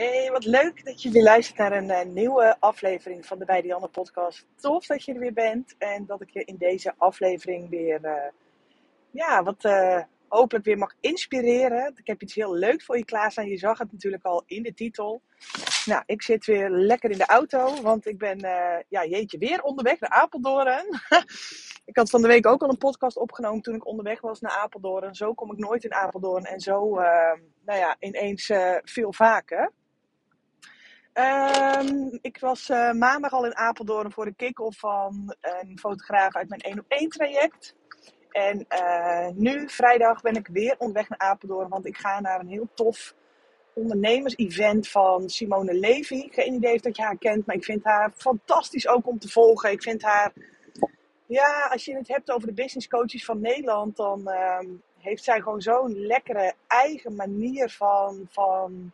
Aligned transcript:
Hey, 0.00 0.30
wat 0.30 0.44
leuk 0.44 0.84
dat 0.84 1.02
je 1.02 1.10
weer 1.10 1.22
luistert 1.22 1.58
naar 1.58 1.72
een 1.72 1.88
uh, 1.88 2.14
nieuwe 2.14 2.56
aflevering 2.60 3.26
van 3.26 3.38
de 3.38 3.44
Bij 3.44 3.62
Janne 3.62 3.88
podcast. 3.88 4.46
Tof 4.56 4.86
dat 4.86 5.04
je 5.04 5.12
er 5.12 5.18
weer 5.18 5.32
bent 5.32 5.74
en 5.78 6.06
dat 6.06 6.20
ik 6.20 6.30
je 6.30 6.44
in 6.44 6.56
deze 6.56 6.94
aflevering 6.96 7.68
weer, 7.68 8.04
uh, 8.04 8.12
ja, 9.10 9.42
wat 9.42 9.64
uh, 9.64 10.02
hopelijk 10.28 10.64
weer 10.64 10.78
mag 10.78 10.94
inspireren. 11.00 11.92
Ik 11.96 12.06
heb 12.06 12.22
iets 12.22 12.34
heel 12.34 12.54
leuks 12.54 12.84
voor 12.84 12.96
je 12.96 13.04
klaarstaan. 13.04 13.46
Je 13.46 13.56
zag 13.56 13.78
het 13.78 13.92
natuurlijk 13.92 14.24
al 14.24 14.42
in 14.46 14.62
de 14.62 14.74
titel. 14.74 15.22
Nou, 15.84 16.02
ik 16.06 16.22
zit 16.22 16.44
weer 16.44 16.70
lekker 16.70 17.10
in 17.10 17.18
de 17.18 17.26
auto, 17.26 17.82
want 17.82 18.06
ik 18.06 18.18
ben, 18.18 18.38
ja, 18.88 19.04
jeetje, 19.06 19.38
weer 19.38 19.62
onderweg 19.62 20.00
naar 20.00 20.10
Apeldoorn. 20.10 20.86
ik 21.90 21.96
had 21.96 22.10
van 22.10 22.22
de 22.22 22.28
week 22.28 22.46
ook 22.46 22.62
al 22.62 22.70
een 22.70 22.78
podcast 22.78 23.16
opgenomen 23.16 23.62
toen 23.62 23.74
ik 23.74 23.86
onderweg 23.86 24.20
was 24.20 24.40
naar 24.40 24.52
Apeldoorn. 24.52 25.14
Zo 25.14 25.34
kom 25.34 25.52
ik 25.52 25.58
nooit 25.58 25.84
in 25.84 25.94
Apeldoorn 25.94 26.44
en 26.44 26.60
zo, 26.60 26.94
nou 27.64 27.78
ja, 27.78 27.96
ineens 27.98 28.52
veel 28.84 29.12
vaker. 29.12 29.72
Um, 31.20 32.18
ik 32.22 32.38
was 32.38 32.68
uh, 32.68 32.92
maandag 32.92 33.32
al 33.32 33.44
in 33.44 33.56
Apeldoorn 33.56 34.12
voor 34.12 34.24
de 34.24 34.34
kick-off 34.34 34.78
van 34.78 35.34
een 35.40 35.78
fotograaf 35.78 36.34
uit 36.34 36.48
mijn 36.48 36.60
1 36.60 36.78
op 36.78 36.84
1 36.88 37.08
traject. 37.08 37.74
En 38.30 38.66
uh, 38.68 39.28
nu, 39.34 39.68
vrijdag, 39.68 40.20
ben 40.20 40.34
ik 40.34 40.46
weer 40.46 40.74
onderweg 40.78 41.08
naar 41.08 41.18
Apeldoorn. 41.18 41.68
Want 41.68 41.86
ik 41.86 41.96
ga 41.96 42.20
naar 42.20 42.40
een 42.40 42.48
heel 42.48 42.68
tof 42.74 43.14
ondernemers-event 43.74 44.88
van 44.88 45.28
Simone 45.28 45.74
Levy. 45.74 46.28
Geen 46.30 46.54
idee 46.54 46.74
of 46.74 46.80
dat 46.80 46.96
je 46.96 47.02
haar 47.02 47.18
kent, 47.18 47.46
maar 47.46 47.56
ik 47.56 47.64
vind 47.64 47.84
haar 47.84 48.12
fantastisch 48.16 48.88
ook 48.88 49.06
om 49.06 49.18
te 49.18 49.28
volgen. 49.28 49.70
Ik 49.70 49.82
vind 49.82 50.02
haar, 50.02 50.32
ja, 51.26 51.68
als 51.72 51.84
je 51.84 51.96
het 51.96 52.08
hebt 52.08 52.30
over 52.30 52.46
de 52.46 52.54
business 52.54 52.88
coaches 52.88 53.24
van 53.24 53.40
Nederland, 53.40 53.96
dan 53.96 54.20
uh, 54.24 54.58
heeft 54.98 55.24
zij 55.24 55.40
gewoon 55.40 55.60
zo'n 55.60 56.06
lekkere 56.06 56.54
eigen 56.66 57.14
manier 57.14 57.70
van. 57.70 58.26
van 58.30 58.92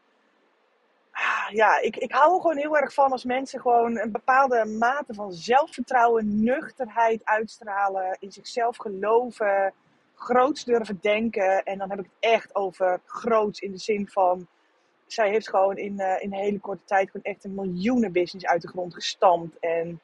ja, 1.50 1.80
ik, 1.80 1.96
ik 1.96 2.12
hou 2.12 2.34
er 2.34 2.40
gewoon 2.40 2.56
heel 2.56 2.76
erg 2.76 2.94
van 2.94 3.10
als 3.10 3.24
mensen 3.24 3.60
gewoon 3.60 3.98
een 3.98 4.12
bepaalde 4.12 4.64
mate 4.64 5.14
van 5.14 5.32
zelfvertrouwen, 5.32 6.44
nuchterheid 6.44 7.24
uitstralen, 7.24 8.16
in 8.20 8.32
zichzelf 8.32 8.76
geloven, 8.76 9.74
groots 10.14 10.64
durven 10.64 10.98
denken. 11.00 11.62
En 11.62 11.78
dan 11.78 11.90
heb 11.90 11.98
ik 11.98 12.04
het 12.04 12.32
echt 12.32 12.54
over 12.54 13.00
groots 13.06 13.60
in 13.60 13.70
de 13.70 13.78
zin 13.78 14.08
van, 14.08 14.46
zij 15.06 15.28
heeft 15.28 15.48
gewoon 15.48 15.76
in, 15.76 15.92
uh, 16.00 16.22
in 16.22 16.32
een 16.32 16.38
hele 16.38 16.60
korte 16.60 16.84
tijd 16.84 17.10
gewoon 17.10 17.32
echt 17.32 17.44
een 17.44 17.54
miljoenenbusiness 17.54 18.46
uit 18.46 18.62
de 18.62 18.68
grond 18.68 18.94
gestampt. 18.94 19.58
En 19.58 20.00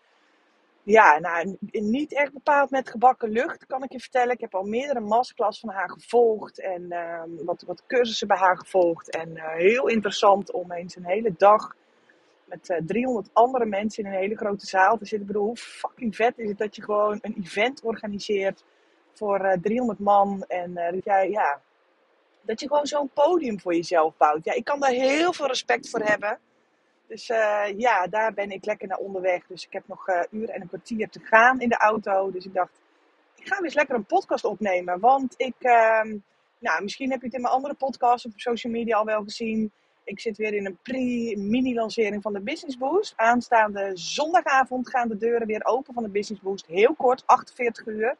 ja, 0.84 1.18
nou, 1.18 1.56
niet 1.70 2.14
echt 2.14 2.32
bepaald 2.32 2.70
met 2.70 2.90
gebakken 2.90 3.30
lucht, 3.30 3.66
kan 3.66 3.82
ik 3.82 3.92
je 3.92 4.00
vertellen. 4.00 4.34
Ik 4.34 4.40
heb 4.40 4.54
al 4.54 4.62
meerdere 4.62 5.00
masterclass 5.00 5.60
van 5.60 5.68
haar 5.68 5.90
gevolgd 5.90 6.60
en 6.60 6.82
uh, 6.88 7.22
wat, 7.44 7.62
wat 7.66 7.86
cursussen 7.86 8.26
bij 8.26 8.36
haar 8.36 8.58
gevolgd. 8.58 9.10
En 9.10 9.30
uh, 9.30 9.54
heel 9.54 9.88
interessant 9.88 10.52
om 10.52 10.72
eens 10.72 10.96
een 10.96 11.04
hele 11.04 11.34
dag 11.36 11.76
met 12.44 12.68
uh, 12.68 12.76
eh, 12.76 12.82
300 12.86 13.28
andere 13.32 13.66
mensen 13.66 14.04
in 14.04 14.10
een 14.10 14.18
hele 14.18 14.36
grote 14.36 14.66
zaal 14.66 14.96
te 14.96 15.06
zitten. 15.06 15.20
Ik 15.20 15.26
bedoel, 15.26 15.46
hoe 15.46 15.56
fucking 15.56 16.16
vet 16.16 16.38
is 16.38 16.48
het 16.48 16.58
dat 16.58 16.76
je 16.76 16.82
gewoon 16.82 17.18
een 17.22 17.36
event 17.42 17.82
organiseert 17.82 18.64
voor 19.12 19.56
300 19.62 19.98
man. 19.98 20.44
En 20.48 20.74
dat 20.74 21.04
jij, 21.04 21.30
ja, 21.30 21.60
dat 22.40 22.60
je 22.60 22.66
gewoon 22.66 22.86
zo'n 22.86 23.10
podium 23.14 23.60
voor 23.60 23.74
jezelf 23.74 24.16
bouwt. 24.16 24.44
Ja, 24.44 24.52
ik 24.52 24.64
kan 24.64 24.80
daar 24.80 24.90
heel 24.90 25.32
veel 25.32 25.46
respect 25.46 25.90
voor 25.90 26.00
hebben. 26.00 26.38
Dus 27.12 27.28
uh, 27.28 27.64
ja, 27.76 28.06
daar 28.06 28.32
ben 28.32 28.50
ik 28.50 28.64
lekker 28.64 28.88
naar 28.88 28.98
onderweg. 28.98 29.46
Dus 29.46 29.66
ik 29.66 29.72
heb 29.72 29.82
nog 29.86 30.08
uh, 30.08 30.22
uur 30.30 30.50
en 30.50 30.60
een 30.60 30.68
kwartier 30.68 31.08
te 31.08 31.20
gaan 31.20 31.60
in 31.60 31.68
de 31.68 31.76
auto. 31.76 32.30
Dus 32.30 32.44
ik 32.44 32.54
dacht, 32.54 32.80
ik 33.36 33.46
ga 33.46 33.56
weer 33.56 33.64
eens 33.64 33.74
lekker 33.74 33.94
een 33.94 34.04
podcast 34.04 34.44
opnemen. 34.44 35.00
Want 35.00 35.34
ik, 35.36 35.54
uh, 35.60 36.18
nou, 36.58 36.82
misschien 36.82 37.10
heb 37.10 37.20
je 37.20 37.26
het 37.26 37.34
in 37.34 37.40
mijn 37.40 37.54
andere 37.54 37.74
podcasts 37.74 38.26
of 38.26 38.32
op 38.32 38.40
social 38.40 38.72
media 38.72 38.96
al 38.96 39.04
wel 39.04 39.22
gezien. 39.22 39.72
Ik 40.04 40.20
zit 40.20 40.36
weer 40.36 40.54
in 40.54 40.66
een 40.66 40.78
pre-mini-lancering 40.82 42.22
van 42.22 42.32
de 42.32 42.40
Business 42.40 42.78
Boost. 42.78 43.12
Aanstaande 43.16 43.90
zondagavond 43.94 44.90
gaan 44.90 45.08
de 45.08 45.16
deuren 45.16 45.46
weer 45.46 45.64
open 45.64 45.94
van 45.94 46.02
de 46.02 46.10
Business 46.10 46.42
Boost. 46.42 46.66
Heel 46.66 46.94
kort, 46.94 47.22
48 47.26 47.86
uur. 47.86 48.16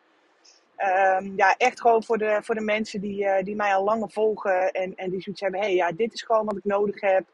Um, 0.77 1.33
ja, 1.37 1.55
echt 1.57 1.81
gewoon 1.81 2.05
voor 2.05 2.19
de, 2.19 2.39
voor 2.43 2.55
de 2.55 2.65
mensen 2.65 3.01
die, 3.01 3.25
uh, 3.25 3.43
die 3.43 3.57
mij 3.57 3.75
al 3.75 3.85
langer 3.85 4.11
volgen. 4.11 4.71
En, 4.71 4.95
en 4.95 5.11
die 5.11 5.21
zoiets 5.21 5.43
hebben, 5.43 5.61
hé, 5.61 5.67
hey, 5.67 5.75
ja, 5.75 5.93
dit 5.93 6.13
is 6.13 6.23
gewoon 6.23 6.45
wat 6.45 6.57
ik 6.57 6.65
nodig 6.65 7.01
heb 7.01 7.25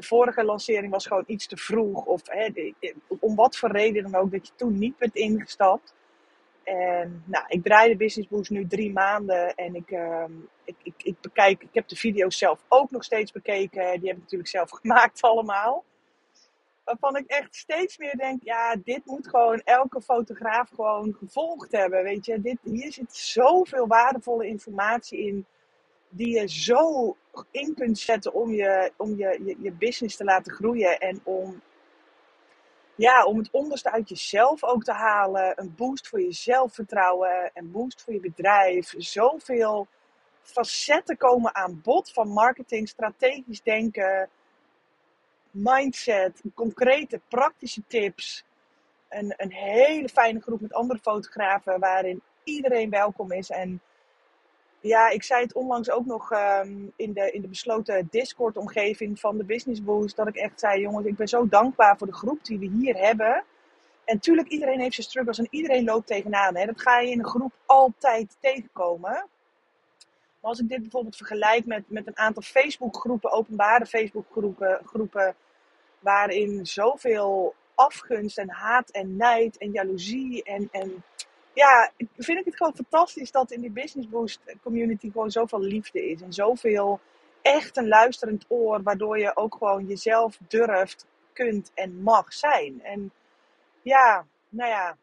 de 0.00 0.06
vorige 0.06 0.44
lancering 0.44 0.92
was 0.92 1.06
gewoon 1.06 1.24
iets 1.26 1.46
te 1.46 1.56
vroeg. 1.56 2.04
Of 2.04 2.20
hè, 2.24 2.72
om 3.20 3.34
wat 3.34 3.56
voor 3.56 3.70
reden 3.70 4.02
dan 4.02 4.14
ook, 4.14 4.30
dat 4.32 4.46
je 4.46 4.52
toen 4.56 4.78
niet 4.78 4.98
bent 4.98 5.14
ingestapt. 5.14 5.94
En 6.62 7.22
nou, 7.26 7.44
ik 7.48 7.62
draai 7.62 7.90
de 7.90 7.96
Business 7.96 8.28
Boost 8.28 8.50
nu 8.50 8.66
drie 8.66 8.92
maanden. 8.92 9.54
En 9.54 9.74
ik, 9.74 9.90
uh, 9.90 10.24
ik, 10.64 10.76
ik, 10.82 10.94
ik, 11.02 11.20
bekijk, 11.20 11.62
ik 11.62 11.68
heb 11.74 11.88
de 11.88 11.96
video's 11.96 12.38
zelf 12.38 12.64
ook 12.68 12.90
nog 12.90 13.04
steeds 13.04 13.32
bekeken. 13.32 14.00
Die 14.00 14.08
heb 14.08 14.16
ik 14.16 14.22
natuurlijk 14.22 14.50
zelf 14.50 14.70
gemaakt 14.80 15.22
allemaal. 15.22 15.84
Waarvan 16.84 17.16
ik 17.16 17.26
echt 17.26 17.54
steeds 17.54 17.98
meer 17.98 18.16
denk, 18.16 18.42
ja, 18.42 18.76
dit 18.84 19.04
moet 19.04 19.28
gewoon 19.28 19.60
elke 19.64 20.02
fotograaf 20.02 20.68
gewoon 20.74 21.16
gevolgd 21.18 21.72
hebben. 21.72 22.02
Weet 22.02 22.26
je, 22.26 22.40
dit, 22.40 22.58
hier 22.62 22.92
zit 22.92 23.14
zoveel 23.14 23.86
waardevolle 23.86 24.46
informatie 24.46 25.26
in 25.26 25.46
die 26.10 26.38
je 26.38 26.48
zo 26.48 27.16
in 27.50 27.74
kunt 27.74 27.98
zetten 27.98 28.32
om 28.32 28.52
je, 28.52 28.92
om 28.96 29.16
je, 29.16 29.40
je, 29.44 29.56
je 29.60 29.72
business 29.72 30.16
te 30.16 30.24
laten 30.24 30.52
groeien 30.52 30.98
en 30.98 31.20
om, 31.24 31.62
ja, 32.94 33.24
om 33.24 33.38
het 33.38 33.50
onderste 33.50 33.90
uit 33.90 34.08
jezelf 34.08 34.64
ook 34.64 34.84
te 34.84 34.92
halen. 34.92 35.52
Een 35.56 35.74
boost 35.76 36.08
voor 36.08 36.20
je 36.20 36.32
zelfvertrouwen, 36.32 37.50
een 37.54 37.70
boost 37.70 38.02
voor 38.02 38.12
je 38.12 38.20
bedrijf. 38.20 38.94
Zoveel 38.96 39.86
facetten 40.42 41.16
komen 41.16 41.54
aan 41.54 41.80
bod 41.82 42.12
van 42.12 42.28
marketing, 42.28 42.88
strategisch 42.88 43.62
denken, 43.62 44.28
mindset, 45.50 46.42
concrete 46.54 47.20
praktische 47.28 47.82
tips. 47.86 48.44
Een, 49.08 49.34
een 49.36 49.52
hele 49.52 50.08
fijne 50.08 50.40
groep 50.40 50.60
met 50.60 50.72
andere 50.72 51.00
fotografen 51.00 51.80
waarin 51.80 52.22
iedereen 52.44 52.90
welkom 52.90 53.32
is. 53.32 53.50
En 53.50 53.80
ja, 54.80 55.08
ik 55.08 55.22
zei 55.22 55.42
het 55.42 55.52
onlangs 55.52 55.90
ook 55.90 56.06
nog 56.06 56.32
um, 56.32 56.92
in, 56.96 57.12
de, 57.12 57.30
in 57.30 57.40
de 57.40 57.48
besloten 57.48 58.08
Discord-omgeving 58.10 59.20
van 59.20 59.36
de 59.36 59.44
Business 59.44 59.84
Boost. 59.84 60.16
Dat 60.16 60.28
ik 60.28 60.36
echt 60.36 60.60
zei, 60.60 60.80
jongens, 60.80 61.06
ik 61.06 61.16
ben 61.16 61.28
zo 61.28 61.48
dankbaar 61.48 61.98
voor 61.98 62.06
de 62.06 62.12
groep 62.12 62.44
die 62.44 62.58
we 62.58 62.66
hier 62.66 62.96
hebben. 62.96 63.44
En 64.04 64.18
tuurlijk, 64.18 64.48
iedereen 64.48 64.80
heeft 64.80 64.94
zijn 64.94 65.06
struggles 65.06 65.38
en 65.38 65.46
iedereen 65.50 65.84
loopt 65.84 66.06
tegenaan. 66.06 66.56
Hè. 66.56 66.66
Dat 66.66 66.80
ga 66.80 67.00
je 67.00 67.10
in 67.10 67.18
een 67.18 67.26
groep 67.26 67.52
altijd 67.66 68.36
tegenkomen. 68.40 69.28
Maar 70.40 70.50
als 70.50 70.60
ik 70.60 70.68
dit 70.68 70.80
bijvoorbeeld 70.80 71.16
vergelijk 71.16 71.66
met, 71.66 71.82
met 71.86 72.06
een 72.06 72.18
aantal 72.18 72.42
Facebook-groepen, 72.42 73.32
openbare 73.32 73.86
Facebook-groepen, 73.86 74.80
groepen, 74.84 75.34
waarin 75.98 76.66
zoveel 76.66 77.54
afgunst 77.74 78.38
en 78.38 78.50
haat 78.50 78.90
en 78.90 79.16
nijd 79.16 79.58
en 79.58 79.70
jaloezie 79.70 80.42
en, 80.42 80.68
en 80.72 81.04
ja, 81.52 81.90
vind 82.16 82.38
ik 82.38 82.44
het 82.44 82.56
gewoon 82.56 82.74
fantastisch 82.74 83.30
dat 83.30 83.50
in 83.50 83.60
die 83.60 83.70
Business 83.70 84.08
Boost 84.08 84.40
community 84.62 85.10
gewoon 85.10 85.30
zoveel 85.30 85.60
liefde 85.60 86.10
is. 86.10 86.22
En 86.22 86.32
zoveel 86.32 87.00
echt 87.42 87.76
een 87.76 87.88
luisterend 87.88 88.44
oor, 88.48 88.82
waardoor 88.82 89.18
je 89.18 89.36
ook 89.36 89.54
gewoon 89.54 89.86
jezelf 89.86 90.38
durft, 90.48 91.06
kunt 91.32 91.70
en 91.74 92.02
mag 92.02 92.32
zijn. 92.32 92.82
En 92.82 93.12
ja, 93.82 94.26
nou 94.48 94.70
ja, 94.70 94.96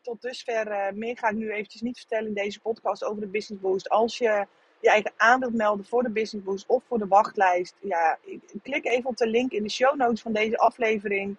tot 0.00 0.22
dusver 0.22 0.66
uh, 0.66 0.92
meer 0.92 1.18
ga 1.18 1.28
ik 1.28 1.36
nu 1.36 1.52
eventjes 1.52 1.80
niet 1.80 1.98
vertellen 1.98 2.28
in 2.28 2.34
deze 2.34 2.60
podcast 2.60 3.04
over 3.04 3.20
de 3.20 3.26
Business 3.26 3.62
Boost. 3.62 3.88
Als 3.88 4.18
je 4.18 4.46
je 4.80 4.90
eigen 4.90 5.12
aan 5.16 5.40
wilt 5.40 5.54
melden 5.54 5.86
voor 5.86 6.02
de 6.02 6.10
Business 6.10 6.46
Boost 6.46 6.66
of 6.66 6.82
voor 6.88 6.98
de 6.98 7.06
wachtlijst, 7.06 7.74
ja, 7.80 8.18
klik 8.62 8.84
even 8.84 9.10
op 9.10 9.16
de 9.16 9.26
link 9.26 9.52
in 9.52 9.62
de 9.62 9.70
show 9.70 9.96
notes 9.96 10.22
van 10.22 10.32
deze 10.32 10.58
aflevering. 10.58 11.36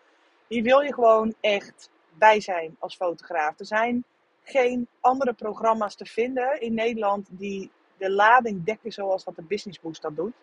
Hier 0.48 0.64
wil 0.64 0.80
je 0.80 0.94
gewoon 0.94 1.36
echt 1.40 1.90
bij 2.14 2.42
zijn 2.42 2.76
als 2.80 2.96
fotograaf. 2.96 3.60
Er 3.60 3.66
zijn 3.66 4.04
geen 4.50 4.88
andere 5.00 5.34
programma's 5.34 5.96
te 5.96 6.06
vinden 6.06 6.62
in 6.62 6.74
Nederland 6.74 7.28
die 7.32 7.72
de 7.98 8.12
lading 8.12 8.64
dekken 8.64 8.92
zoals 8.92 9.24
dat 9.24 9.36
de 9.36 9.44
Business 9.44 9.80
Boost 9.80 10.02
dat 10.02 10.16
doet. 10.16 10.34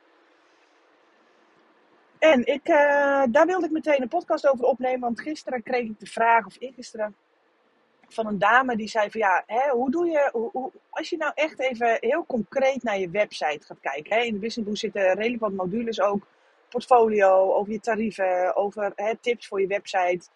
En 2.19 2.47
ik, 2.47 2.69
uh, 2.69 3.23
daar 3.31 3.47
wilde 3.47 3.67
ik 3.67 3.73
meteen 3.73 4.03
een 4.03 4.09
podcast 4.09 4.49
over 4.49 4.65
opnemen, 4.65 5.01
want 5.01 5.21
gisteren 5.21 5.63
kreeg 5.63 5.85
ik 5.85 6.01
de 6.01 6.07
vraag, 6.07 6.47
of 6.47 6.57
eergisteren, 6.59 7.17
van 8.09 8.27
een 8.27 8.39
dame 8.39 8.77
die 8.77 8.89
zei 8.89 9.11
van 9.11 9.21
ja, 9.21 9.43
hè, 9.47 9.71
hoe 9.71 9.91
doe 9.91 10.07
je, 10.07 10.31
hoe, 10.33 10.71
als 10.91 11.09
je 11.11 11.17
nou 11.17 11.33
echt 11.35 11.61
even 11.61 11.97
heel 12.01 12.27
concreet 12.27 12.83
naar 12.83 12.99
je 12.99 13.11
website 13.11 13.67
gaat 13.67 13.81
kijken. 13.81 14.17
Hè, 14.17 14.23
in 14.23 14.33
de 14.33 14.39
Business 14.39 14.69
Boost 14.69 14.81
zitten 14.81 15.39
wat 15.39 15.53
modules 15.53 16.01
ook, 16.01 16.27
portfolio, 16.69 17.53
over 17.53 17.73
je 17.73 17.81
tarieven, 17.81 18.57
over 18.57 18.93
hè, 18.95 19.17
tips 19.17 19.47
voor 19.47 19.61
je 19.61 19.67
website. 19.67 20.29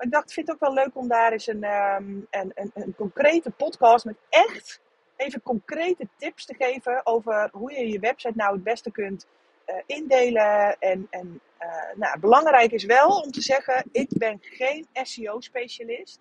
Ik 0.00 0.10
dacht, 0.10 0.28
ik 0.28 0.34
vind 0.34 0.46
het 0.46 0.56
ook 0.56 0.62
wel 0.62 0.84
leuk 0.84 0.96
om 0.96 1.08
daar 1.08 1.32
eens 1.32 1.46
een, 1.46 1.64
um, 1.64 2.26
een, 2.30 2.52
een, 2.54 2.70
een, 2.74 2.94
concrete 2.96 3.50
podcast 3.50 4.04
met 4.04 4.16
echt 4.28 4.80
even 5.16 5.42
concrete 5.42 6.08
tips 6.16 6.44
te 6.44 6.54
geven 6.58 7.06
over 7.06 7.48
hoe 7.52 7.72
je 7.72 7.88
je 7.88 7.98
website 7.98 8.36
nou 8.36 8.54
het 8.54 8.62
beste 8.62 8.90
kunt 8.90 9.26
uh, 9.66 9.74
indelen. 9.86 10.78
En, 10.78 11.06
en 11.10 11.40
uh, 11.60 11.68
nou, 11.94 12.18
belangrijk 12.18 12.72
is 12.72 12.84
wel 12.84 13.08
om 13.08 13.30
te 13.30 13.42
zeggen, 13.42 13.84
ik 13.92 14.08
ben 14.08 14.38
geen 14.40 14.86
SEO-specialist. 14.92 16.20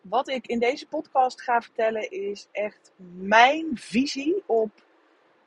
Wat 0.00 0.28
ik 0.28 0.46
in 0.46 0.58
deze 0.58 0.86
podcast 0.86 1.42
ga 1.42 1.60
vertellen 1.60 2.10
is 2.10 2.48
echt 2.52 2.92
mijn 3.16 3.70
visie 3.74 4.42
op 4.46 4.70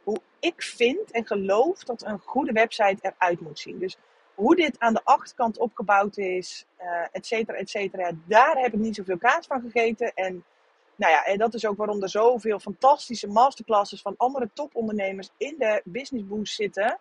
hoe 0.03 0.21
ik 0.39 0.61
vind 0.61 1.11
en 1.11 1.27
geloof 1.27 1.83
dat 1.83 2.05
een 2.05 2.19
goede 2.19 2.51
website 2.51 2.97
eruit 3.01 3.39
moet 3.39 3.59
zien. 3.59 3.79
Dus 3.79 3.97
hoe 4.39 4.55
dit 4.55 4.79
aan 4.79 4.93
de 4.93 5.03
achterkant 5.03 5.57
opgebouwd 5.57 6.17
is, 6.17 6.65
uh, 6.81 7.07
et 7.11 7.25
cetera, 7.25 7.57
et 7.57 7.69
cetera, 7.69 8.11
daar 8.25 8.57
heb 8.57 8.73
ik 8.73 8.79
niet 8.79 8.95
zoveel 8.95 9.17
kaas 9.17 9.47
van 9.47 9.61
gegeten. 9.61 10.13
En 10.13 10.43
nou 10.95 11.11
ja, 11.11 11.25
en 11.25 11.37
dat 11.37 11.53
is 11.53 11.65
ook 11.65 11.77
waarom 11.77 12.01
er 12.01 12.09
zoveel 12.09 12.59
fantastische 12.59 13.27
masterclasses 13.27 14.01
van 14.01 14.13
andere 14.17 14.49
topondernemers 14.53 15.29
in 15.37 15.55
de 15.57 15.81
Business 15.85 16.27
Boost 16.27 16.55
zitten. 16.55 16.97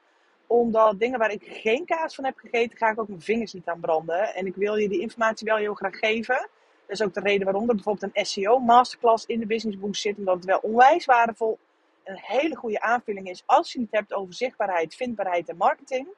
Omdat 0.46 1.00
dingen 1.00 1.18
waar 1.18 1.30
ik 1.30 1.44
geen 1.46 1.84
kaas 1.84 2.14
van 2.14 2.24
heb 2.24 2.38
gegeten, 2.38 2.78
ga 2.78 2.90
ik 2.90 3.00
ook 3.00 3.08
mijn 3.08 3.20
vingers 3.20 3.52
niet 3.52 3.66
aan 3.66 3.80
branden. 3.80 4.34
En 4.34 4.46
ik 4.46 4.54
wil 4.54 4.76
je 4.76 4.88
die 4.88 5.00
informatie 5.00 5.46
wel 5.46 5.56
heel 5.56 5.74
graag 5.74 5.98
geven. 5.98 6.48
Dat 6.86 7.00
is 7.00 7.02
ook 7.02 7.14
de 7.14 7.20
reden 7.20 7.44
waarom 7.44 7.68
er 7.68 7.74
bijvoorbeeld 7.74 8.10
een 8.14 8.26
SEO 8.26 8.58
masterclass 8.58 9.26
in 9.26 9.40
de 9.40 9.46
Business 9.46 9.78
Boost 9.78 10.02
zit. 10.02 10.18
Omdat 10.18 10.34
het 10.34 10.44
wel 10.44 10.60
onwijs 10.62 11.04
waardevol 11.04 11.58
en 12.02 12.12
een 12.12 12.22
hele 12.22 12.56
goede 12.56 12.80
aanvulling 12.80 13.28
is 13.28 13.42
als 13.46 13.72
je 13.72 13.80
het 13.80 13.90
hebt 13.90 14.12
over 14.12 14.34
zichtbaarheid, 14.34 14.94
vindbaarheid 14.94 15.48
en 15.48 15.56
marketing. 15.56 16.08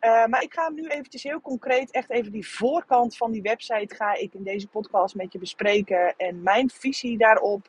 Uh, 0.00 0.26
maar 0.26 0.42
ik 0.42 0.54
ga 0.54 0.70
nu 0.70 0.86
eventjes 0.86 1.22
heel 1.22 1.40
concreet, 1.40 1.90
echt 1.90 2.10
even 2.10 2.32
die 2.32 2.48
voorkant 2.48 3.16
van 3.16 3.30
die 3.30 3.42
website 3.42 3.94
ga 3.94 4.14
ik 4.14 4.34
in 4.34 4.42
deze 4.42 4.68
podcast 4.68 5.14
met 5.14 5.32
je 5.32 5.38
bespreken. 5.38 6.16
En 6.16 6.42
mijn 6.42 6.70
visie 6.70 7.18
daarop. 7.18 7.68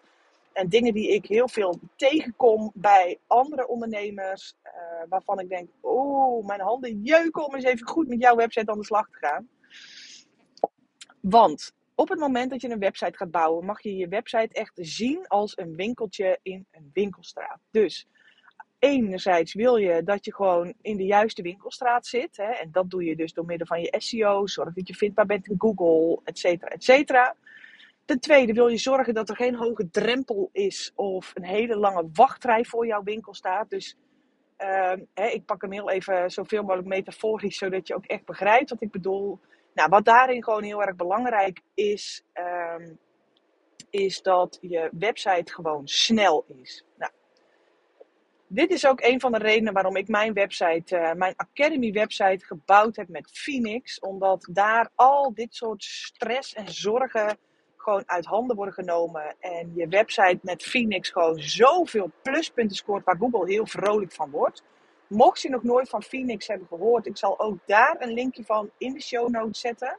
En 0.54 0.70
dingen 0.70 0.94
die 0.94 1.14
ik 1.14 1.26
heel 1.26 1.48
veel 1.48 1.80
tegenkom 1.96 2.72
bij 2.74 3.20
andere 3.28 3.68
ondernemers. 3.68 4.56
Uh, 4.64 4.72
waarvan 5.10 5.40
ik 5.40 5.50
denk, 5.50 5.70
oh, 5.82 6.46
mijn 6.46 6.62
handen 6.62 7.02
jeuken 7.02 7.46
om 7.46 7.56
eens 7.56 7.64
even 7.64 7.88
goed 7.88 8.08
met 8.08 8.22
jouw 8.22 8.36
website 8.36 8.72
aan 8.72 8.78
de 8.78 8.86
slag 8.86 9.10
te 9.10 9.18
gaan. 9.18 9.50
Want 11.22 11.74
op 11.96 12.10
het 12.10 12.20
moment 12.20 12.52
dat 12.52 12.62
je 12.62 12.70
een 12.70 12.80
website 12.80 13.18
gaat 13.18 13.32
bouwen, 13.32 13.66
mag 13.66 13.82
je 13.82 13.96
je 13.96 14.08
website 14.08 14.54
echt 14.54 14.74
zien 14.76 15.28
als 15.28 15.58
een 15.58 15.76
winkeltje 15.76 16.40
in 16.42 16.66
een 16.72 16.90
winkelstraat. 16.94 17.60
Dus 17.72 18.08
enerzijds 18.80 19.54
wil 19.54 19.76
je 19.76 20.04
dat 20.04 20.26
je 20.26 20.34
gewoon 20.34 20.74
in 20.82 20.98
de 20.98 21.06
juiste 21.06 21.42
winkelstraat 21.42 22.06
zit. 22.06 22.38
Hè, 22.38 22.52
en 22.52 22.72
dat 22.72 22.90
doe 22.90 23.04
je 23.04 23.16
dus 23.16 23.34
door 23.34 23.46
middel 23.46 23.68
van 23.68 23.82
je 23.82 23.96
SEO. 23.98 24.48
Zorg 24.48 24.74
dat 24.74 24.88
je 24.88 24.96
vindbaar 24.96 25.26
bent 25.26 25.48
in 25.48 25.56
Google, 25.58 26.22
et 26.24 26.40
cetera, 26.40 26.72
et 26.72 26.84
cetera. 26.84 27.36
Ten 28.06 28.20
tweede 28.20 28.54
wil 28.54 28.68
je 28.68 28.78
zorgen 28.78 29.14
dat 29.14 29.30
er 29.30 29.36
geen 29.36 29.56
hoge 29.56 29.90
drempel 29.90 30.50
is 30.52 30.92
of 30.96 31.32
een 31.34 31.46
hele 31.46 31.76
lange 31.78 32.10
wachtrij 32.14 32.66
voor 32.66 32.86
jouw 32.86 33.04
winkel 33.04 33.34
staat. 33.34 33.70
Dus 33.70 33.96
uh, 34.58 34.94
hè, 35.14 35.28
ik 35.28 35.46
pak 35.46 35.62
hem 35.62 35.72
heel 35.72 35.90
even 35.90 36.32
zoveel 36.32 36.62
mogelijk 36.62 36.88
metaforisch, 36.88 37.58
zodat 37.58 37.88
je 37.88 37.96
ook 37.96 38.06
echt 38.06 38.26
begrijpt 38.26 38.70
wat 38.70 38.82
ik 38.82 38.92
bedoel. 38.92 39.40
Nou, 39.74 39.90
wat 39.90 40.06
daarin 40.06 40.44
gewoon 40.44 40.64
heel 40.64 40.84
erg 40.84 40.96
belangrijk 40.96 41.62
is, 41.74 42.24
um, 42.34 43.00
is 43.90 44.22
dat 44.22 44.58
je 44.62 44.90
website 44.92 45.54
gewoon 45.54 45.88
snel 45.88 46.46
is. 46.62 46.86
Nou, 46.98 47.12
dit 48.52 48.72
is 48.72 48.88
ook 48.88 49.02
een 49.02 49.20
van 49.20 49.32
de 49.32 49.38
redenen 49.38 49.74
waarom 49.74 49.96
ik 49.96 50.08
mijn 50.08 50.34
website, 50.34 50.96
uh, 50.96 51.14
mijn 51.14 51.34
Academy 51.36 51.92
website 51.92 52.46
gebouwd 52.46 52.96
heb 52.96 53.08
met 53.08 53.30
Phoenix. 53.32 54.00
Omdat 54.00 54.48
daar 54.52 54.90
al 54.96 55.34
dit 55.34 55.56
soort 55.56 55.84
stress 55.84 56.54
en 56.54 56.72
zorgen 56.72 57.38
gewoon 57.78 58.04
uit 58.06 58.26
handen 58.26 58.56
worden 58.56 58.74
genomen. 58.74 59.36
En 59.40 59.72
je 59.76 59.88
website 59.88 60.40
met 60.42 60.64
Phoenix 60.64 61.10
gewoon 61.10 61.40
zoveel 61.40 62.12
pluspunten 62.22 62.76
scoort 62.76 63.06
waar 63.06 63.18
Google 63.18 63.52
heel 63.52 63.68
vrolijk 63.68 64.12
van 64.12 64.30
wordt. 64.30 64.64
Mocht 65.08 65.42
je 65.42 65.50
nog 65.50 65.64
nooit 65.64 65.90
van 65.90 66.04
Phoenix 66.04 66.48
hebben 66.48 66.68
gehoord, 66.68 67.06
ik 67.06 67.18
zal 67.18 67.40
ook 67.40 67.58
daar 67.66 67.96
een 68.00 68.14
linkje 68.14 68.44
van 68.44 68.70
in 68.78 68.94
de 68.94 69.02
show 69.02 69.30
notes 69.30 69.60
zetten. 69.60 69.98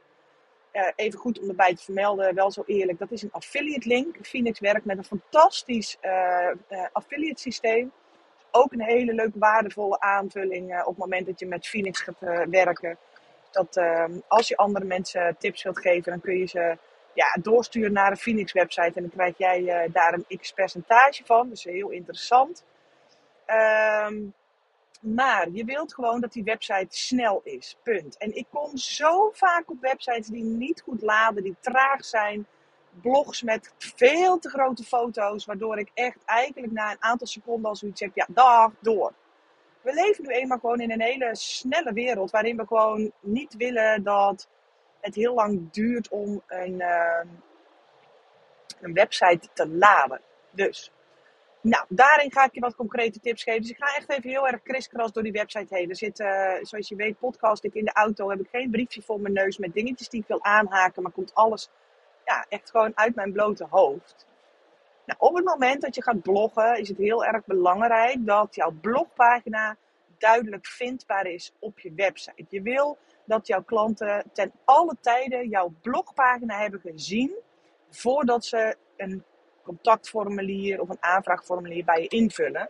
Uh, 0.73 0.87
even 0.95 1.19
goed 1.19 1.39
om 1.39 1.49
erbij 1.49 1.75
te 1.75 1.83
vermelden, 1.83 2.35
wel 2.35 2.51
zo 2.51 2.63
eerlijk, 2.65 2.99
dat 2.99 3.11
is 3.11 3.21
een 3.21 3.31
affiliate 3.31 3.87
link. 3.87 4.15
Phoenix 4.21 4.59
werkt 4.59 4.85
met 4.85 4.97
een 4.97 5.03
fantastisch 5.03 5.97
uh, 6.01 6.49
affiliate 6.91 7.41
systeem 7.41 7.91
ook 8.51 8.71
een 8.71 8.81
hele 8.81 9.13
leuke, 9.13 9.39
waardevolle 9.39 9.99
aanvulling 9.99 10.71
uh, 10.71 10.79
op 10.79 10.87
het 10.87 10.97
moment 10.97 11.25
dat 11.25 11.39
je 11.39 11.45
met 11.45 11.67
Phoenix 11.67 12.01
gaat 12.01 12.21
uh, 12.21 12.41
werken. 12.49 12.97
Dat 13.51 13.77
uh, 13.77 14.05
als 14.27 14.47
je 14.47 14.57
andere 14.57 14.85
mensen 14.85 15.35
tips 15.39 15.63
wilt 15.63 15.79
geven, 15.79 16.11
dan 16.11 16.21
kun 16.21 16.37
je 16.37 16.45
ze 16.45 16.77
ja, 17.13 17.37
doorsturen 17.41 17.93
naar 17.93 18.09
de 18.09 18.17
Phoenix 18.17 18.51
website. 18.51 18.91
En 18.95 19.01
dan 19.01 19.09
krijg 19.09 19.37
jij 19.37 19.67
eh, 19.67 19.93
daar 19.93 20.13
een 20.13 20.37
x 20.37 20.51
percentage 20.51 21.25
van. 21.25 21.49
Dus 21.49 21.63
heel 21.63 21.89
interessant. 21.89 22.63
Um, 24.07 24.33
maar 25.01 25.49
je 25.49 25.65
wilt 25.65 25.93
gewoon 25.93 26.21
dat 26.21 26.33
die 26.33 26.43
website 26.43 26.97
snel 26.97 27.41
is. 27.43 27.77
Punt. 27.83 28.17
En 28.17 28.35
ik 28.35 28.45
kom 28.49 28.77
zo 28.77 29.29
vaak 29.33 29.69
op 29.69 29.81
websites 29.81 30.27
die 30.27 30.43
niet 30.43 30.81
goed 30.81 31.01
laden, 31.01 31.43
die 31.43 31.55
traag 31.59 32.05
zijn 32.05 32.47
blogs 33.01 33.41
met 33.41 33.73
veel 33.77 34.39
te 34.39 34.49
grote 34.49 34.83
foto's, 34.83 35.45
waardoor 35.45 35.79
ik 35.79 35.91
echt 35.93 36.17
eigenlijk 36.25 36.73
na 36.73 36.91
een 36.91 37.03
aantal 37.03 37.27
seconden 37.27 37.69
al 37.69 37.75
zoiets 37.75 38.01
heb, 38.01 38.11
ja, 38.15 38.27
dag, 38.29 38.71
door. 38.79 39.13
We 39.81 39.93
leven 39.93 40.23
nu 40.23 40.33
eenmaal 40.33 40.59
gewoon 40.59 40.79
in 40.79 40.91
een 40.91 41.01
hele 41.01 41.35
snelle 41.35 41.93
wereld, 41.93 42.31
waarin 42.31 42.57
we 42.57 42.67
gewoon 42.67 43.11
niet 43.19 43.55
willen 43.55 44.03
dat 44.03 44.47
het 44.99 45.15
heel 45.15 45.33
lang 45.33 45.71
duurt 45.71 46.09
om 46.09 46.41
een, 46.47 46.73
uh, 46.73 47.21
een 48.81 48.93
website 48.93 49.47
te 49.53 49.67
laden. 49.67 50.21
Dus, 50.51 50.91
nou, 51.61 51.85
daarin 51.89 52.31
ga 52.31 52.45
ik 52.45 52.53
je 52.53 52.59
wat 52.59 52.75
concrete 52.75 53.19
tips 53.19 53.43
geven. 53.43 53.61
Dus 53.61 53.69
ik 53.69 53.83
ga 53.83 53.95
echt 53.95 54.09
even 54.09 54.29
heel 54.29 54.47
erg 54.47 54.61
kriskras 54.61 55.11
door 55.11 55.23
die 55.23 55.31
website 55.31 55.75
heen. 55.75 55.89
Er 55.89 55.95
zit, 55.95 56.19
uh, 56.19 56.53
zoals 56.61 56.87
je 56.87 56.95
weet, 56.95 57.19
podcast 57.19 57.63
ik 57.63 57.73
in 57.73 57.85
de 57.85 57.93
auto, 57.93 58.29
heb 58.29 58.39
ik 58.39 58.49
geen 58.51 58.71
briefje 58.71 59.01
voor 59.01 59.19
mijn 59.19 59.33
neus 59.33 59.57
met 59.57 59.73
dingetjes 59.73 60.09
die 60.09 60.21
ik 60.21 60.27
wil 60.27 60.43
aanhaken, 60.43 61.03
maar 61.03 61.11
komt 61.11 61.33
alles 61.33 61.69
echt 62.49 62.69
gewoon 62.69 62.91
uit 62.97 63.15
mijn 63.15 63.31
blote 63.31 63.67
hoofd. 63.69 64.25
Nou, 65.05 65.19
op 65.19 65.35
het 65.35 65.45
moment 65.45 65.81
dat 65.81 65.95
je 65.95 66.03
gaat 66.03 66.21
bloggen 66.21 66.79
is 66.79 66.87
het 66.87 66.97
heel 66.97 67.25
erg 67.25 67.45
belangrijk 67.45 68.25
dat 68.25 68.55
jouw 68.55 68.71
blogpagina 68.81 69.77
duidelijk 70.17 70.65
vindbaar 70.65 71.25
is 71.25 71.53
op 71.59 71.79
je 71.79 71.93
website. 71.93 72.45
Je 72.49 72.61
wil 72.61 72.97
dat 73.25 73.47
jouw 73.47 73.63
klanten 73.63 74.23
ten 74.33 74.51
alle 74.65 74.95
tijden 75.01 75.49
jouw 75.49 75.73
blogpagina 75.81 76.59
hebben 76.59 76.79
gezien 76.79 77.35
voordat 77.89 78.45
ze 78.45 78.75
een 78.97 79.23
contactformulier 79.63 80.81
of 80.81 80.89
een 80.89 81.03
aanvraagformulier 81.03 81.85
bij 81.85 82.01
je 82.01 82.07
invullen. 82.07 82.69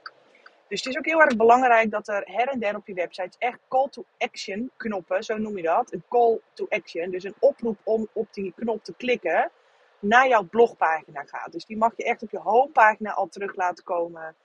Dus 0.72 0.80
het 0.80 0.90
is 0.90 0.98
ook 0.98 1.06
heel 1.06 1.22
erg 1.22 1.36
belangrijk 1.36 1.92
dat 1.92 2.08
er 2.08 2.24
her 2.26 2.48
en 2.48 2.60
der 2.60 2.76
op 2.76 2.88
je 2.88 2.94
website 2.94 3.38
echt 3.38 3.60
call 3.68 3.88
to 3.90 4.06
action 4.18 4.72
knoppen, 4.78 5.24
zo 5.24 5.38
noem 5.38 5.58
je 5.58 5.64
dat. 5.64 5.94
Een 5.94 6.04
call 6.10 6.40
to 6.54 6.66
action, 6.70 7.12
dus 7.12 7.24
een 7.24 7.36
oproep 7.40 7.78
om 7.84 8.08
op 8.14 8.28
die 8.34 8.54
knop 8.56 8.84
te 8.84 8.94
klikken, 8.98 9.52
naar 10.00 10.28
jouw 10.28 10.44
blogpagina 10.44 11.24
gaat. 11.24 11.52
Dus 11.52 11.66
die 11.66 11.78
mag 11.78 11.94
je 11.96 12.04
echt 12.04 12.24
op 12.24 12.32
je 12.32 12.38
homepagina 12.38 13.14
al 13.14 13.28
terug 13.28 13.56
laten 13.56 13.84
komen. 13.84 14.36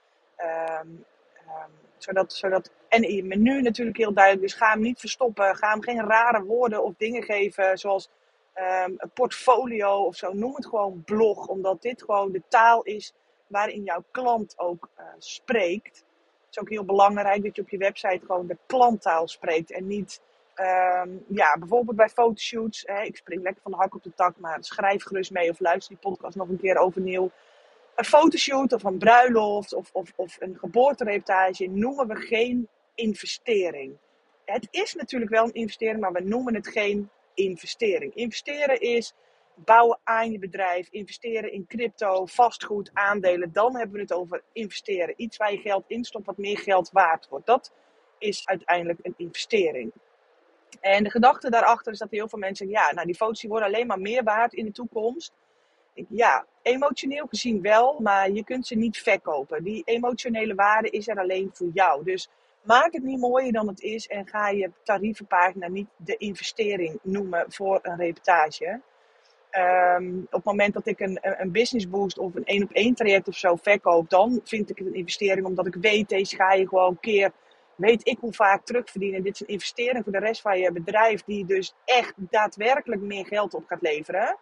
Um, 0.81 1.05
um, 1.47 1.71
zodat, 1.97 2.33
zodat, 2.33 2.71
en 2.87 3.03
in 3.03 3.15
je 3.15 3.23
menu 3.23 3.61
natuurlijk 3.61 3.97
heel 3.97 4.13
duidelijk. 4.13 4.47
Dus 4.47 4.57
ga 4.57 4.71
hem 4.71 4.81
niet 4.81 4.99
verstoppen. 4.99 5.55
Ga 5.55 5.69
hem 5.69 5.83
geen 5.83 6.07
rare 6.07 6.43
woorden 6.43 6.83
of 6.83 6.93
dingen 6.97 7.23
geven. 7.23 7.77
Zoals 7.77 8.09
um, 8.55 8.95
een 8.97 9.11
portfolio 9.13 10.03
of 10.03 10.15
zo. 10.15 10.33
Noem 10.33 10.55
het 10.55 10.65
gewoon 10.65 11.03
blog. 11.05 11.47
Omdat 11.47 11.81
dit 11.81 12.03
gewoon 12.03 12.31
de 12.31 12.41
taal 12.47 12.83
is 12.83 13.13
waarin 13.47 13.83
jouw 13.83 14.03
klant 14.11 14.59
ook 14.59 14.89
uh, 14.99 15.05
spreekt 15.17 16.05
is 16.49 16.59
ook 16.59 16.69
heel 16.69 16.85
belangrijk 16.85 17.43
dat 17.43 17.55
je 17.55 17.61
op 17.61 17.69
je 17.69 17.77
website 17.77 18.25
gewoon 18.25 18.47
de 18.47 18.57
klanttaal 18.65 19.27
spreekt. 19.27 19.71
En 19.71 19.87
niet, 19.87 20.21
um, 20.55 21.25
ja, 21.27 21.57
bijvoorbeeld 21.59 21.97
bij 21.97 22.09
fotoshoots. 22.09 22.83
Hè, 22.85 23.01
ik 23.01 23.17
spring 23.17 23.41
lekker 23.41 23.61
van 23.61 23.71
de 23.71 23.77
hak 23.77 23.95
op 23.95 24.03
de 24.03 24.13
tak, 24.15 24.37
maar 24.37 24.57
schrijf 24.63 25.03
gerust 25.03 25.31
mee 25.31 25.49
of 25.49 25.59
luister 25.59 25.97
die 25.99 26.11
podcast 26.11 26.35
nog 26.35 26.49
een 26.49 26.59
keer 26.59 26.77
overnieuw. 26.77 27.31
Een 27.95 28.05
fotoshoot 28.05 28.73
of 28.73 28.83
een 28.83 28.97
bruiloft 28.97 29.73
of, 29.73 29.89
of, 29.93 30.13
of 30.15 30.37
een 30.39 30.57
geboortereportage 30.59 31.67
noemen 31.67 32.07
we 32.07 32.15
geen 32.15 32.69
investering. 32.95 33.97
Het 34.45 34.67
is 34.71 34.93
natuurlijk 34.93 35.31
wel 35.31 35.43
een 35.43 35.53
investering, 35.53 35.99
maar 35.99 36.11
we 36.11 36.23
noemen 36.23 36.55
het 36.55 36.67
geen 36.67 37.09
investering. 37.33 38.15
Investeren 38.15 38.81
is 38.81 39.13
bouwen 39.65 39.99
aan 40.03 40.31
je 40.31 40.39
bedrijf, 40.39 40.87
investeren 40.89 41.51
in 41.51 41.65
crypto, 41.67 42.25
vastgoed, 42.25 42.89
aandelen, 42.93 43.51
dan 43.51 43.77
hebben 43.77 43.95
we 43.95 44.01
het 44.01 44.13
over 44.13 44.43
investeren. 44.53 45.13
Iets 45.17 45.37
waar 45.37 45.51
je 45.51 45.57
geld 45.57 45.83
instopt 45.87 46.25
wat 46.25 46.37
meer 46.37 46.57
geld 46.57 46.91
waard 46.91 47.27
wordt. 47.29 47.45
Dat 47.45 47.73
is 48.17 48.45
uiteindelijk 48.45 48.99
een 49.01 49.13
investering. 49.17 49.91
En 50.81 51.03
de 51.03 51.09
gedachte 51.09 51.49
daarachter 51.49 51.91
is 51.91 51.99
dat 51.99 52.11
heel 52.11 52.29
veel 52.29 52.39
mensen 52.39 52.67
zeggen, 52.67 52.85
ja, 52.85 52.93
nou 52.93 53.05
die 53.05 53.15
foto's 53.15 53.43
worden 53.43 53.67
alleen 53.67 53.87
maar 53.87 53.99
meer 53.99 54.23
waard 54.23 54.53
in 54.53 54.65
de 54.65 54.71
toekomst. 54.71 55.33
Ja, 56.09 56.45
emotioneel 56.61 57.27
gezien 57.27 57.61
wel, 57.61 57.99
maar 57.99 58.31
je 58.31 58.43
kunt 58.43 58.67
ze 58.67 58.75
niet 58.75 58.97
verkopen. 58.97 59.63
Die 59.63 59.81
emotionele 59.85 60.55
waarde 60.55 60.89
is 60.89 61.07
er 61.07 61.19
alleen 61.19 61.49
voor 61.53 61.69
jou. 61.73 62.03
Dus 62.03 62.29
maak 62.61 62.93
het 62.93 63.03
niet 63.03 63.19
mooier 63.19 63.51
dan 63.51 63.67
het 63.67 63.81
is 63.81 64.07
en 64.07 64.27
ga 64.27 64.49
je 64.49 64.71
tarievenpagina 64.83 65.67
niet 65.67 65.87
de 65.95 66.17
investering 66.17 66.99
noemen 67.01 67.45
voor 67.51 67.79
een 67.81 67.97
reportage. 67.97 68.81
Um, 69.51 70.19
op 70.19 70.31
het 70.31 70.43
moment 70.43 70.73
dat 70.73 70.87
ik 70.87 70.99
een, 70.99 71.19
een 71.21 71.51
business 71.51 71.89
boost 71.89 72.17
of 72.17 72.35
een 72.35 72.45
één 72.45 72.63
op 72.63 72.71
één 72.71 72.95
traject 72.95 73.27
of 73.27 73.35
zo 73.35 73.55
verkoop, 73.55 74.09
dan 74.09 74.41
vind 74.43 74.69
ik 74.69 74.77
het 74.77 74.87
een 74.87 74.93
investering 74.93 75.45
omdat 75.45 75.67
ik 75.67 75.75
weet, 75.75 76.09
deze 76.09 76.35
ga 76.35 76.53
je 76.53 76.67
gewoon 76.67 76.99
keer, 76.99 77.31
weet 77.75 78.07
ik 78.07 78.17
hoe 78.19 78.33
vaak 78.33 78.65
terugverdienen. 78.65 79.23
Dit 79.23 79.33
is 79.33 79.39
een 79.39 79.47
investering 79.47 80.03
voor 80.03 80.13
de 80.13 80.19
rest 80.19 80.41
van 80.41 80.59
je 80.59 80.71
bedrijf 80.71 81.23
die 81.23 81.45
dus 81.45 81.73
echt 81.85 82.13
daadwerkelijk 82.15 83.01
meer 83.01 83.25
geld 83.25 83.53
op 83.53 83.65
gaat 83.67 83.81
leveren. 83.81 84.37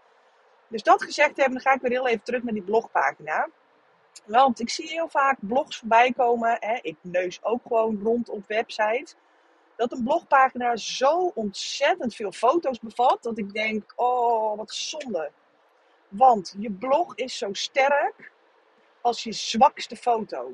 Dus 0.67 0.83
dat 0.83 1.03
gezegd 1.03 1.37
hebben, 1.37 1.53
dan 1.53 1.61
ga 1.61 1.73
ik 1.73 1.81
weer 1.81 1.91
heel 1.91 2.07
even 2.07 2.23
terug 2.23 2.43
naar 2.43 2.53
die 2.53 2.63
blogpagina. 2.63 3.49
Want 4.25 4.59
ik 4.59 4.69
zie 4.69 4.89
heel 4.89 5.09
vaak 5.09 5.37
blogs 5.39 5.77
voorbij 5.77 6.11
komen. 6.11 6.57
Hè? 6.59 6.77
Ik 6.81 6.95
neus 7.01 7.43
ook 7.43 7.61
gewoon 7.67 7.99
rond 8.03 8.29
op 8.29 8.47
websites. 8.47 9.15
Dat 9.75 9.91
een 9.91 10.03
blogpagina 10.03 10.75
zo 10.75 11.31
ontzettend 11.35 12.15
veel 12.15 12.31
foto's 12.31 12.79
bevat. 12.79 13.23
Dat 13.23 13.37
ik 13.37 13.53
denk, 13.53 13.93
oh 13.95 14.57
wat 14.57 14.73
zonde. 14.73 15.31
Want 16.07 16.55
je 16.57 16.71
blog 16.71 17.15
is 17.15 17.37
zo 17.37 17.53
sterk 17.53 18.31
als 19.01 19.23
je 19.23 19.31
zwakste 19.31 19.95
foto. 19.95 20.53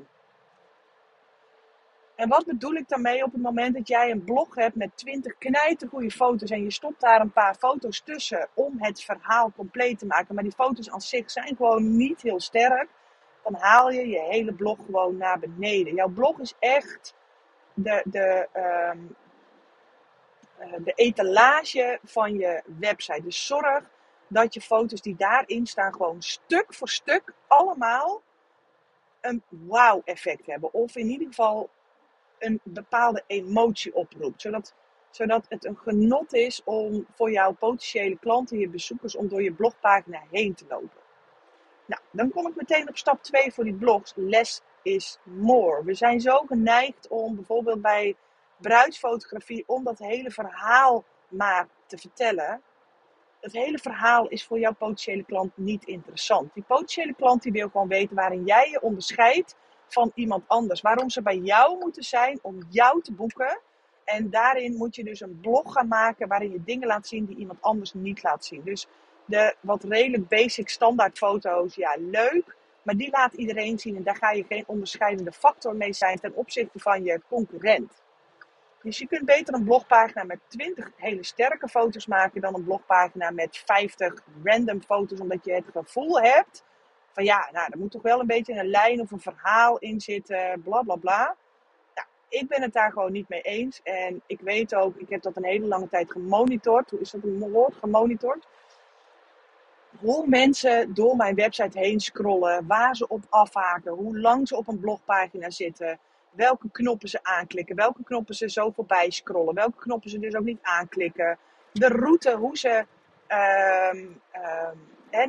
En 2.14 2.28
wat 2.28 2.46
bedoel 2.46 2.72
ik 2.72 2.88
daarmee 2.88 3.24
op 3.24 3.32
het 3.32 3.42
moment 3.42 3.74
dat 3.74 3.88
jij 3.88 4.10
een 4.10 4.24
blog 4.24 4.54
hebt 4.54 4.76
met 4.76 4.96
20 4.96 5.38
knijtergoede 5.38 6.10
foto's 6.10 6.50
en 6.50 6.62
je 6.62 6.72
stopt 6.72 7.00
daar 7.00 7.20
een 7.20 7.32
paar 7.32 7.54
foto's 7.54 8.00
tussen 8.00 8.48
om 8.54 8.74
het 8.78 9.02
verhaal 9.02 9.52
compleet 9.56 9.98
te 9.98 10.06
maken, 10.06 10.34
maar 10.34 10.44
die 10.44 10.52
foto's 10.52 10.90
aan 10.90 11.00
zich 11.00 11.30
zijn 11.30 11.56
gewoon 11.56 11.96
niet 11.96 12.22
heel 12.22 12.40
sterk, 12.40 12.88
dan 13.42 13.54
haal 13.54 13.90
je 13.90 14.08
je 14.08 14.20
hele 14.20 14.52
blog 14.52 14.78
gewoon 14.84 15.16
naar 15.16 15.38
beneden. 15.38 15.94
Jouw 15.94 16.08
blog 16.08 16.38
is 16.38 16.54
echt 16.58 17.14
de, 17.74 18.48
ehm, 18.52 18.98
eh, 20.58 20.72
de 20.84 20.92
etalage 20.94 21.98
van 22.04 22.34
je 22.34 22.62
website. 22.78 23.22
Dus 23.22 23.46
zorg 23.46 23.90
dat 24.28 24.54
je 24.54 24.60
foto's 24.60 25.00
die 25.00 25.16
daarin 25.16 25.66
staan 25.66 25.92
gewoon 25.92 26.22
stuk 26.22 26.74
voor 26.74 26.88
stuk 26.88 27.34
allemaal 27.46 28.22
een 29.20 29.42
wow-effect 29.48 30.46
hebben. 30.46 30.72
Of 30.72 30.96
in 30.96 31.08
ieder 31.08 31.26
geval 31.26 31.70
een 32.38 32.60
bepaalde 32.62 33.24
emotie 33.26 33.94
oproept. 33.94 34.40
Zodat, 34.40 34.74
zodat 35.10 35.46
het 35.48 35.64
een 35.64 35.76
genot 35.76 36.32
is 36.32 36.62
om 36.64 37.06
voor 37.14 37.30
jouw 37.30 37.52
potentiële 37.52 38.18
klanten, 38.18 38.58
je 38.58 38.68
bezoekers, 38.68 39.16
om 39.16 39.28
door 39.28 39.42
je 39.42 39.52
blogpagina 39.52 40.22
heen 40.30 40.54
te 40.54 40.64
lopen. 40.68 41.00
Nou, 41.86 42.02
dan 42.10 42.30
kom 42.30 42.46
ik 42.46 42.56
meteen 42.56 42.88
op 42.88 42.96
stap 42.96 43.22
2 43.22 43.52
voor 43.52 43.64
die 43.64 43.74
blogs. 43.74 44.12
Less 44.16 44.62
is 44.82 45.18
more. 45.22 45.84
We 45.84 45.94
zijn 45.94 46.20
zo 46.20 46.36
geneigd 46.46 47.08
om 47.08 47.34
bijvoorbeeld 47.34 47.82
bij 47.82 48.16
bruidsfotografie, 48.56 49.64
om 49.66 49.84
dat 49.84 49.98
hele 49.98 50.30
verhaal 50.30 51.04
maar 51.28 51.68
te 51.86 51.98
vertellen. 51.98 52.60
Het 53.40 53.52
hele 53.52 53.78
verhaal 53.78 54.28
is 54.28 54.44
voor 54.44 54.58
jouw 54.58 54.74
potentiële 54.74 55.24
klant 55.24 55.56
niet 55.56 55.84
interessant. 55.84 56.54
Die 56.54 56.64
potentiële 56.66 57.14
klant 57.14 57.42
die 57.42 57.52
wil 57.52 57.68
gewoon 57.68 57.88
weten 57.88 58.16
waarin 58.16 58.44
jij 58.44 58.70
je 58.70 58.80
onderscheidt 58.80 59.56
van 59.88 60.12
iemand 60.14 60.44
anders. 60.46 60.80
Waarom 60.80 61.10
ze 61.10 61.22
bij 61.22 61.36
jou 61.36 61.78
moeten 61.78 62.02
zijn 62.02 62.38
om 62.42 62.66
jou 62.68 63.02
te 63.02 63.12
boeken. 63.12 63.60
En 64.04 64.30
daarin 64.30 64.76
moet 64.76 64.96
je 64.96 65.04
dus 65.04 65.20
een 65.20 65.38
blog 65.40 65.72
gaan 65.72 65.88
maken 65.88 66.28
waarin 66.28 66.50
je 66.50 66.64
dingen 66.64 66.86
laat 66.88 67.06
zien 67.06 67.24
die 67.24 67.36
iemand 67.36 67.62
anders 67.62 67.92
niet 67.92 68.22
laat 68.22 68.44
zien. 68.44 68.62
Dus 68.64 68.86
de 69.24 69.56
wat 69.60 69.84
redelijk 69.84 70.28
basic 70.28 70.68
standaard 70.68 71.18
foto's, 71.18 71.74
ja 71.74 71.96
leuk. 71.98 72.56
Maar 72.82 72.94
die 72.94 73.10
laat 73.10 73.32
iedereen 73.32 73.78
zien 73.78 73.96
en 73.96 74.02
daar 74.02 74.16
ga 74.16 74.30
je 74.30 74.44
geen 74.48 74.64
onderscheidende 74.66 75.32
factor 75.32 75.76
mee 75.76 75.92
zijn 75.92 76.18
ten 76.18 76.34
opzichte 76.34 76.78
van 76.78 77.04
je 77.04 77.20
concurrent. 77.28 78.02
Dus 78.82 78.98
je 78.98 79.06
kunt 79.06 79.24
beter 79.24 79.54
een 79.54 79.64
blogpagina 79.64 80.24
met 80.24 80.38
20 80.48 80.90
hele 80.96 81.24
sterke 81.24 81.68
foto's 81.68 82.06
maken 82.06 82.40
dan 82.40 82.54
een 82.54 82.64
blogpagina 82.64 83.30
met 83.30 83.62
50 83.66 84.22
random 84.42 84.82
foto's, 84.82 85.20
omdat 85.20 85.44
je 85.44 85.52
het 85.52 85.64
gevoel 85.72 86.20
hebt 86.20 86.64
van 87.12 87.24
ja, 87.24 87.48
nou, 87.52 87.68
er 87.70 87.78
moet 87.78 87.90
toch 87.90 88.02
wel 88.02 88.20
een 88.20 88.26
beetje 88.26 88.54
een 88.54 88.70
lijn 88.70 89.00
of 89.00 89.10
een 89.10 89.20
verhaal 89.20 89.78
in 89.78 90.00
zitten, 90.00 90.62
bla 90.62 90.82
bla 90.82 90.96
bla. 90.96 91.36
Nou, 91.94 92.06
ik 92.28 92.48
ben 92.48 92.62
het 92.62 92.72
daar 92.72 92.92
gewoon 92.92 93.12
niet 93.12 93.28
mee 93.28 93.40
eens. 93.40 93.80
En 93.82 94.22
ik 94.26 94.40
weet 94.40 94.74
ook, 94.74 94.96
ik 94.96 95.08
heb 95.08 95.22
dat 95.22 95.36
een 95.36 95.44
hele 95.44 95.66
lange 95.66 95.88
tijd 95.88 96.10
gemonitord. 96.10 96.90
Hoe 96.90 97.00
is 97.00 97.10
dat 97.10 97.22
een 97.22 97.50
woord? 97.50 97.74
Gemonitord. 97.74 98.46
Hoe 100.00 100.26
mensen 100.26 100.94
door 100.94 101.16
mijn 101.16 101.34
website 101.34 101.78
heen 101.78 102.00
scrollen, 102.00 102.66
waar 102.66 102.96
ze 102.96 103.08
op 103.08 103.24
afhaken, 103.28 103.92
hoe 103.92 104.18
lang 104.18 104.48
ze 104.48 104.56
op 104.56 104.68
een 104.68 104.80
blogpagina 104.80 105.50
zitten, 105.50 105.98
welke 106.30 106.70
knoppen 106.70 107.08
ze 107.08 107.18
aanklikken, 107.22 107.76
welke 107.76 108.02
knoppen 108.04 108.34
ze 108.34 108.50
zo 108.50 108.70
voorbij 108.70 109.10
scrollen, 109.10 109.54
welke 109.54 109.78
knoppen 109.78 110.10
ze 110.10 110.18
dus 110.18 110.34
ook 110.34 110.44
niet 110.44 110.62
aanklikken. 110.62 111.38
De 111.72 111.88
route, 111.88 112.36
hoe 112.36 112.58
ze 112.58 112.86
um, 113.92 114.20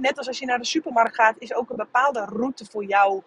net 0.01 0.17
als 0.17 0.27
als 0.27 0.39
je 0.39 0.45
naar 0.45 0.57
de 0.57 0.65
supermarkt 0.65 1.15
gaat, 1.15 1.35
is 1.37 1.53
ook 1.53 1.69
een 1.69 1.75
bepaalde 1.75 2.25
route 2.25 2.65
voor 2.65 2.85
jou. 2.85 3.21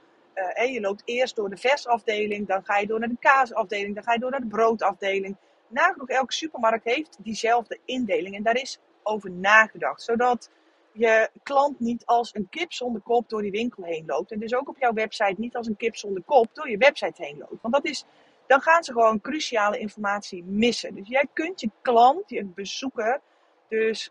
Uh, 0.57 0.73
je 0.73 0.81
loopt 0.81 1.02
eerst 1.05 1.37
door 1.37 1.50
de 1.50 1.57
versafdeling, 1.57 2.47
dan 2.47 2.64
ga 2.64 2.78
je 2.78 2.87
door 2.87 2.99
naar 2.99 3.09
de 3.09 3.16
kaasafdeling, 3.21 3.95
dan 3.95 4.05
ga 4.05 4.12
je 4.12 4.19
door 4.19 4.31
naar 4.31 4.40
de 4.40 4.47
broodafdeling. 4.47 5.37
Nagenoeg 5.69 6.09
elke 6.09 6.33
supermarkt 6.33 6.85
heeft 6.85 7.16
diezelfde 7.21 7.78
indeling 7.85 8.35
en 8.37 8.43
daar 8.43 8.61
is 8.61 8.81
over 9.02 9.31
nagedacht. 9.31 10.02
Zodat 10.02 10.50
je 10.97 11.31
klant 11.43 11.81
niet 11.81 12.07
als 12.07 12.35
een 12.35 12.49
kip 12.49 12.73
zonder 12.73 13.03
kop 13.03 13.29
door 13.29 13.43
die 13.43 13.50
winkel 13.50 13.85
heen 13.85 14.07
loopt. 14.07 14.33
En 14.33 14.38
dus 14.38 14.55
ook 14.55 14.69
op 14.69 14.79
jouw 14.79 14.93
website 14.93 15.35
niet 15.37 15.57
als 15.57 15.67
een 15.67 15.76
kip 15.76 15.97
zonder 15.97 16.23
kop 16.23 16.49
door 16.53 16.71
je 16.71 16.76
website 16.76 17.25
heen 17.25 17.38
loopt. 17.38 17.62
Want 17.62 17.75
dat 17.75 17.85
is, 17.85 18.05
dan 18.47 18.61
gaan 18.61 18.85
ze 18.85 18.93
gewoon 18.93 19.21
cruciale 19.21 19.79
informatie 19.79 20.45
missen. 20.45 20.95
Dus 20.95 21.09
jij 21.09 21.26
kunt 21.33 21.61
je 21.61 21.71
klant, 21.83 22.31
je 22.31 22.45
bezoeker, 22.45 23.21
dus 23.69 24.11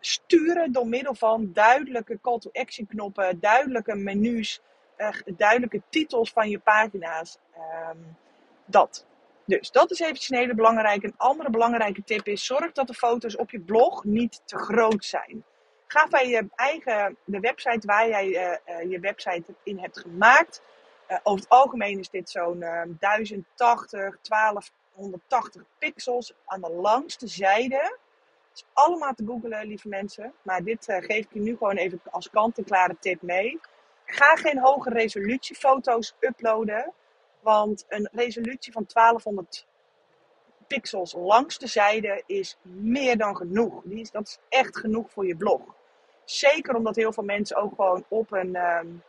sturen 0.00 0.72
door 0.72 0.86
middel 0.86 1.14
van 1.14 1.50
duidelijke 1.52 2.18
call 2.20 2.38
to 2.38 2.50
action 2.52 2.86
knoppen, 2.86 3.40
duidelijke 3.40 3.94
menus, 3.94 4.60
uh, 4.98 5.08
duidelijke 5.36 5.82
titels 5.88 6.30
van 6.30 6.48
je 6.48 6.58
pagina's. 6.58 7.38
Ehm, 7.54 7.98
dat. 8.64 9.06
Dus 9.44 9.70
dat 9.70 9.90
is 9.90 10.00
eventjes 10.00 10.30
een 10.30 10.36
hele 10.36 10.54
belangrijke. 10.54 11.06
Een 11.06 11.14
andere 11.16 11.50
belangrijke 11.50 12.04
tip 12.04 12.26
is: 12.26 12.46
zorg 12.46 12.72
dat 12.72 12.86
de 12.86 12.94
foto's 12.94 13.36
op 13.36 13.50
je 13.50 13.60
blog 13.60 14.04
niet 14.04 14.42
te 14.44 14.58
groot 14.58 15.04
zijn. 15.04 15.44
Ga 15.92 16.08
bij 16.08 16.28
je 16.28 16.48
eigen, 16.54 17.16
de 17.24 17.40
website 17.40 17.86
waar 17.86 18.08
jij 18.08 18.26
uh, 18.26 18.90
je 18.90 19.00
website 19.00 19.44
in 19.62 19.78
hebt 19.78 20.00
gemaakt. 20.00 20.62
Uh, 21.08 21.18
over 21.22 21.40
het 21.40 21.48
algemeen 21.48 21.98
is 21.98 22.10
dit 22.10 22.30
zo'n 22.30 22.58
1080, 22.98 24.18
1280 24.22 25.62
pixels 25.78 26.34
aan 26.44 26.60
de 26.60 26.70
langste 26.70 27.26
zijde 27.26 27.98
is 28.54 28.64
allemaal 28.72 29.14
te 29.14 29.24
googlen, 29.26 29.66
lieve 29.66 29.88
mensen. 29.88 30.34
Maar 30.42 30.62
dit 30.62 30.84
geef 30.84 31.24
ik 31.24 31.32
je 31.32 31.40
nu 31.40 31.56
gewoon 31.56 31.76
even 31.76 32.00
als 32.10 32.30
kant-en-klare 32.30 32.96
tip 33.00 33.22
mee. 33.22 33.60
Ga 34.04 34.36
geen 34.36 34.58
hoge 34.58 34.90
resolutiefoto's 34.90 36.14
uploaden. 36.20 36.92
Want 37.40 37.84
een 37.88 38.08
resolutie 38.12 38.72
van 38.72 38.84
1200 38.92 39.66
pixels 40.66 41.12
langs 41.12 41.58
de 41.58 41.66
zijde 41.66 42.22
is 42.26 42.56
meer 42.62 43.18
dan 43.18 43.36
genoeg. 43.36 43.82
Die 43.84 44.00
is, 44.00 44.10
dat 44.10 44.26
is 44.26 44.38
echt 44.48 44.78
genoeg 44.78 45.10
voor 45.10 45.26
je 45.26 45.36
blog. 45.36 45.78
Zeker 46.30 46.74
omdat 46.74 46.96
heel 46.96 47.12
veel 47.12 47.24
mensen 47.24 47.56
ook 47.56 47.74
gewoon 47.74 48.04
op, 48.08 48.32
een, 48.32 48.56
um, 48.56 49.02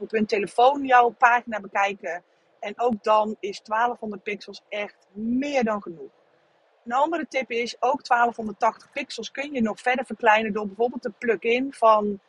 op 0.00 0.10
hun 0.10 0.26
telefoon 0.26 0.84
jouw 0.84 1.08
pagina 1.08 1.60
bekijken. 1.60 2.22
En 2.60 2.72
ook 2.76 3.02
dan 3.02 3.36
is 3.40 3.60
1200 3.62 4.22
pixels 4.22 4.62
echt 4.68 5.06
meer 5.12 5.64
dan 5.64 5.82
genoeg. 5.82 6.10
Een 6.84 6.92
andere 6.92 7.26
tip 7.28 7.50
is, 7.50 7.76
ook 7.80 8.04
1280 8.04 8.92
pixels 8.92 9.30
kun 9.30 9.52
je 9.52 9.62
nog 9.62 9.80
verder 9.80 10.06
verkleinen 10.06 10.52
door 10.52 10.66
bijvoorbeeld 10.66 11.02
de 11.02 11.12
plugin 11.18 11.72
van 11.72 12.20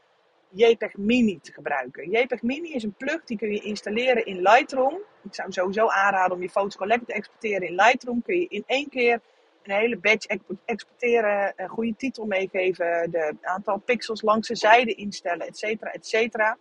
JPEG 0.50 0.98
Mini 0.98 1.40
te 1.40 1.54
gebruiken. 1.54 2.10
JPEG 2.10 2.42
Mini 2.42 2.74
is 2.74 2.84
een 2.84 2.96
plug 2.98 3.24
die 3.24 3.38
kun 3.38 3.52
je 3.52 3.62
installeren 3.62 4.26
in 4.26 4.42
Lightroom. 4.42 4.94
Ik 5.24 5.36
zou 5.36 5.48
hem 5.48 5.52
sowieso 5.52 5.88
aanraden 5.88 6.36
om 6.36 6.42
je 6.42 6.50
foto's 6.50 6.88
lekker 6.88 7.08
te 7.08 7.14
exporteren 7.14 7.68
in 7.68 7.76
Lightroom. 7.76 8.22
Kun 8.22 8.40
je 8.40 8.48
in 8.48 8.64
één 8.66 8.90
keer 8.90 9.22
een 9.68 9.76
hele 9.76 9.98
batch 9.98 10.26
exporteren, 10.66 11.54
een 11.56 11.70
goede 11.70 11.96
titel 11.96 12.26
meegeven, 12.26 13.12
de 13.12 13.36
aantal 13.42 13.78
pixels 13.78 14.22
langs 14.22 14.48
de 14.48 14.56
zijde 14.56 14.94
instellen, 14.94 15.48
et 15.48 15.58
cetera, 15.58 15.92
et 15.92 16.08
cetera. 16.08 16.58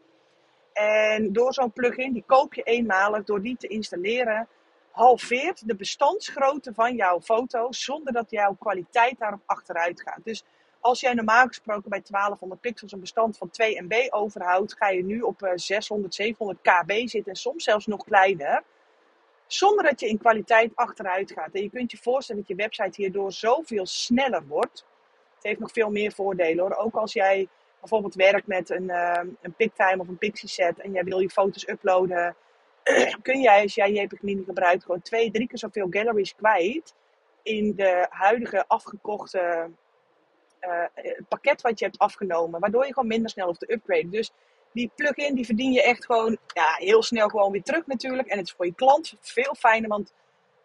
En 0.73 1.33
door 1.33 1.55
zo'n 1.55 1.73
plugin, 1.73 2.13
die 2.13 2.25
koop 2.27 2.55
je 2.55 2.63
eenmalig, 2.63 3.25
door 3.25 3.43
die 3.43 3.57
te 3.57 3.67
installeren, 3.67 4.49
halveert 4.91 5.69
de 5.69 5.77
bestandsgrootte 5.77 6.75
van 6.75 6.95
jouw 6.95 7.21
foto 7.21 7.73
zonder 7.73 8.13
dat 8.13 8.31
jouw 8.31 8.57
kwaliteit 8.59 9.19
daarop 9.19 9.43
achteruit 9.47 10.03
gaat. 10.03 10.21
Dus 10.25 10.45
als 10.81 11.01
jij 11.01 11.15
normaal 11.15 11.47
gesproken 11.47 11.91
bij 11.91 12.03
1200 12.03 12.61
pixels 12.61 12.93
een 12.93 13.01
bestand 13.01 13.37
van 13.37 13.51
2 13.51 13.83
MB 13.83 14.07
overhoudt, 14.11 14.77
ga 14.77 14.89
je 14.89 15.05
nu 15.05 15.21
op 15.21 15.51
600, 15.55 16.19
eh, 16.19 16.25
700 16.25 16.59
KB 16.63 17.09
zitten 17.09 17.33
en 17.33 17.39
soms 17.39 17.65
zelfs 17.65 17.87
nog 17.87 18.05
kleiner. 18.05 18.63
Zonder 19.47 19.85
dat 19.85 20.01
je 20.01 20.09
in 20.09 20.19
kwaliteit 20.19 20.73
achteruit 20.75 21.33
gaat. 21.33 21.55
En 21.55 21.63
je 21.63 21.71
kunt 21.71 21.91
je 21.91 21.99
voorstellen 21.99 22.41
dat 22.41 22.51
je 22.51 22.63
website 22.63 23.03
hierdoor 23.03 23.33
zoveel 23.33 23.87
sneller 23.87 24.47
wordt. 24.47 24.85
Het 25.35 25.45
heeft 25.45 25.61
nog 25.61 25.73
veel 25.73 25.91
meer 25.91 26.13
voordelen 26.13 26.65
hoor. 26.65 26.77
Ook 26.77 26.95
als 26.95 27.13
jij 27.13 27.49
bijvoorbeeld 27.81 28.15
werkt 28.15 28.47
met 28.47 28.71
een, 28.71 28.89
uh, 28.89 29.21
een 29.41 29.55
PicTime 29.55 29.99
of 29.99 30.09
een 30.09 30.19
Pixie 30.19 30.49
set 30.49 30.81
en 30.81 30.93
jij 30.93 31.05
wil 31.05 31.19
je 31.19 31.31
foto's 31.31 31.69
uploaden 31.69 32.37
kun 33.23 33.41
jij, 33.41 33.63
als 33.63 33.75
jij 33.75 33.93
JPEG 33.93 34.23
Mini 34.23 34.45
gebruikt, 34.45 34.85
gewoon 34.85 35.03
twee, 35.03 35.31
drie 35.31 35.47
keer 35.47 35.59
zoveel 35.59 35.87
galleries 35.91 36.35
kwijt 36.35 36.95
in 37.43 37.75
de 37.77 38.07
huidige 38.11 38.65
afgekochte 38.67 39.71
uh, 40.61 40.85
pakket 41.29 41.63
wat 41.63 41.79
je 41.79 41.85
hebt 41.85 41.99
afgenomen. 41.99 42.61
Waardoor 42.61 42.87
je 42.87 42.93
gewoon 42.93 43.09
minder 43.09 43.31
snel 43.31 43.47
hoeft 43.47 43.61
te 43.61 43.73
upgraden. 43.73 44.11
Dus 44.11 44.31
die 44.77 44.91
plugin 44.95 45.35
die 45.35 45.45
verdien 45.45 45.73
je 45.73 45.83
echt 45.83 46.05
gewoon 46.05 46.39
ja, 46.47 46.75
heel 46.75 47.03
snel 47.03 47.29
gewoon 47.29 47.53
weer 47.53 47.63
terug 47.63 47.87
natuurlijk. 47.87 48.29
En 48.29 48.39
het 48.39 48.47
is 48.47 48.53
voor 48.53 48.67
je 48.67 48.75
klant 48.75 49.15
veel 49.21 49.55
fijner, 49.55 49.89
want 49.89 50.15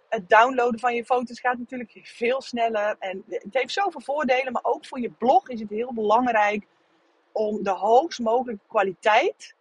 het 0.10 0.30
downloaden 0.30 0.80
van 0.80 0.96
je 0.96 1.06
foto's 1.06 1.40
gaat 1.40 1.58
natuurlijk 1.58 2.00
veel 2.04 2.42
sneller. 2.42 2.96
En 3.00 3.24
het 3.28 3.54
heeft 3.54 3.74
zoveel 3.74 4.02
voordelen, 4.02 4.52
maar 4.52 4.64
ook 4.64 4.86
voor 4.86 5.00
je 5.00 5.10
blog 5.10 5.50
is 5.50 5.60
het 5.60 5.70
heel 5.70 5.94
belangrijk 5.94 6.66
om 7.32 7.64
de 7.64 7.70
hoogst 7.70 8.20
mogelijke 8.20 8.68
kwaliteit 8.68 9.56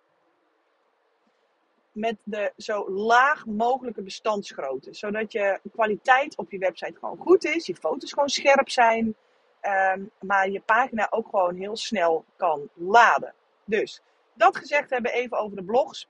met 1.92 2.16
de 2.22 2.52
zo 2.56 2.90
laag 2.90 3.46
mogelijke 3.46 4.02
bestandsgrootte. 4.02 4.94
Zodat 4.94 5.32
je 5.32 5.60
kwaliteit 5.72 6.36
op 6.36 6.50
je 6.50 6.58
website 6.58 6.98
gewoon 6.98 7.18
goed 7.18 7.44
is, 7.44 7.66
je 7.66 7.76
foto's 7.76 8.12
gewoon 8.12 8.28
scherp 8.28 8.70
zijn, 8.70 9.14
ehm, 9.60 10.02
maar 10.20 10.48
je 10.50 10.60
pagina 10.60 11.06
ook 11.10 11.28
gewoon 11.28 11.56
heel 11.56 11.76
snel 11.76 12.24
kan 12.36 12.68
laden. 12.74 13.34
Dus 13.64 14.02
dat 14.34 14.56
gezegd 14.56 14.90
hebben, 14.90 15.12
even 15.12 15.38
over 15.38 15.56
de 15.56 15.64
blogs. 15.64 16.08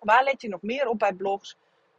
Waar 0.00 0.24
let 0.24 0.42
je 0.42 0.48
nog 0.48 0.62
meer 0.62 0.88
op 0.88 0.98
bij 0.98 1.12
blogs? 1.12 1.56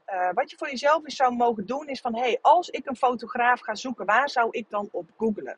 Uh, 0.07 0.29
wat 0.33 0.51
je 0.51 0.57
voor 0.57 0.69
jezelf 0.69 1.03
eens 1.03 1.15
zou 1.15 1.35
mogen 1.35 1.65
doen 1.65 1.87
is 1.87 2.01
van, 2.01 2.15
hey, 2.15 2.39
als 2.41 2.69
ik 2.69 2.85
een 2.85 2.95
fotograaf 2.95 3.59
ga 3.59 3.75
zoeken, 3.75 4.05
waar 4.05 4.29
zou 4.29 4.47
ik 4.51 4.65
dan 4.69 4.89
op 4.91 5.09
googlen? 5.17 5.57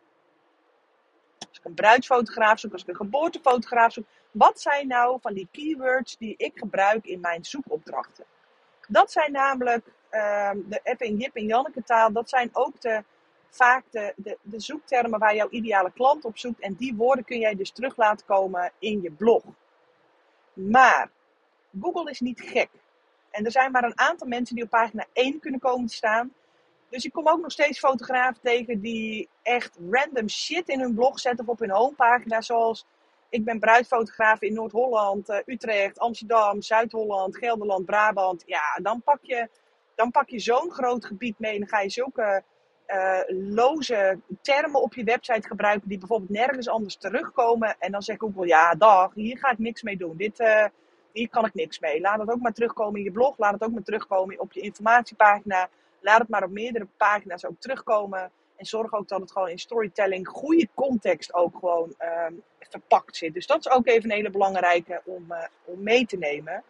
Als 1.50 1.58
ik 1.58 1.66
een 1.66 1.74
bruidsfotograaf 1.74 2.60
zoek, 2.60 2.72
als 2.72 2.82
ik 2.82 2.88
een 2.88 2.96
geboortefotograaf 2.96 3.94
zoek, 3.94 4.06
wat 4.32 4.62
zijn 4.62 4.88
nou 4.88 5.20
van 5.22 5.34
die 5.34 5.48
keywords 5.52 6.18
die 6.18 6.34
ik 6.38 6.52
gebruik 6.56 7.06
in 7.06 7.20
mijn 7.20 7.46
zoekopdrachten? 7.46 8.26
Dat 8.88 9.12
zijn 9.12 9.32
namelijk 9.32 9.86
uh, 10.12 10.52
de 10.66 10.82
F 10.98 11.00
en 11.00 11.18
Jip 11.18 11.36
en 11.36 11.46
Janneke 11.46 11.84
taal, 11.84 12.12
dat 12.12 12.30
zijn 12.30 12.50
ook 12.54 12.82
de, 12.82 13.04
vaak 13.50 13.84
de, 13.92 14.38
de 14.42 14.60
zoektermen 14.60 15.20
waar 15.20 15.36
jouw 15.36 15.50
ideale 15.50 15.92
klant 15.92 16.26
op 16.26 16.38
zoekt. 16.38 16.60
En 16.60 16.74
die 16.74 16.96
woorden 16.96 17.26
kun 17.26 17.40
jij 17.40 17.56
dus 17.56 17.72
terug 17.72 17.98
laten 17.98 18.26
komen 18.26 18.72
in 18.80 19.02
je 19.02 19.12
blog. 19.12 19.44
Maar 20.56 21.10
Google 21.82 22.10
is 22.10 22.20
niet 22.20 22.42
gek. 22.42 22.70
En 23.32 23.46
er 23.46 23.52
zijn 23.52 23.72
maar 23.72 23.84
een 23.84 24.00
aantal 24.00 24.28
mensen 24.28 24.56
die 24.56 24.64
op 24.64 24.70
pagina 24.70 25.06
1 25.14 25.40
kunnen 25.40 25.60
komen 25.60 25.88
te 25.88 25.96
staan. 25.96 26.34
Dus 26.90 27.06
ik 27.06 27.14
kom 27.14 27.28
ook 27.28 27.42
nog 27.42 27.52
steeds 27.52 27.80
fotografen 27.80 28.42
tegen 28.42 28.80
die 28.80 29.30
echt 29.42 29.78
random 29.90 30.30
shit 30.30 30.70
in 30.70 30.80
hun 30.80 30.94
blog 30.94 31.20
zetten 31.20 31.46
of 31.46 31.52
op 31.52 31.60
hun 31.60 31.72
homepagina. 31.72 32.42
Zoals 32.42 32.86
ik 33.30 33.46
ben 33.46 33.60
bruidfotograaf 33.60 34.42
in 34.42 34.54
Noord-Holland, 34.54 35.30
uh, 35.30 35.38
Utrecht, 35.46 36.00
Amsterdam, 36.00 36.62
Zuid-Holland, 36.62 37.38
Gelderland, 37.38 37.86
Brabant. 37.86 38.44
Ja, 38.46 38.80
dan 38.82 39.02
pak 39.02 39.20
je, 39.22 39.50
dan 39.96 40.12
pak 40.12 40.30
je 40.30 40.40
zo'n 40.40 40.72
groot 40.72 41.06
gebied 41.06 41.40
mee 41.40 41.54
en 41.54 41.60
dan 41.60 41.68
ga 41.68 41.80
je 41.80 41.90
zulke 41.90 42.44
uh, 42.88 43.20
loze 43.54 44.20
termen 44.42 44.82
op 44.82 44.94
je 44.94 45.04
website 45.04 45.48
gebruiken 45.48 45.90
die 45.90 45.98
bijvoorbeeld 45.98 46.30
nergens 46.30 46.70
anders 46.70 46.96
terugkomen. 46.96 47.76
En 47.80 47.92
dan 47.92 48.02
zegt 48.02 48.20
Google, 48.20 48.48
ja 48.48 48.76
dag, 48.76 49.14
hier 49.14 49.38
ga 49.38 49.52
ik 49.52 49.58
niks 49.58 49.82
mee 49.82 49.98
doen. 49.98 50.18
Dit, 50.18 50.40
uh, 50.40 50.66
hier 51.12 51.30
kan 51.30 51.46
ik 51.46 51.54
niks 51.54 51.80
mee. 51.80 52.02
Laat 52.02 52.20
het 52.20 52.32
ook 52.32 52.42
maar 52.42 52.54
terugkomen 52.54 52.98
in 52.98 53.04
je 53.04 53.12
blog. 53.12 53.38
Laat 53.38 53.54
het 53.54 53.64
ook 53.64 53.72
maar 53.72 53.84
terugkomen 53.84 54.40
op 54.40 54.54
je 54.54 54.62
informatiepagina. 54.62 55.70
Laat 56.00 56.20
het 56.20 56.30
maar 56.30 56.44
op 56.44 56.52
meerdere 56.52 56.88
pagina's 56.98 57.46
ook 57.46 57.60
terugkomen. 57.60 58.32
En 58.56 58.66
zorg 58.66 58.94
ook 58.94 59.08
dat 59.08 59.20
het 59.22 59.32
gewoon 59.32 59.50
in 59.50 59.60
storytelling, 59.60 60.28
goede 60.28 60.68
context 60.74 61.34
ook 61.34 61.58
gewoon 61.60 61.96
um, 62.28 62.44
verpakt 62.60 63.18
zit. 63.18 63.34
Dus 63.34 63.48
dat 63.48 63.66
is 63.66 63.70
ook 63.72 63.88
even 63.88 64.10
een 64.10 64.16
hele 64.16 64.30
belangrijke 64.30 65.02
om, 65.06 65.26
uh, 65.30 65.44
om 65.64 65.84
mee 65.84 66.06
te 66.06 66.18
nemen. 66.18 66.64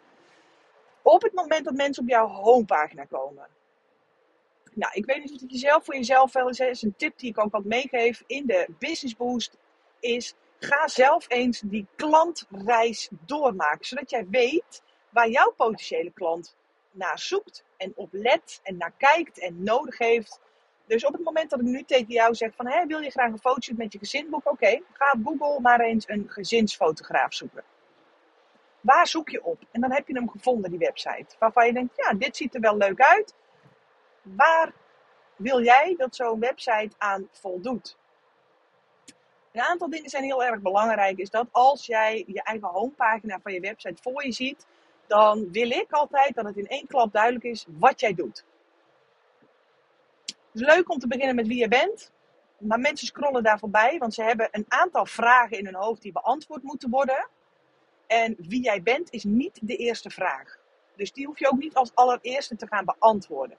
Op 1.01 1.22
het 1.22 1.34
moment 1.34 1.65
dat 1.65 1.74
mensen 1.74 2.03
op 2.03 2.10
jouw 2.10 2.27
homepagina 2.27 3.05
komen. 3.05 3.48
Nou, 4.75 4.94
ik 4.94 5.05
weet 5.05 5.24
niet 5.24 5.34
of 5.34 5.41
het 5.41 5.51
jezelf 5.51 5.86
voor 5.86 5.96
jezelf 5.96 6.34
wel 6.34 6.48
eens 6.48 6.60
is. 6.60 6.82
Een 6.82 6.96
tip 6.98 7.17
die 7.17 7.29
ik 7.29 7.39
ook 7.39 7.51
wat 7.51 7.63
meegeef 7.63 8.24
in 8.27 8.46
de 8.46 8.67
Business 8.79 9.15
Boost 9.15 9.58
is 10.00 10.36
ga 10.60 10.88
zelf 10.88 11.25
eens 11.29 11.60
die 11.60 11.88
klantreis 11.96 13.10
doormaken. 13.25 13.86
Zodat 13.86 14.10
jij 14.10 14.27
weet 14.29 14.82
waar 15.10 15.29
jouw 15.29 15.53
potentiële 15.58 16.12
klant 16.12 16.55
naar 16.91 17.20
zoekt 17.20 17.63
en 17.77 17.94
op 17.96 18.10
let 18.12 18.60
en 18.63 18.77
naar 18.77 18.94
kijkt 18.98 19.39
en 19.39 19.63
nodig 19.63 19.98
heeft. 19.98 20.39
Dus 20.86 21.05
op 21.05 21.13
het 21.13 21.24
moment 21.24 21.50
dat 21.50 21.60
ik 21.60 21.65
nu 21.65 21.84
tegen 21.84 22.13
jou 22.13 22.36
zeg 22.36 22.51
van 22.55 22.67
hé, 22.67 22.86
wil 22.86 23.00
je 23.00 23.10
graag 23.10 23.32
een 23.32 23.39
fotoshoot 23.39 23.77
met 23.77 23.94
je 23.94 24.00
gezinboek? 24.00 24.51
Oké, 24.51 24.82
ga 24.94 25.15
Google 25.24 25.60
maar 25.60 25.79
eens 25.79 26.10
een 26.10 26.25
gezinsfotograaf 26.27 27.34
zoeken. 27.34 27.63
Waar 28.82 29.08
zoek 29.08 29.29
je 29.29 29.44
op? 29.44 29.62
En 29.72 29.82
dan 29.82 29.91
heb 29.91 30.08
je 30.08 30.13
hem 30.13 30.29
gevonden, 30.29 30.70
die 30.70 30.79
website. 30.79 31.36
Waarvan 31.39 31.65
je 31.65 31.74
denkt, 31.74 31.96
ja, 31.96 32.13
dit 32.13 32.38
ziet 32.38 32.55
er 32.55 32.62
wel 32.62 32.77
leuk 32.77 33.01
uit. 33.01 33.34
Waar 34.25 34.74
wil 35.36 35.63
jij 35.63 35.96
dat 35.98 36.15
zo'n 36.15 36.39
website 36.39 36.96
aan 36.98 37.29
voldoet? 37.32 37.98
Een 39.51 39.61
aantal 39.61 39.90
dingen 39.90 40.09
zijn 40.09 40.24
heel 40.24 40.44
erg 40.44 40.61
belangrijk. 40.61 41.18
Is 41.18 41.29
dat 41.29 41.48
als 41.51 41.85
jij 41.85 42.24
je 42.27 42.44
eigen 42.44 42.68
homepagina 42.68 43.40
van 43.40 43.53
je 43.53 43.59
website 43.59 44.01
voor 44.01 44.25
je 44.25 44.31
ziet, 44.31 44.66
dan 45.07 45.51
wil 45.51 45.70
ik 45.70 45.92
altijd 45.92 46.35
dat 46.35 46.46
het 46.46 46.57
in 46.57 46.68
één 46.68 46.88
klap 46.88 47.14
duidelijk 47.14 47.44
is 47.44 47.66
wat 47.70 48.00
jij 48.00 48.14
doet. 48.14 48.46
Het 50.25 50.61
is 50.61 50.61
leuk 50.61 50.90
om 50.92 51.00
te 51.00 51.07
beginnen 51.07 51.35
met 51.35 51.48
wie 51.48 51.59
je 51.59 51.68
bent. 51.68 52.11
Maar 52.57 52.79
mensen 52.79 53.07
scrollen 53.07 53.44
daar 53.44 53.59
voorbij, 53.59 53.98
want 53.98 54.14
ze 54.14 54.24
hebben 54.24 54.48
een 54.51 54.66
aantal 54.68 55.05
vragen 55.05 55.57
in 55.57 55.66
hun 55.66 55.75
hoofd 55.75 56.01
die 56.01 56.11
beantwoord 56.11 56.64
moeten 56.64 56.90
worden. 56.90 57.27
En 58.07 58.35
wie 58.38 58.64
jij 58.64 58.83
bent 58.83 59.11
is 59.11 59.24
niet 59.24 59.59
de 59.61 59.75
eerste 59.75 60.09
vraag. 60.09 60.57
Dus 60.96 61.11
die 61.11 61.25
hoef 61.25 61.40
je 61.40 61.51
ook 61.51 61.59
niet 61.59 61.75
als 61.75 61.96
allereerste 61.96 62.55
te 62.55 62.68
gaan 62.68 62.85
beantwoorden. 62.85 63.57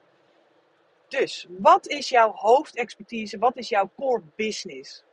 Dus, 1.08 1.46
wat 1.58 1.86
is 1.86 2.08
jouw 2.08 2.32
hoofdexpertise? 2.32 3.38
Wat 3.38 3.56
is 3.56 3.68
jouw 3.68 3.90
core 3.96 4.22
business? 4.36 5.04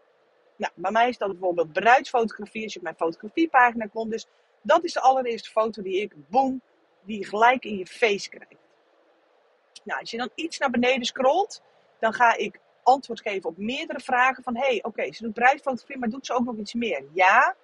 Nou, 0.55 0.71
bij 0.75 0.91
mij 0.91 1.09
is 1.09 1.17
dat 1.17 1.29
bijvoorbeeld 1.29 1.73
bruidsfotografie, 1.73 2.63
als 2.63 2.73
je 2.73 2.79
op 2.79 2.83
mijn 2.83 2.95
fotografiepagina 2.95 3.85
komt. 3.85 4.11
Dus 4.11 4.27
dat 4.61 4.83
is 4.83 4.93
de 4.93 4.99
allereerste 4.99 5.49
foto 5.49 5.81
die 5.81 6.01
ik, 6.01 6.13
boom, 6.29 6.61
die 7.01 7.19
je 7.19 7.25
gelijk 7.25 7.65
in 7.65 7.77
je 7.77 7.85
face 7.85 8.29
krijgt. 8.29 8.61
Nou, 9.83 9.99
als 9.99 10.11
je 10.11 10.17
dan 10.17 10.29
iets 10.35 10.57
naar 10.57 10.69
beneden 10.69 11.05
scrolt, 11.05 11.61
dan 11.99 12.13
ga 12.13 12.35
ik 12.35 12.59
antwoord 12.83 13.21
geven 13.21 13.49
op 13.49 13.57
meerdere 13.57 13.99
vragen 13.99 14.43
van, 14.43 14.55
hé, 14.55 14.67
hey, 14.67 14.83
oké, 14.83 15.13
ze 15.13 15.23
doet 15.23 15.33
bruidsfotografie, 15.33 15.97
maar 15.97 16.09
doet 16.09 16.25
ze 16.25 16.33
ook 16.33 16.45
nog 16.45 16.57
iets 16.57 16.73
meer? 16.73 17.03
Ja, 17.13 17.55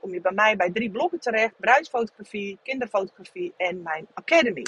kom 0.00 0.12
je 0.12 0.20
bij 0.20 0.32
mij 0.32 0.56
bij 0.56 0.70
drie 0.70 0.90
blokken 0.90 1.20
terecht, 1.20 1.58
bruidsfotografie, 1.58 2.58
kinderfotografie 2.62 3.54
en 3.56 3.82
mijn 3.82 4.06
academy. 4.14 4.66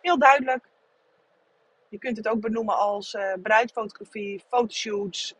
Heel 0.00 0.18
duidelijk. 0.18 0.68
Je 1.88 1.98
kunt 1.98 2.16
het 2.16 2.28
ook 2.28 2.40
benoemen 2.40 2.76
als 2.76 3.14
uh, 3.14 3.32
bruidsfotografie, 3.42 4.42
fotoshoots, 4.48 5.34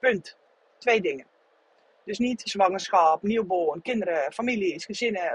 punt. 0.00 0.36
Twee 0.78 1.00
dingen. 1.00 1.26
Dus 2.04 2.18
niet 2.18 2.40
zwangerschap, 2.44 3.22
newborn, 3.22 3.82
kinderen, 3.82 4.32
families, 4.32 4.84
gezinnen. 4.84 5.32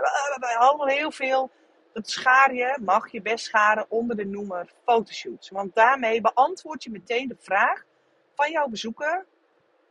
Allemaal 0.57 0.87
heel 0.87 1.11
veel. 1.11 1.51
Dat 1.93 2.09
schaar 2.09 2.53
je, 2.53 2.77
mag 2.81 3.11
je 3.11 3.21
best 3.21 3.45
scharen 3.45 3.85
onder 3.89 4.15
de 4.15 4.25
noemer 4.25 4.73
fotoshoots. 4.83 5.49
Want 5.49 5.75
daarmee 5.75 6.21
beantwoord 6.21 6.83
je 6.83 6.91
meteen 6.91 7.27
de 7.27 7.35
vraag 7.39 7.83
van 8.35 8.51
jouw 8.51 8.67
bezoeker. 8.67 9.25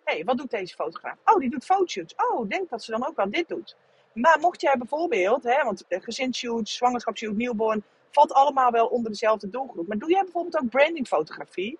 Hé, 0.04 0.14
hey, 0.14 0.24
wat 0.24 0.36
doet 0.36 0.50
deze 0.50 0.74
fotograaf? 0.74 1.16
Oh, 1.24 1.38
die 1.38 1.50
doet 1.50 1.64
fotoshoots. 1.64 2.14
Oh, 2.16 2.48
denk 2.48 2.70
dat 2.70 2.84
ze 2.84 2.90
dan 2.90 3.06
ook 3.06 3.16
wel 3.16 3.30
dit 3.30 3.48
doet. 3.48 3.76
Maar 4.12 4.38
mocht 4.40 4.60
jij 4.60 4.76
bijvoorbeeld, 4.78 5.42
hè, 5.42 5.64
want 5.64 5.84
gezinshoots, 5.88 6.74
zwangerschapsshoot, 6.74 7.36
newborn, 7.36 7.84
valt 8.10 8.32
allemaal 8.32 8.70
wel 8.70 8.86
onder 8.86 9.10
dezelfde 9.10 9.48
doelgroep. 9.48 9.88
Maar 9.88 9.98
doe 9.98 10.10
jij 10.10 10.22
bijvoorbeeld 10.22 10.62
ook 10.62 10.68
brandingfotografie? 10.68 11.78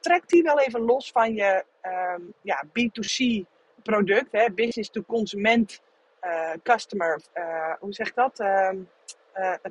Trek 0.00 0.28
die 0.28 0.42
wel 0.42 0.60
even 0.60 0.80
los 0.80 1.10
van 1.10 1.34
je 1.34 1.64
um, 1.82 2.32
ja, 2.40 2.64
B2C 2.66 3.46
product, 3.82 4.32
hè, 4.32 4.50
business 4.50 4.90
to 4.90 5.02
consument, 5.02 5.80
uh, 6.22 6.52
customer, 6.62 7.20
uh, 7.34 7.74
hoe 7.80 7.92
zeg 7.92 8.08
ik 8.08 8.14
dat? 8.14 8.40
Uh, 8.40 8.70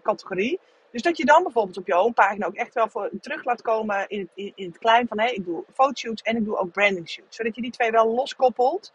categorie. 0.04 0.60
Dus 0.92 1.02
dat 1.02 1.18
je 1.18 1.26
dan 1.26 1.44
bijvoorbeeld 1.44 1.78
op 1.78 1.88
je 1.88 1.94
homepagina 1.94 2.46
ook 2.46 2.56
echt 2.56 2.74
wel 2.74 2.90
voor 2.90 3.10
terug 3.22 3.44
laat 3.44 3.62
komen 3.62 4.08
in 4.08 4.20
het, 4.20 4.30
in, 4.34 4.52
in 4.56 4.68
het 4.68 4.78
klein 4.78 5.08
van 5.08 5.20
hey, 5.20 5.34
ik 5.34 5.46
doe 5.46 5.64
fotoshoots 5.74 6.22
en 6.22 6.38
ik 6.38 6.46
doe 6.46 6.58
ook 6.58 6.72
branding 6.72 7.10
shoots. 7.10 7.36
Zodat 7.36 7.56
je 7.56 7.62
die 7.62 7.72
twee 7.72 7.92
wel 7.92 8.14
loskoppelt. 8.14 8.94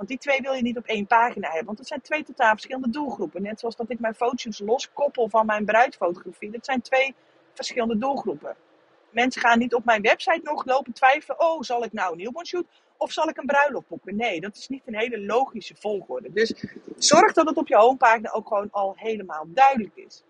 Want 0.00 0.12
die 0.12 0.20
twee 0.20 0.40
wil 0.40 0.52
je 0.52 0.62
niet 0.62 0.76
op 0.76 0.86
één 0.86 1.06
pagina 1.06 1.46
hebben. 1.46 1.64
Want 1.64 1.78
dat 1.78 1.86
zijn 1.86 2.00
twee 2.00 2.24
totaal 2.24 2.50
verschillende 2.50 2.90
doelgroepen. 2.90 3.42
Net 3.42 3.60
zoals 3.60 3.76
dat 3.76 3.90
ik 3.90 4.00
mijn 4.00 4.14
fotoshoots 4.14 4.58
loskoppel 4.58 5.28
van 5.28 5.46
mijn 5.46 5.64
bruidsfotografie. 5.64 6.50
Dat 6.50 6.64
zijn 6.64 6.80
twee 6.80 7.14
verschillende 7.54 7.98
doelgroepen. 7.98 8.56
Mensen 9.10 9.40
gaan 9.40 9.58
niet 9.58 9.74
op 9.74 9.84
mijn 9.84 10.02
website 10.02 10.40
nog 10.42 10.64
lopen 10.64 10.92
twijfelen. 10.92 11.40
Oh, 11.40 11.62
zal 11.62 11.84
ik 11.84 11.92
nou 11.92 12.12
een 12.12 12.18
newborn 12.18 12.46
shoot 12.46 12.66
of 12.96 13.12
zal 13.12 13.28
ik 13.28 13.36
een 13.36 13.46
bruiloft 13.46 13.88
boeken? 13.88 14.16
Nee, 14.16 14.40
dat 14.40 14.56
is 14.56 14.68
niet 14.68 14.82
een 14.86 14.96
hele 14.96 15.20
logische 15.20 15.74
volgorde. 15.78 16.32
Dus 16.32 16.64
zorg 16.96 17.32
dat 17.32 17.48
het 17.48 17.56
op 17.56 17.68
je 17.68 17.76
homepagina 17.76 18.30
ook 18.30 18.48
gewoon 18.48 18.68
al 18.70 18.92
helemaal 18.96 19.44
duidelijk 19.46 19.96
is. 19.96 20.24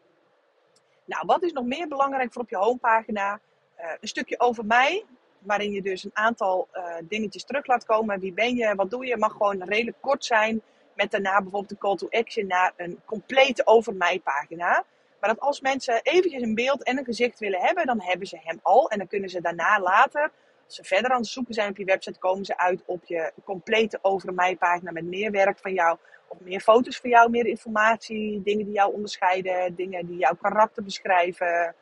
Nou, 1.04 1.26
wat 1.26 1.42
is 1.42 1.52
nog 1.52 1.64
meer 1.64 1.88
belangrijk 1.88 2.32
voor 2.32 2.42
op 2.42 2.50
je 2.50 2.56
homepagina? 2.56 3.40
Uh, 3.80 3.92
een 4.00 4.08
stukje 4.08 4.40
over 4.40 4.64
mij, 4.64 5.04
waarin 5.40 5.72
je 5.72 5.82
dus 5.82 6.04
een 6.04 6.10
aantal 6.14 6.68
uh, 6.74 6.94
dingetjes 7.02 7.44
terug 7.44 7.66
laat 7.66 7.84
komen. 7.84 8.20
Wie 8.20 8.32
ben 8.32 8.54
je? 8.54 8.74
Wat 8.74 8.90
doe 8.90 9.06
je? 9.06 9.16
Mag 9.16 9.32
gewoon 9.32 9.62
redelijk 9.62 9.96
kort 10.00 10.24
zijn. 10.24 10.62
Met 10.94 11.10
daarna 11.10 11.40
bijvoorbeeld 11.42 11.70
een 11.70 11.78
call 11.78 11.96
to 11.96 12.08
action 12.10 12.46
naar 12.46 12.72
een 12.76 13.00
complete 13.04 13.66
over 13.66 13.94
mij 13.94 14.20
pagina. 14.20 14.84
Maar 15.20 15.30
dat 15.30 15.40
als 15.40 15.60
mensen 15.60 16.00
eventjes 16.02 16.42
een 16.42 16.54
beeld 16.54 16.82
en 16.82 16.98
een 16.98 17.04
gezicht 17.04 17.38
willen 17.38 17.60
hebben, 17.60 17.86
dan 17.86 18.00
hebben 18.00 18.26
ze 18.26 18.38
hem 18.42 18.60
al. 18.62 18.90
En 18.90 18.98
dan 18.98 19.06
kunnen 19.06 19.30
ze 19.30 19.40
daarna 19.40 19.80
later, 19.80 20.30
als 20.66 20.74
ze 20.74 20.84
verder 20.84 21.10
aan 21.10 21.20
het 21.20 21.26
zoeken 21.26 21.54
zijn 21.54 21.70
op 21.70 21.76
je 21.76 21.84
website, 21.84 22.18
komen 22.18 22.44
ze 22.44 22.58
uit 22.58 22.82
op 22.86 23.04
je 23.04 23.32
complete 23.44 23.98
over 24.02 24.34
mij 24.34 24.56
pagina 24.56 24.90
met 24.90 25.04
meer 25.04 25.30
werk 25.30 25.58
van 25.58 25.72
jou. 25.72 25.98
Of 26.28 26.40
meer 26.40 26.60
foto's 26.60 26.98
van 27.00 27.10
jou, 27.10 27.30
meer 27.30 27.46
informatie, 27.46 28.42
dingen 28.42 28.64
die 28.64 28.74
jou 28.74 28.92
onderscheiden, 28.94 29.74
dingen 29.74 30.06
die 30.06 30.18
jouw 30.18 30.34
karakter 30.34 30.84
beschrijven, 30.84 31.74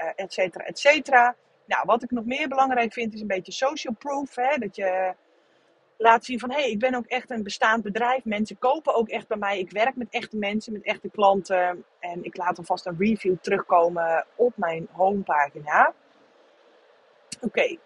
uh, 0.00 0.08
et 0.16 0.32
cetera, 0.32 0.64
et 0.64 0.78
cetera. 0.78 1.36
Nou, 1.68 1.82
wat 1.86 2.02
ik 2.02 2.10
nog 2.10 2.24
meer 2.24 2.48
belangrijk 2.48 2.92
vind 2.92 3.14
is 3.14 3.20
een 3.20 3.26
beetje 3.26 3.52
social 3.52 3.94
proof. 3.94 4.34
Hè? 4.34 4.56
Dat 4.56 4.76
je 4.76 5.14
laat 5.96 6.24
zien 6.24 6.38
van 6.38 6.50
hé, 6.50 6.60
hey, 6.60 6.70
ik 6.70 6.78
ben 6.78 6.94
ook 6.94 7.06
echt 7.06 7.30
een 7.30 7.42
bestaand 7.42 7.82
bedrijf. 7.82 8.24
Mensen 8.24 8.58
kopen 8.58 8.94
ook 8.94 9.08
echt 9.08 9.28
bij 9.28 9.36
mij. 9.36 9.58
Ik 9.58 9.70
werk 9.70 9.96
met 9.96 10.06
echte 10.10 10.36
mensen, 10.36 10.72
met 10.72 10.82
echte 10.82 11.10
klanten. 11.10 11.84
En 11.98 12.24
ik 12.24 12.36
laat 12.36 12.58
alvast 12.58 12.86
een 12.86 12.96
review 12.98 13.36
terugkomen 13.40 14.26
op 14.34 14.52
mijn 14.56 14.88
homepagina. 14.92 15.94
Oké. 17.40 17.76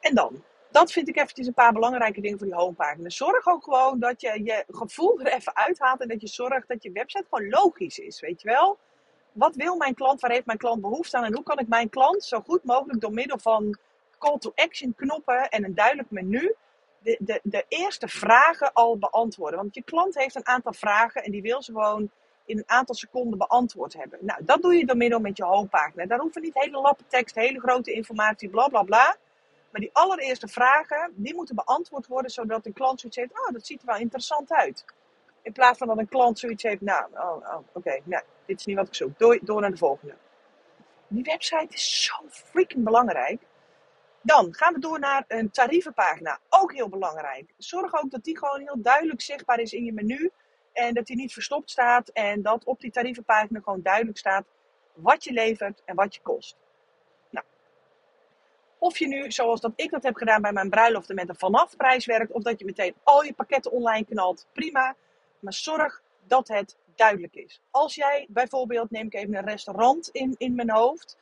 En 0.00 0.14
dan? 0.14 0.44
Dat 0.70 0.92
vind 0.92 1.08
ik 1.08 1.16
eventjes 1.16 1.46
een 1.46 1.54
paar 1.54 1.72
belangrijke 1.72 2.20
dingen 2.20 2.38
voor 2.38 2.46
die 2.46 2.56
homepagina. 2.56 3.08
Zorg 3.08 3.46
ook 3.46 3.64
gewoon 3.64 3.98
dat 3.98 4.20
je 4.20 4.44
je 4.44 4.64
gevoel 4.68 5.20
er 5.20 5.32
even 5.32 5.56
uithaalt. 5.56 6.00
En 6.00 6.08
dat 6.08 6.20
je 6.20 6.28
zorgt 6.28 6.68
dat 6.68 6.82
je 6.82 6.92
website 6.92 7.26
gewoon 7.30 7.48
logisch 7.48 7.98
is. 7.98 8.20
Weet 8.20 8.42
je 8.42 8.48
wel? 8.48 8.78
Wat 9.36 9.56
wil 9.56 9.76
mijn 9.76 9.94
klant? 9.94 10.20
Waar 10.20 10.30
heeft 10.30 10.46
mijn 10.46 10.58
klant 10.58 10.80
behoefte 10.80 11.16
aan? 11.16 11.24
En 11.24 11.34
hoe 11.34 11.42
kan 11.42 11.58
ik 11.58 11.68
mijn 11.68 11.88
klant 11.88 12.24
zo 12.24 12.40
goed 12.40 12.64
mogelijk 12.64 13.00
door 13.00 13.12
middel 13.12 13.38
van 13.38 13.78
call 14.18 14.38
to 14.38 14.52
action 14.54 14.94
knoppen 14.94 15.48
en 15.48 15.64
een 15.64 15.74
duidelijk 15.74 16.10
menu 16.10 16.54
de, 16.98 17.16
de, 17.20 17.40
de 17.42 17.64
eerste 17.68 18.08
vragen 18.08 18.72
al 18.72 18.98
beantwoorden. 18.98 19.58
Want 19.58 19.74
je 19.74 19.82
klant 19.82 20.14
heeft 20.14 20.34
een 20.34 20.46
aantal 20.46 20.72
vragen 20.72 21.24
en 21.24 21.30
die 21.30 21.42
wil 21.42 21.62
ze 21.62 21.72
gewoon 21.72 22.10
in 22.44 22.58
een 22.58 22.68
aantal 22.68 22.94
seconden 22.94 23.38
beantwoord 23.38 23.94
hebben. 23.94 24.18
Nou, 24.22 24.44
dat 24.44 24.62
doe 24.62 24.74
je 24.74 24.86
door 24.86 24.96
middel 24.96 25.20
met 25.20 25.36
je 25.36 25.44
homepagina. 25.44 26.06
Daar 26.06 26.18
hoeven 26.18 26.42
niet 26.42 26.54
hele 26.54 26.80
lappen 26.80 27.06
tekst, 27.08 27.34
hele 27.34 27.60
grote 27.60 27.92
informatie, 27.92 28.48
bla 28.48 28.68
bla 28.68 28.82
bla. 28.82 29.16
Maar 29.70 29.80
die 29.80 29.90
allereerste 29.92 30.48
vragen, 30.48 31.12
die 31.14 31.34
moeten 31.34 31.54
beantwoord 31.54 32.06
worden, 32.06 32.30
zodat 32.30 32.64
de 32.64 32.72
klant 32.72 33.00
zoiets 33.00 33.18
heeft, 33.18 33.30
oh, 33.30 33.52
dat 33.52 33.66
ziet 33.66 33.80
er 33.80 33.86
wel 33.86 33.96
interessant 33.96 34.52
uit. 34.52 34.84
In 35.46 35.52
plaats 35.52 35.78
van 35.78 35.86
dat 35.86 35.98
een 35.98 36.08
klant 36.08 36.38
zoiets 36.38 36.62
heeft, 36.62 36.80
nou, 36.80 37.06
oh, 37.12 37.36
oh 37.36 37.58
oké, 37.72 38.00
nou, 38.04 38.22
dit 38.46 38.58
is 38.58 38.66
niet 38.66 38.76
wat 38.76 38.86
ik 38.86 38.94
zoek. 38.94 39.18
Door, 39.18 39.38
door 39.42 39.60
naar 39.60 39.70
de 39.70 39.76
volgende. 39.76 40.14
Die 41.08 41.22
website 41.22 41.74
is 41.74 42.04
zo 42.04 42.14
freaking 42.28 42.84
belangrijk. 42.84 43.42
Dan 44.22 44.54
gaan 44.54 44.74
we 44.74 44.80
door 44.80 44.98
naar 44.98 45.24
een 45.28 45.50
tarievenpagina. 45.50 46.38
Ook 46.48 46.72
heel 46.72 46.88
belangrijk. 46.88 47.52
Zorg 47.56 47.94
ook 47.94 48.10
dat 48.10 48.24
die 48.24 48.38
gewoon 48.38 48.60
heel 48.60 48.82
duidelijk 48.82 49.20
zichtbaar 49.20 49.60
is 49.60 49.72
in 49.72 49.84
je 49.84 49.92
menu. 49.92 50.30
En 50.72 50.94
dat 50.94 51.06
die 51.06 51.16
niet 51.16 51.32
verstopt 51.32 51.70
staat. 51.70 52.08
En 52.08 52.42
dat 52.42 52.64
op 52.64 52.80
die 52.80 52.90
tarievenpagina 52.90 53.60
gewoon 53.60 53.82
duidelijk 53.82 54.18
staat 54.18 54.44
wat 54.94 55.24
je 55.24 55.32
levert 55.32 55.82
en 55.84 55.94
wat 55.94 56.14
je 56.14 56.20
kost. 56.20 56.56
Nou, 57.30 57.46
of 58.78 58.98
je 58.98 59.06
nu, 59.06 59.30
zoals 59.30 59.60
dat 59.60 59.72
ik 59.76 59.90
dat 59.90 60.02
heb 60.02 60.16
gedaan 60.16 60.42
bij 60.42 60.52
mijn 60.52 60.70
bruiloften, 60.70 61.14
met 61.14 61.28
een 61.28 61.36
vanaf 61.36 61.76
prijs 61.76 62.06
werkt. 62.06 62.32
Of 62.32 62.42
dat 62.42 62.58
je 62.58 62.64
meteen 62.64 62.94
al 63.02 63.22
je 63.22 63.34
pakketten 63.34 63.72
online 63.72 64.04
knalt. 64.04 64.46
Prima. 64.52 64.96
Maar 65.38 65.52
zorg 65.52 66.02
dat 66.26 66.48
het 66.48 66.76
duidelijk 66.94 67.34
is. 67.34 67.60
Als 67.70 67.94
jij 67.94 68.26
bijvoorbeeld, 68.28 68.90
neem 68.90 69.06
ik 69.06 69.14
even 69.14 69.34
een 69.34 69.44
restaurant 69.44 70.08
in, 70.08 70.34
in 70.38 70.54
mijn 70.54 70.70
hoofd 70.70 71.16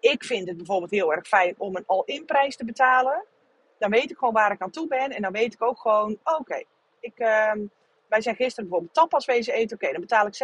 ik 0.00 0.24
vind 0.24 0.48
het 0.48 0.56
bijvoorbeeld 0.56 0.90
heel 0.90 1.12
erg 1.12 1.26
fijn 1.26 1.54
om 1.58 1.76
een 1.76 1.86
all-in 1.86 2.24
prijs 2.24 2.56
te 2.56 2.64
betalen. 2.64 3.24
Dan 3.78 3.90
weet 3.90 4.10
ik 4.10 4.18
gewoon 4.18 4.34
waar 4.34 4.52
ik 4.52 4.60
aan 4.60 4.70
toe 4.70 4.86
ben. 4.86 5.10
En 5.10 5.22
dan 5.22 5.32
weet 5.32 5.54
ik 5.54 5.62
ook 5.62 5.78
gewoon, 5.78 6.18
oké, 6.24 6.62
ik, 7.00 7.18
uh, 7.18 7.52
wij 8.08 8.20
zijn 8.20 8.36
gisteren 8.36 8.68
bijvoorbeeld 8.68 8.94
tapas 8.94 9.24
wezen 9.24 9.54
eten. 9.54 9.76
Oké, 9.76 9.92
dan 9.92 10.00
betaal 10.00 10.26
ik 10.26 10.34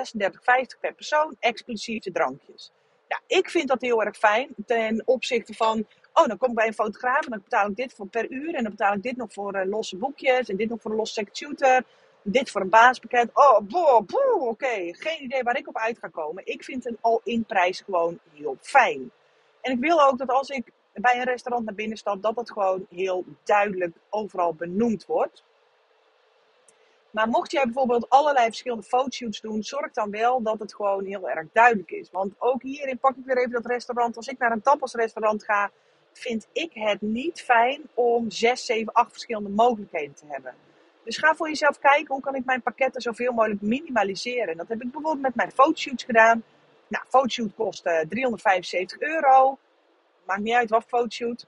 36,50 0.75 0.81
per 0.81 0.95
persoon, 0.95 1.37
exclusief 1.39 2.03
de 2.03 2.13
drankjes. 2.13 2.73
Ja, 3.09 3.21
ik 3.27 3.51
vind 3.51 3.69
dat 3.69 3.81
heel 3.81 4.03
erg 4.03 4.17
fijn 4.17 4.49
ten 4.67 5.03
opzichte 5.05 5.55
van, 5.55 5.87
oh, 6.13 6.27
dan 6.27 6.39
kom 6.39 6.49
ik 6.49 6.55
bij 6.55 6.67
een 6.67 6.75
fotograaf 6.75 7.25
en 7.25 7.31
dan 7.31 7.43
betaal 7.43 7.69
ik 7.69 7.77
dit 7.77 7.93
voor 7.93 8.07
per 8.07 8.31
uur. 8.31 8.55
En 8.55 8.63
dan 8.63 8.73
betaal 8.73 8.95
ik 8.95 9.03
dit 9.03 9.17
nog 9.17 9.33
voor 9.33 9.57
uh, 9.57 9.65
losse 9.65 9.97
boekjes 9.97 10.49
en 10.49 10.57
dit 10.57 10.69
nog 10.69 10.81
voor 10.81 10.91
een 10.91 10.97
losse 10.97 11.27
shooter. 11.33 11.85
Dit 12.23 12.51
voor 12.51 12.61
een 12.61 12.69
basispakket. 12.69 13.31
Oh, 13.35 13.61
boh, 13.61 14.01
boh, 14.07 14.43
oké. 14.43 14.95
Geen 14.95 15.23
idee 15.23 15.43
waar 15.43 15.57
ik 15.57 15.69
op 15.69 15.77
uit 15.77 15.99
ga 15.99 16.09
komen. 16.09 16.47
Ik 16.47 16.65
vind 16.65 16.87
een 16.87 16.99
all-in 17.01 17.45
prijs 17.45 17.81
gewoon 17.81 18.19
heel 18.35 18.57
fijn. 18.61 19.11
En 19.61 19.73
ik 19.73 19.79
wil 19.79 20.03
ook 20.03 20.19
dat 20.19 20.29
als 20.29 20.49
ik 20.49 20.73
bij 20.93 21.17
een 21.17 21.25
restaurant 21.25 21.65
naar 21.65 21.75
binnen 21.75 21.97
stap, 21.97 22.23
dat 22.23 22.35
dat 22.35 22.51
gewoon 22.51 22.87
heel 22.91 23.25
duidelijk 23.45 23.97
overal 24.11 24.55
benoemd 24.55 25.07
wordt. 25.07 25.43
Maar 27.11 27.29
mocht 27.29 27.51
jij 27.51 27.65
bijvoorbeeld 27.65 28.09
allerlei 28.09 28.47
verschillende 28.47 28.83
fotoshoots 28.83 29.41
doen, 29.41 29.63
zorg 29.63 29.93
dan 29.93 30.11
wel 30.11 30.43
dat 30.43 30.59
het 30.59 30.75
gewoon 30.75 31.05
heel 31.05 31.29
erg 31.29 31.47
duidelijk 31.53 31.91
is. 31.91 32.11
Want 32.11 32.35
ook 32.39 32.63
hierin 32.63 32.99
pak 32.99 33.17
ik 33.17 33.25
weer 33.25 33.39
even 33.39 33.51
dat 33.51 33.67
restaurant. 33.67 34.17
Als 34.17 34.29
ik 34.29 34.39
naar 34.39 34.53
een 34.53 34.63
tapasrestaurant 34.63 35.45
ga, 35.45 35.71
vind 36.13 36.47
ik 36.53 36.71
het 36.73 37.01
niet 37.01 37.43
fijn 37.43 37.83
om 37.95 38.31
6, 38.31 38.67
7, 38.67 38.93
8 38.93 39.11
verschillende 39.11 39.49
mogelijkheden 39.49 40.15
te 40.15 40.25
hebben. 40.29 40.55
Dus 41.05 41.19
ga 41.19 41.35
voor 41.35 41.49
jezelf 41.49 41.79
kijken 41.79 42.15
hoe 42.15 42.23
kan 42.23 42.35
ik 42.35 42.45
mijn 42.45 42.63
pakketten 42.63 43.03
zoveel 43.03 43.33
mogelijk 43.33 43.61
minimaliseren. 43.61 44.49
En 44.49 44.57
dat 44.57 44.69
heb 44.69 44.83
ik 44.83 44.91
bijvoorbeeld 44.91 45.21
met 45.21 45.35
mijn 45.35 45.53
fotoshoots 45.53 46.05
gedaan. 46.05 46.45
Nou, 46.89 47.05
fotoshoot 47.09 47.55
kost 47.55 47.83
375 47.83 48.99
eh, 48.99 49.09
euro. 49.09 49.59
Maakt 50.25 50.41
niet 50.41 50.55
uit 50.55 50.71
wat 50.71 50.85
fotoshoot. 50.85 51.47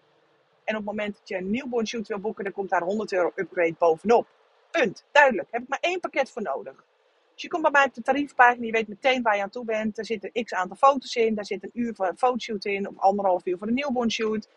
En 0.65 0.77
op 0.77 0.81
het 0.81 0.85
moment 0.85 1.17
dat 1.19 1.29
je 1.29 1.37
een 1.37 1.51
newborn 1.51 1.87
shoot 1.87 2.09
wil 2.09 2.19
boeken, 2.19 2.45
dan 2.45 2.53
komt 2.53 2.71
daar 2.71 2.83
100 2.83 3.13
euro 3.13 3.33
upgrade 3.35 3.75
bovenop. 3.79 4.27
Punt. 4.71 5.05
Duidelijk. 5.13 5.49
Heb 5.51 5.63
ik 5.63 5.69
maar 5.69 5.79
één 5.81 6.01
pakket 6.01 6.31
voor 6.31 6.43
nodig. 6.43 6.85
Dus 7.33 7.43
je 7.43 7.49
komt 7.49 7.63
bij 7.63 7.71
mij 7.71 7.85
op 7.85 7.95
de 7.95 8.03
tariefpagina, 8.03 8.67
je 8.67 8.73
weet 8.73 8.89
meteen 8.89 9.23
waar 9.23 9.37
je 9.37 9.43
aan 9.43 9.51
toe 9.51 9.65
bent. 9.65 9.99
Er 9.99 10.05
zitten 10.05 10.45
x 10.45 10.53
aantal 10.53 10.77
foto's 10.77 11.15
in, 11.15 11.35
daar 11.35 11.45
zit 11.45 11.63
een 11.63 11.71
uur 11.73 11.95
voor 11.95 12.07
een 12.07 12.19
fotoshoot 12.19 12.65
in, 12.65 12.89
of 12.89 12.99
anderhalf 12.99 13.47
uur 13.47 13.59
voor 13.59 13.67
een 13.67 13.75
newborn 13.75 14.11
shoot. 14.11 14.49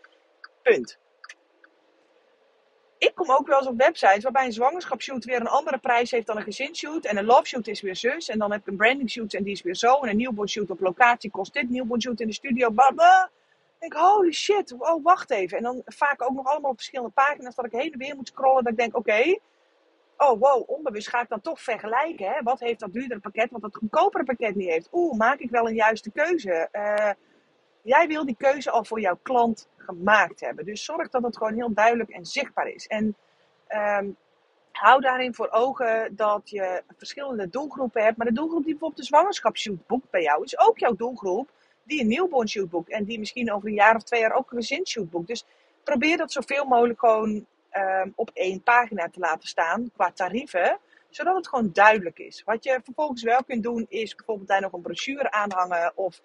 Punt 0.61 0.97
ik 2.97 3.11
kom 3.15 3.31
ook 3.31 3.47
wel 3.47 3.57
eens 3.57 3.67
op 3.67 3.77
websites 3.77 4.23
waarbij 4.23 4.45
een 4.45 4.51
zwangerschapsshoot 4.51 5.25
weer 5.25 5.39
een 5.39 5.47
andere 5.47 5.77
prijs 5.77 6.11
heeft 6.11 6.27
dan 6.27 6.37
een 6.37 6.43
gezinsshoot. 6.43 7.05
En 7.05 7.17
een 7.17 7.25
love 7.25 7.45
shoot 7.45 7.67
is 7.67 7.81
weer 7.81 7.95
zus. 7.95 8.29
En 8.29 8.39
dan 8.39 8.51
heb 8.51 8.61
ik 8.61 8.67
een 8.67 8.77
branding 8.77 9.09
shoot 9.09 9.33
en 9.33 9.43
die 9.43 9.53
is 9.53 9.61
weer 9.61 9.75
zo. 9.75 9.93
En 9.93 10.09
een 10.09 10.17
newborn 10.17 10.49
shoot 10.49 10.69
op 10.69 10.79
locatie 10.79 11.31
kost 11.31 11.53
dit. 11.53 11.69
Newborn 11.69 12.01
shoot 12.01 12.19
in 12.19 12.27
de 12.27 12.33
studio, 12.33 12.69
bla 12.69 12.89
Ik 12.89 13.79
denk, 13.79 13.93
holy 13.93 14.31
shit, 14.31 14.75
oh 14.77 15.03
wacht 15.03 15.31
even. 15.31 15.57
En 15.57 15.63
dan 15.63 15.81
vaak 15.85 16.21
ook 16.21 16.35
nog 16.35 16.45
allemaal 16.45 16.71
op 16.71 16.77
verschillende 16.77 17.13
pagina's 17.13 17.55
dat 17.55 17.65
ik 17.65 17.71
heen 17.71 17.91
en 17.91 17.99
weer 17.99 18.15
moet 18.15 18.27
scrollen. 18.27 18.63
Dat 18.63 18.71
ik 18.71 18.79
denk, 18.79 18.97
oké, 18.97 19.37
oh 20.17 20.39
wow, 20.39 20.69
onbewust 20.69 21.09
ga 21.09 21.21
ik 21.21 21.29
dan 21.29 21.41
toch 21.41 21.61
vergelijken. 21.61 22.25
Hè? 22.25 22.41
Wat 22.43 22.59
heeft 22.59 22.79
dat 22.79 22.93
duurdere 22.93 23.19
pakket, 23.19 23.51
wat 23.51 23.61
dat 23.61 23.75
goedkopere 23.75 24.23
pakket 24.23 24.55
niet 24.55 24.69
heeft? 24.69 24.89
Oeh, 24.91 25.17
maak 25.17 25.39
ik 25.39 25.49
wel 25.49 25.67
een 25.67 25.75
juiste 25.75 26.11
keuze? 26.11 26.69
Uh, 26.71 27.09
jij 27.87 28.07
wil 28.07 28.25
die 28.25 28.35
keuze 28.37 28.71
al 28.71 28.83
voor 28.85 28.99
jouw 28.99 29.19
klant 29.21 29.67
gemaakt 29.77 30.39
hebben. 30.39 30.65
Dus 30.65 30.85
zorg 30.85 31.09
dat 31.09 31.23
het 31.23 31.37
gewoon 31.37 31.53
heel 31.53 31.73
duidelijk 31.73 32.09
en 32.09 32.25
zichtbaar 32.25 32.67
is. 32.67 32.87
En 32.87 33.15
um, 33.69 34.15
hou 34.71 35.01
daarin 35.01 35.33
voor 35.33 35.49
ogen 35.49 36.15
dat 36.15 36.49
je 36.49 36.83
verschillende 36.97 37.49
doelgroepen 37.49 38.03
hebt. 38.03 38.17
Maar 38.17 38.27
de 38.27 38.33
doelgroep 38.33 38.63
die 38.63 38.71
bijvoorbeeld 38.71 39.01
de 39.01 39.07
zwangerschapsshoot 39.07 39.87
boekt 39.87 40.09
bij 40.09 40.21
jou, 40.21 40.43
is 40.43 40.59
ook 40.59 40.77
jouw 40.77 40.95
doelgroep 40.95 41.49
die 41.83 42.01
een 42.01 42.07
newborn 42.07 42.49
shoot 42.49 42.69
boekt. 42.69 42.89
En 42.89 43.03
die 43.03 43.19
misschien 43.19 43.53
over 43.53 43.67
een 43.67 43.73
jaar 43.73 43.95
of 43.95 44.03
twee 44.03 44.19
jaar 44.19 44.33
ook 44.33 44.51
een 44.51 44.57
gezinsshoot 44.57 45.09
boekt. 45.09 45.27
Dus 45.27 45.45
probeer 45.83 46.17
dat 46.17 46.31
zoveel 46.31 46.65
mogelijk 46.65 46.99
gewoon 46.99 47.45
um, 47.71 48.13
op 48.15 48.29
één 48.33 48.61
pagina 48.61 49.09
te 49.09 49.19
laten 49.19 49.47
staan 49.47 49.91
qua 49.95 50.11
tarieven 50.11 50.79
zodat 51.09 51.35
het 51.35 51.47
gewoon 51.47 51.69
duidelijk 51.73 52.19
is. 52.19 52.43
Wat 52.45 52.63
je 52.63 52.79
vervolgens 52.83 53.23
wel 53.23 53.43
kunt 53.43 53.63
doen, 53.63 53.85
is 53.89 54.15
bijvoorbeeld 54.15 54.47
daar 54.47 54.61
nog 54.61 54.73
een 54.73 54.81
brochure 54.81 55.31
aanhangen 55.31 55.91
of 55.95 56.21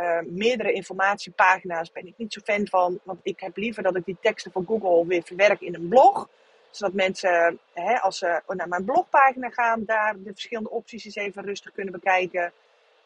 uh, 0.00 0.18
meerdere 0.24 0.72
informatiepagina's 0.72 1.92
ben 1.92 2.06
ik 2.06 2.14
niet 2.16 2.32
zo 2.32 2.40
fan 2.44 2.66
van. 2.66 3.00
Want 3.02 3.20
ik 3.22 3.40
heb 3.40 3.56
liever 3.56 3.82
dat 3.82 3.96
ik 3.96 4.04
die 4.04 4.16
teksten 4.20 4.52
van 4.52 4.66
Google 4.66 5.06
weer 5.06 5.22
verwerk 5.22 5.60
in 5.60 5.74
een 5.74 5.88
blog. 5.88 6.28
Zodat 6.70 6.94
mensen, 6.94 7.58
hè, 7.72 8.00
als 8.00 8.18
ze 8.18 8.42
naar 8.46 8.68
mijn 8.68 8.84
blogpagina 8.84 9.50
gaan, 9.50 9.84
daar 9.84 10.14
de 10.18 10.32
verschillende 10.32 10.70
opties 10.70 11.04
eens 11.04 11.14
even 11.14 11.44
rustig 11.44 11.72
kunnen 11.72 11.92
bekijken. 11.92 12.52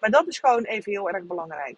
Maar 0.01 0.11
dat 0.11 0.27
is 0.27 0.39
gewoon 0.39 0.65
even 0.65 0.93
heel 0.93 1.11
erg 1.11 1.25
belangrijk. 1.25 1.77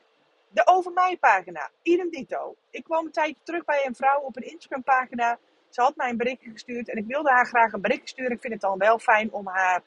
De 0.49 0.67
over 0.67 0.93
mij 0.93 1.17
pagina, 1.21 1.71
idem 1.83 2.11
dito. 2.11 2.55
Ik 2.71 2.85
kwam 2.85 3.07
een 3.07 3.13
tijdje 3.13 3.37
terug 3.43 3.65
bij 3.65 3.87
een 3.87 3.95
vrouw 3.95 4.21
op 4.21 4.37
een 4.37 4.51
Instagram 4.51 4.83
pagina. 4.83 5.39
Ze 5.69 5.81
had 5.81 5.97
mij 5.97 6.11
een 6.11 6.17
berichtje 6.17 6.51
gestuurd 6.51 6.89
en 6.89 6.97
ik 6.97 7.07
wilde 7.07 7.31
haar 7.31 7.47
graag 7.47 7.73
een 7.73 7.81
berichtje 7.81 8.09
sturen. 8.09 8.33
Ik 8.33 8.41
vind 8.41 8.53
het 8.53 8.63
dan 8.63 8.79
wel 8.79 8.99
fijn 8.99 9.33
om 9.33 9.47
haar 9.47 9.83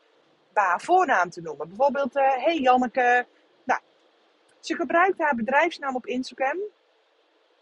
haar 0.54 0.82
voornaam 0.82 1.30
te 1.30 1.42
noemen. 1.42 1.68
Bijvoorbeeld, 1.68 2.16
uh, 2.16 2.44
hey 2.44 2.60
Janneke, 2.60 3.26
ze 4.66 4.76
gebruikte 4.76 5.24
haar 5.24 5.36
bedrijfsnaam 5.36 5.96
op 5.96 6.06
Instagram. 6.06 6.58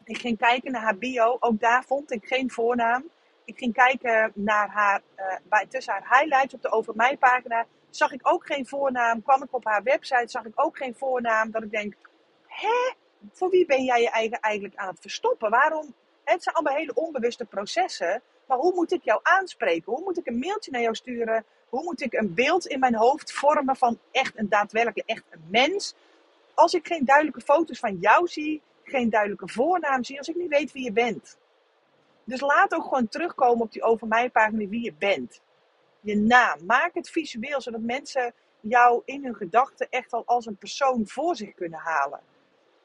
Ik 0.04 0.18
ging 0.18 0.38
kijken 0.38 0.72
naar 0.72 0.82
haar 0.82 0.98
bio. 0.98 1.38
Ook 1.40 1.60
daar 1.60 1.84
vond 1.84 2.12
ik 2.12 2.26
geen 2.26 2.52
voornaam. 2.52 3.10
Ik 3.46 3.58
ging 3.58 3.74
kijken 3.74 4.32
naar 4.36 4.70
haar, 4.70 5.02
uh, 5.18 5.36
bij, 5.44 5.66
tussen 5.66 5.94
haar 5.94 6.20
highlights 6.20 6.54
op 6.54 6.62
de 6.62 6.70
Over 6.70 6.96
Mij 6.96 7.18
pagina. 7.18 7.66
Zag 7.90 8.12
ik 8.12 8.20
ook 8.24 8.46
geen 8.46 8.68
voornaam. 8.68 9.22
Kwam 9.22 9.44
ik 9.44 9.54
op 9.54 9.66
haar 9.66 9.84
website, 9.84 10.28
zag 10.28 10.46
ik 10.46 10.52
ook 10.56 10.78
geen 10.78 10.96
voornaam. 10.96 11.52
Dat 11.52 11.64
ik 11.64 11.72
denk, 11.72 11.96
hè? 12.48 12.92
Voor 13.32 13.50
wie 13.50 13.66
ben 13.66 13.84
jij 13.84 14.02
je 14.02 14.10
eigen 14.10 14.40
eigenlijk 14.40 14.76
aan 14.76 14.88
het 14.88 15.00
verstoppen? 15.00 15.50
Waarom? 15.50 15.94
Het 16.24 16.44
zijn 16.44 16.56
allemaal 16.56 16.76
hele 16.76 16.94
onbewuste 16.94 17.46
processen. 17.46 18.22
Maar 18.46 18.58
hoe 18.58 18.74
moet 18.74 18.92
ik 18.92 19.04
jou 19.04 19.20
aanspreken? 19.24 19.94
Hoe 19.94 20.04
moet 20.04 20.18
ik 20.18 20.28
een 20.28 20.40
mailtje 20.40 20.72
naar 20.72 20.82
jou 20.82 20.96
sturen? 20.96 21.46
Hoe 21.70 21.84
moet 21.84 22.02
ik 22.02 22.14
een 22.14 22.34
beeld 22.34 22.66
in 22.66 22.80
mijn 22.80 22.96
hoofd 22.96 23.34
vormen 23.34 23.76
van 23.76 24.00
echt 24.12 24.38
een 24.38 24.50
daadwerkelijk 24.50 25.10
echt 25.10 25.24
een 25.30 25.44
mens? 25.50 25.96
Als 26.54 26.74
ik 26.74 26.88
geen 26.88 27.06
duidelijke 27.06 27.42
foto's 27.42 27.80
van 27.80 27.98
jou 27.98 28.28
zie, 28.28 28.62
geen 28.84 29.10
duidelijke 29.10 29.48
voornaam 29.50 30.04
zie, 30.04 30.18
als 30.18 30.28
ik 30.28 30.36
niet 30.36 30.50
weet 30.50 30.72
wie 30.72 30.84
je 30.84 30.92
bent. 30.92 31.38
Dus 32.24 32.42
laat 32.42 32.74
ook 32.74 32.84
gewoon 32.84 33.08
terugkomen 33.08 33.66
op 33.66 33.72
die 33.72 33.84
over 33.84 34.08
mij 34.08 34.30
pagina 34.30 34.68
wie 34.68 34.84
je 34.84 34.94
bent. 34.94 35.42
Je 36.00 36.18
naam. 36.18 36.66
Maak 36.66 36.94
het 36.94 37.10
visueel, 37.10 37.62
zodat 37.62 37.82
mensen 37.82 38.34
jou 38.60 39.02
in 39.06 39.24
hun 39.24 39.36
gedachten 39.36 39.88
echt 39.90 40.14
al 40.14 40.24
als 40.26 40.46
een 40.46 40.58
persoon 40.58 41.08
voor 41.08 41.36
zich 41.36 41.54
kunnen 41.54 41.80
halen. 41.80 42.20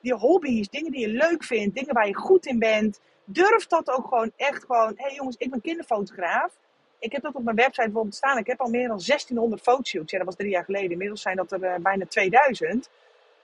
Die 0.00 0.14
hobby's, 0.14 0.68
dingen 0.68 0.92
die 0.92 1.00
je 1.00 1.08
leuk 1.08 1.44
vindt, 1.44 1.74
dingen 1.74 1.94
waar 1.94 2.06
je 2.06 2.16
goed 2.16 2.46
in 2.46 2.58
bent, 2.58 3.00
Durf 3.30 3.66
dat 3.66 3.90
ook 3.90 4.08
gewoon 4.08 4.32
echt 4.36 4.64
gewoon. 4.64 4.92
Hé 4.96 5.04
hey 5.04 5.14
jongens, 5.14 5.36
ik 5.36 5.50
ben 5.50 5.60
kinderfotograaf. 5.60 6.52
Ik 6.98 7.12
heb 7.12 7.22
dat 7.22 7.34
op 7.34 7.42
mijn 7.42 7.56
website 7.56 7.84
bijvoorbeeld 7.84 8.14
staan. 8.14 8.38
Ik 8.38 8.46
heb 8.46 8.60
al 8.60 8.68
meer 8.68 8.88
dan 8.88 9.00
1600 9.06 9.62
fotoshoots. 9.62 10.10
Ja, 10.10 10.18
dat 10.18 10.26
was 10.26 10.36
drie 10.36 10.50
jaar 10.50 10.64
geleden. 10.64 10.90
Inmiddels 10.90 11.22
zijn 11.22 11.36
dat 11.36 11.52
er 11.52 11.62
uh, 11.62 11.74
bijna 11.76 12.06
2000. 12.06 12.90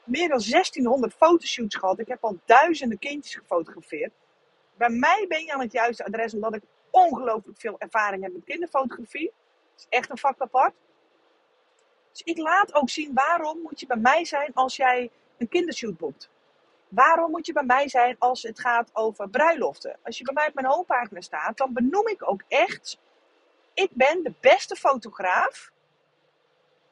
Meer 0.04 0.28
dan 0.28 0.38
1600 0.38 1.14
fotoshoots 1.14 1.76
gehad. 1.76 1.98
Ik 1.98 2.08
heb 2.08 2.24
al 2.24 2.38
duizenden 2.44 2.98
kindjes 2.98 3.34
gefotografeerd. 3.34 4.12
Bij 4.76 4.88
mij 4.88 5.24
ben 5.28 5.44
je 5.44 5.52
aan 5.52 5.60
het 5.60 5.72
juiste 5.72 6.04
adres 6.04 6.34
omdat 6.34 6.54
ik 6.54 6.62
ongelooflijk 6.90 7.58
veel 7.58 7.78
ervaring 7.78 8.22
heb 8.22 8.32
met 8.32 8.44
kinderfotografie. 8.44 9.32
Dat 9.74 9.86
is 9.90 9.98
echt 9.98 10.10
een 10.10 10.18
vak 10.18 10.40
apart. 10.40 10.74
Dus 12.10 12.22
ik 12.22 12.38
laat 12.38 12.74
ook 12.74 12.90
zien 12.90 13.14
waarom 13.14 13.58
moet 13.62 13.80
je 13.80 13.86
bij 13.86 13.96
mij 13.96 14.24
zijn 14.24 14.54
als 14.54 14.76
jij 14.76 15.10
een 15.38 15.48
kindershoot 15.48 15.96
boekt. 15.96 16.30
Waarom 16.88 17.30
moet 17.30 17.46
je 17.46 17.52
bij 17.52 17.64
mij 17.64 17.88
zijn 17.88 18.16
als 18.18 18.42
het 18.42 18.60
gaat 18.60 18.90
over 18.92 19.28
bruiloften? 19.28 19.96
Als 20.02 20.18
je 20.18 20.24
bij 20.24 20.34
mij 20.34 20.48
op 20.48 20.54
mijn 20.54 20.66
homepagina 20.66 21.20
staat, 21.20 21.56
dan 21.56 21.72
benoem 21.72 22.08
ik 22.08 22.30
ook 22.30 22.42
echt: 22.48 22.98
ik 23.74 23.90
ben 23.92 24.22
de 24.22 24.32
beste 24.40 24.76
fotograaf. 24.76 25.72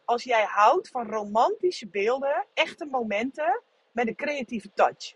Als 0.05 0.23
jij 0.25 0.45
houdt 0.45 0.89
van 0.89 1.11
romantische 1.11 1.89
beelden, 1.89 2.47
echte 2.55 2.87
momenten 2.87 3.63
met 3.91 4.07
een 4.07 4.17
creatieve 4.17 4.71
touch. 4.75 5.15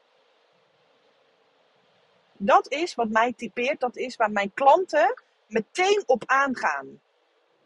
Dat 2.38 2.70
is 2.70 2.94
wat 2.94 3.08
mij 3.08 3.32
typeert, 3.32 3.80
dat 3.80 3.96
is 3.96 4.16
waar 4.16 4.30
mijn 4.30 4.54
klanten 4.54 5.22
meteen 5.46 6.02
op 6.06 6.22
aangaan. 6.26 7.00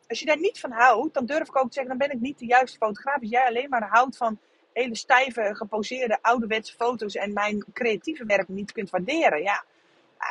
Als 0.09 0.21
je 0.21 0.27
daar 0.27 0.39
niet 0.39 0.61
van 0.61 0.71
houdt, 0.71 1.15
dan 1.15 1.27
durf 1.27 1.49
ik 1.49 1.57
ook 1.57 1.67
te 1.67 1.73
zeggen, 1.73 1.99
dan 1.99 2.09
ben 2.09 2.17
ik 2.17 2.23
niet 2.23 2.39
de 2.39 2.47
juiste 2.47 2.79
fotograaf. 2.79 3.21
Als 3.21 3.31
jij 3.31 3.47
alleen 3.47 3.69
maar 3.69 3.89
houdt 3.89 4.17
van 4.17 4.39
hele 4.73 4.95
stijve, 4.95 5.55
geposeerde, 5.55 6.19
ouderwetse 6.23 6.75
foto's 6.75 7.15
en 7.15 7.33
mijn 7.33 7.65
creatieve 7.73 8.25
werk 8.25 8.49
niet 8.49 8.73
kunt 8.73 8.91
waarderen, 8.91 9.43
ja, 9.43 9.65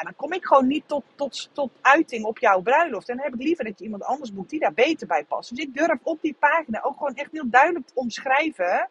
dan 0.03 0.15
kom 0.15 0.33
ik 0.33 0.45
gewoon 0.45 0.67
niet 0.67 0.83
tot, 0.87 1.03
tot, 1.15 1.49
tot 1.53 1.71
uiting 1.81 2.25
op 2.25 2.39
jouw 2.39 2.61
bruiloft. 2.61 3.09
En 3.09 3.15
dan 3.15 3.25
heb 3.25 3.33
ik 3.33 3.41
liever 3.41 3.63
dat 3.63 3.79
je 3.79 3.85
iemand 3.85 4.03
anders 4.03 4.33
boekt 4.33 4.49
die 4.49 4.59
daar 4.59 4.73
beter 4.73 5.07
bij 5.07 5.23
past. 5.23 5.49
Dus 5.49 5.65
ik 5.65 5.73
durf 5.73 5.99
op 6.03 6.21
die 6.21 6.35
pagina 6.39 6.81
ook 6.83 6.97
gewoon 6.97 7.15
echt 7.15 7.31
heel 7.31 7.49
duidelijk 7.49 7.87
te 7.87 7.93
omschrijven 7.95 8.89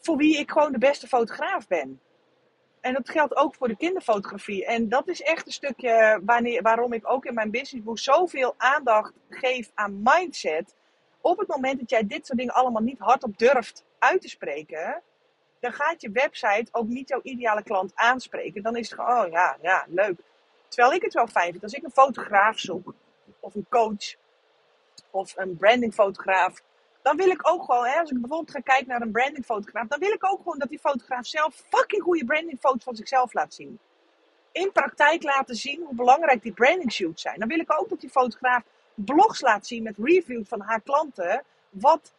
voor 0.00 0.16
wie 0.16 0.38
ik 0.38 0.50
gewoon 0.50 0.72
de 0.72 0.78
beste 0.78 1.06
fotograaf 1.06 1.66
ben. 1.66 2.00
En 2.80 2.92
dat 2.92 3.10
geldt 3.10 3.36
ook 3.36 3.54
voor 3.54 3.68
de 3.68 3.76
kinderfotografie. 3.76 4.66
En 4.66 4.88
dat 4.88 5.08
is 5.08 5.22
echt 5.22 5.46
een 5.46 5.52
stukje 5.52 6.20
wanneer, 6.24 6.62
waarom 6.62 6.92
ik 6.92 7.10
ook 7.10 7.24
in 7.24 7.34
mijn 7.34 7.50
businessboek 7.50 7.98
zoveel 7.98 8.54
aandacht 8.56 9.12
geef 9.28 9.70
aan 9.74 10.00
mindset. 10.02 10.74
Op 11.20 11.38
het 11.38 11.48
moment 11.48 11.78
dat 11.78 11.90
jij 11.90 12.06
dit 12.06 12.26
soort 12.26 12.38
dingen 12.38 12.54
allemaal 12.54 12.82
niet 12.82 12.98
hardop 12.98 13.38
durft 13.38 13.84
uit 13.98 14.20
te 14.20 14.28
spreken, 14.28 15.02
dan 15.64 15.72
gaat 15.72 16.00
je 16.00 16.10
website 16.10 16.68
ook 16.72 16.86
niet 16.86 17.08
jouw 17.08 17.20
ideale 17.22 17.62
klant 17.62 17.92
aanspreken. 17.94 18.62
Dan 18.62 18.76
is 18.76 18.90
het 18.90 19.00
gewoon, 19.00 19.24
oh 19.24 19.30
ja, 19.30 19.56
ja, 19.62 19.86
leuk. 19.88 20.20
Terwijl 20.68 20.94
ik 20.94 21.02
het 21.02 21.14
wel 21.14 21.26
fijn 21.26 21.50
vind. 21.50 21.62
Als 21.62 21.72
ik 21.72 21.82
een 21.82 21.90
fotograaf 21.90 22.58
zoek, 22.58 22.94
of 23.40 23.54
een 23.54 23.66
coach, 23.68 24.14
of 25.10 25.36
een 25.36 25.56
brandingfotograaf, 25.56 26.62
dan 27.02 27.16
wil 27.16 27.28
ik 27.28 27.48
ook 27.48 27.64
gewoon, 27.64 27.86
als 27.86 28.10
ik 28.10 28.20
bijvoorbeeld 28.20 28.50
ga 28.50 28.60
kijken 28.60 28.88
naar 28.88 29.00
een 29.00 29.12
brandingfotograaf, 29.12 29.88
dan 29.88 29.98
wil 29.98 30.12
ik 30.12 30.24
ook 30.24 30.38
gewoon 30.38 30.58
dat 30.58 30.68
die 30.68 30.78
fotograaf 30.78 31.26
zelf 31.26 31.54
fucking 31.68 32.02
goede 32.02 32.24
brandingfoto's 32.24 32.84
van 32.84 32.96
zichzelf 32.96 33.32
laat 33.32 33.54
zien. 33.54 33.78
In 34.52 34.72
praktijk 34.72 35.22
laten 35.22 35.54
zien 35.54 35.82
hoe 35.84 35.94
belangrijk 35.94 36.42
die 36.42 36.52
branding 36.52 36.92
shoots 36.92 37.22
zijn. 37.22 37.38
Dan 37.38 37.48
wil 37.48 37.58
ik 37.58 37.80
ook 37.80 37.88
dat 37.88 38.00
die 38.00 38.10
fotograaf 38.10 38.62
blogs 38.94 39.40
laat 39.40 39.66
zien 39.66 39.82
met 39.82 39.98
reviews 39.98 40.48
van 40.48 40.60
haar 40.60 40.80
klanten. 40.80 41.42
Wat 41.70 42.12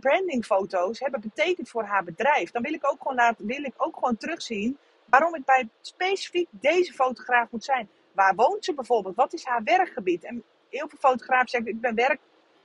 brandingfoto's 0.00 1.00
hebben 1.00 1.20
betekend 1.20 1.68
voor 1.68 1.84
haar 1.84 2.04
bedrijf. 2.04 2.50
Dan 2.50 2.62
wil 2.62 2.72
ik 2.72 2.90
ook 2.90 2.98
gewoon, 2.98 3.16
laten, 3.16 3.46
wil 3.46 3.64
ik 3.64 3.74
ook 3.76 3.94
gewoon 3.94 4.16
terugzien 4.16 4.78
waarom 5.04 5.34
ik 5.34 5.44
bij 5.44 5.68
specifiek 5.80 6.48
deze 6.50 6.92
fotograaf 6.92 7.50
moet 7.50 7.64
zijn. 7.64 7.88
Waar 8.12 8.34
woont 8.34 8.64
ze 8.64 8.74
bijvoorbeeld? 8.74 9.16
Wat 9.16 9.32
is 9.32 9.44
haar 9.44 9.62
werkgebied? 9.62 10.24
En 10.24 10.42
heel 10.68 10.88
veel 10.88 10.98
fotografen 10.98 11.48
zeggen, 11.48 11.70
ik 11.70 11.80
ben 11.80 11.94
werk, 11.94 12.18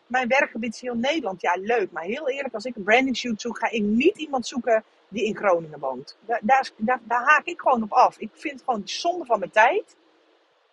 mijn 0.08 0.28
werkgebied 0.28 0.74
is 0.74 0.82
heel 0.82 0.96
Nederland. 0.96 1.42
Ja, 1.42 1.56
leuk. 1.60 1.92
Maar 1.92 2.04
heel 2.04 2.30
eerlijk, 2.30 2.54
als 2.54 2.66
ik 2.66 2.76
een 2.76 2.84
branding 2.84 3.18
shoot 3.18 3.42
zoek, 3.42 3.58
ga 3.58 3.70
ik 3.70 3.82
niet 3.82 4.18
iemand 4.18 4.48
zoeken 4.48 4.84
die 5.08 5.26
in 5.26 5.36
Groningen 5.36 5.80
woont. 5.80 6.18
Daar, 6.42 6.72
daar, 6.78 7.24
haak 7.24 7.46
ik 7.46 7.62
gewoon 7.62 7.84
op 7.84 7.92
af. 7.92 8.18
Ik 8.18 8.30
vind 8.34 8.54
het 8.54 8.64
gewoon 8.64 8.82
zonde 8.84 9.26
van 9.26 9.40
mijn 9.40 9.52
tijd. 9.52 9.96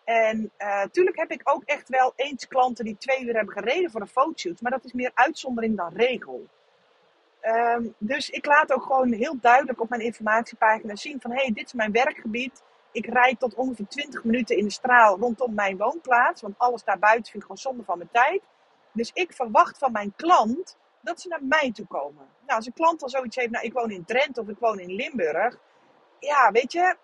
En 0.06 0.52
natuurlijk 0.58 1.16
uh, 1.16 1.22
heb 1.22 1.30
ik 1.30 1.40
ook 1.44 1.62
echt 1.64 1.88
wel 1.88 2.12
eens 2.16 2.48
klanten 2.48 2.84
die 2.84 2.96
twee 2.96 3.24
uur 3.24 3.34
hebben 3.34 3.54
gereden 3.54 3.90
voor 3.90 4.00
een 4.00 4.06
fotoshoot. 4.06 4.60
Maar 4.60 4.70
dat 4.70 4.84
is 4.84 4.92
meer 4.92 5.10
uitzondering 5.14 5.76
dan 5.76 5.92
regel. 5.92 6.46
Um, 7.42 7.94
dus 7.98 8.30
ik 8.30 8.46
laat 8.46 8.72
ook 8.72 8.82
gewoon 8.82 9.12
heel 9.12 9.38
duidelijk 9.40 9.80
op 9.80 9.88
mijn 9.88 10.00
informatiepagina 10.00 10.96
zien 10.96 11.20
van... 11.20 11.30
hé, 11.30 11.42
hey, 11.42 11.52
dit 11.52 11.66
is 11.66 11.72
mijn 11.72 11.92
werkgebied. 11.92 12.62
Ik 12.92 13.06
rijd 13.06 13.40
tot 13.40 13.54
ongeveer 13.54 13.86
20 13.86 14.24
minuten 14.24 14.56
in 14.56 14.64
de 14.64 14.70
straal 14.70 15.18
rondom 15.18 15.54
mijn 15.54 15.76
woonplaats. 15.76 16.42
Want 16.42 16.58
alles 16.58 16.84
daarbuiten 16.84 17.24
vind 17.24 17.34
ik 17.34 17.42
gewoon 17.42 17.56
zonde 17.56 17.84
van 17.84 17.98
mijn 17.98 18.10
tijd. 18.12 18.42
Dus 18.92 19.10
ik 19.12 19.32
verwacht 19.32 19.78
van 19.78 19.92
mijn 19.92 20.12
klant 20.16 20.76
dat 21.00 21.20
ze 21.20 21.28
naar 21.28 21.44
mij 21.44 21.72
toe 21.72 21.86
komen. 21.86 22.26
Nou, 22.46 22.56
als 22.56 22.66
een 22.66 22.72
klant 22.72 23.02
al 23.02 23.08
zoiets 23.08 23.36
heeft, 23.36 23.50
nou 23.50 23.64
ik 23.64 23.72
woon 23.72 23.90
in 23.90 24.04
Drenthe 24.04 24.40
of 24.40 24.48
ik 24.48 24.58
woon 24.58 24.78
in 24.78 24.94
Limburg. 24.94 25.58
Ja, 26.18 26.50
weet 26.50 26.72
je, 26.72 26.96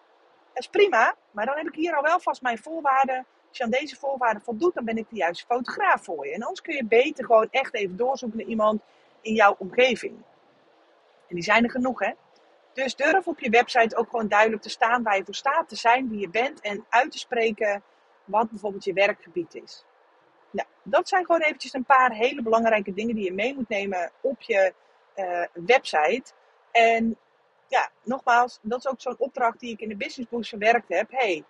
dat 0.54 0.62
is 0.62 0.68
prima. 0.68 1.14
Maar 1.30 1.46
dan 1.46 1.56
heb 1.56 1.66
ik 1.66 1.74
hier 1.74 1.96
al 1.96 2.02
wel 2.02 2.20
vast 2.20 2.42
mijn 2.42 2.58
voorwaarden. 2.58 3.26
Als 3.48 3.58
je 3.58 3.64
aan 3.64 3.70
deze 3.70 3.96
voorwaarden 3.96 4.42
voldoet, 4.42 4.74
dan 4.74 4.84
ben 4.84 4.96
ik 4.96 5.06
de 5.08 5.16
juiste 5.16 5.46
fotograaf 5.46 6.04
voor 6.04 6.26
je. 6.26 6.32
En 6.32 6.42
anders 6.42 6.62
kun 6.62 6.74
je 6.74 6.84
beter 6.84 7.24
gewoon 7.24 7.48
echt 7.50 7.74
even 7.74 7.96
doorzoeken 7.96 8.38
naar 8.38 8.46
iemand 8.48 8.82
in 9.20 9.34
jouw 9.34 9.56
omgeving. 9.58 10.14
En 11.28 11.34
die 11.34 11.42
zijn 11.44 11.64
er 11.64 11.70
genoeg, 11.70 12.00
hè? 12.00 12.12
Dus 12.72 12.96
durf 12.96 13.26
op 13.26 13.40
je 13.40 13.50
website 13.50 13.96
ook 13.96 14.10
gewoon 14.10 14.28
duidelijk 14.28 14.62
te 14.62 14.70
staan 14.70 15.02
waar 15.02 15.16
je 15.16 15.24
voor 15.24 15.34
staat, 15.34 15.68
te 15.68 15.76
zijn 15.76 16.08
wie 16.08 16.20
je 16.20 16.28
bent 16.28 16.60
en 16.60 16.86
uit 16.88 17.10
te 17.10 17.18
spreken 17.18 17.82
wat 18.24 18.50
bijvoorbeeld 18.50 18.84
je 18.84 18.92
werkgebied 18.92 19.54
is. 19.54 19.84
Nou, 20.50 20.68
dat 20.82 21.08
zijn 21.08 21.24
gewoon 21.24 21.40
eventjes 21.40 21.72
een 21.72 21.84
paar 21.84 22.12
hele 22.12 22.42
belangrijke 22.42 22.94
dingen 22.94 23.14
die 23.14 23.24
je 23.24 23.32
mee 23.32 23.54
moet 23.54 23.68
nemen 23.68 24.10
op 24.20 24.40
je 24.40 24.74
uh, 25.16 25.44
website. 25.52 26.32
En 26.70 27.16
ja, 27.72 27.90
nogmaals, 28.02 28.58
dat 28.62 28.78
is 28.78 28.88
ook 28.88 29.00
zo'n 29.00 29.18
opdracht 29.18 29.60
die 29.60 29.72
ik 29.72 29.80
in 29.80 29.88
de 29.88 29.96
Business 29.96 30.30
Boost 30.30 30.48
verwerkt 30.48 30.88
heb. 30.88 31.10
Hey, 31.10 31.44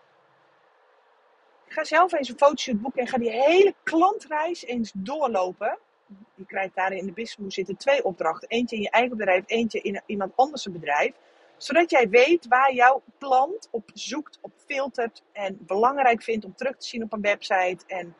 ga 1.66 1.84
zelf 1.84 2.12
eens 2.12 2.28
een 2.28 2.38
fotoshoot 2.38 2.80
boeken 2.80 3.00
en 3.00 3.08
ga 3.08 3.18
die 3.18 3.30
hele 3.30 3.74
klantreis 3.82 4.64
eens 4.64 4.92
doorlopen. 4.94 5.78
Je 6.34 6.46
krijgt 6.46 6.74
daarin 6.74 6.98
in 6.98 7.06
de 7.06 7.12
Business 7.12 7.36
Boost 7.36 7.54
zitten 7.54 7.76
twee 7.76 8.04
opdrachten. 8.04 8.48
Eentje 8.48 8.76
in 8.76 8.82
je 8.82 8.90
eigen 8.90 9.16
bedrijf, 9.16 9.42
eentje 9.46 9.80
in 9.80 10.02
iemand 10.06 10.32
anders 10.36 10.66
bedrijf. 10.70 11.12
Zodat 11.56 11.90
jij 11.90 12.08
weet 12.08 12.46
waar 12.46 12.74
jouw 12.74 13.02
klant 13.18 13.68
op 13.70 13.90
zoekt, 13.94 14.38
op 14.40 14.52
filtert 14.66 15.22
en 15.32 15.58
belangrijk 15.60 16.22
vindt 16.22 16.44
om 16.44 16.54
terug 16.54 16.76
te 16.76 16.86
zien 16.86 17.02
op 17.02 17.12
een 17.12 17.20
website. 17.20 17.84
En 17.86 18.16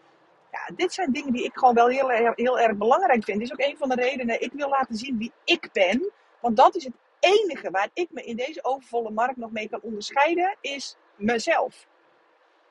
ja, 0.50 0.74
dit 0.76 0.92
zijn 0.92 1.12
dingen 1.12 1.32
die 1.32 1.44
ik 1.44 1.56
gewoon 1.56 1.74
wel 1.74 1.88
heel, 1.88 2.08
heel, 2.08 2.32
heel 2.34 2.58
erg 2.58 2.76
belangrijk 2.76 3.24
vind. 3.24 3.38
Dit 3.38 3.46
is 3.46 3.52
ook 3.52 3.70
een 3.70 3.76
van 3.76 3.88
de 3.88 3.94
redenen. 3.94 4.42
Ik 4.42 4.52
wil 4.52 4.68
laten 4.68 4.96
zien 4.96 5.18
wie 5.18 5.32
ik 5.44 5.68
ben. 5.72 6.10
Want 6.40 6.56
dat 6.56 6.74
is 6.74 6.84
het 6.84 6.94
enige 7.22 7.70
waar 7.70 7.90
ik 7.92 8.08
me 8.10 8.22
in 8.22 8.36
deze 8.36 8.64
overvolle 8.64 9.10
markt 9.10 9.36
nog 9.36 9.50
mee 9.50 9.68
kan 9.68 9.80
onderscheiden, 9.82 10.56
is 10.60 10.96
mezelf. 11.16 11.86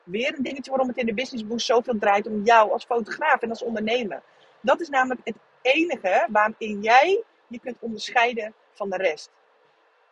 Weer 0.02 0.34
een 0.36 0.42
dingetje 0.42 0.70
waarom 0.70 0.88
het 0.88 0.96
in 0.96 1.06
de 1.06 1.14
Business 1.14 1.46
Boost 1.46 1.66
zoveel 1.66 1.98
draait 1.98 2.26
om 2.26 2.42
jou 2.42 2.70
als 2.70 2.84
fotograaf 2.84 3.42
en 3.42 3.48
als 3.48 3.62
ondernemer. 3.62 4.22
Dat 4.60 4.80
is 4.80 4.88
namelijk 4.88 5.20
het 5.24 5.36
enige 5.62 6.26
waarin 6.30 6.82
jij 6.82 7.22
je 7.46 7.60
kunt 7.60 7.76
onderscheiden 7.80 8.54
van 8.72 8.90
de 8.90 8.96
rest. 8.96 9.30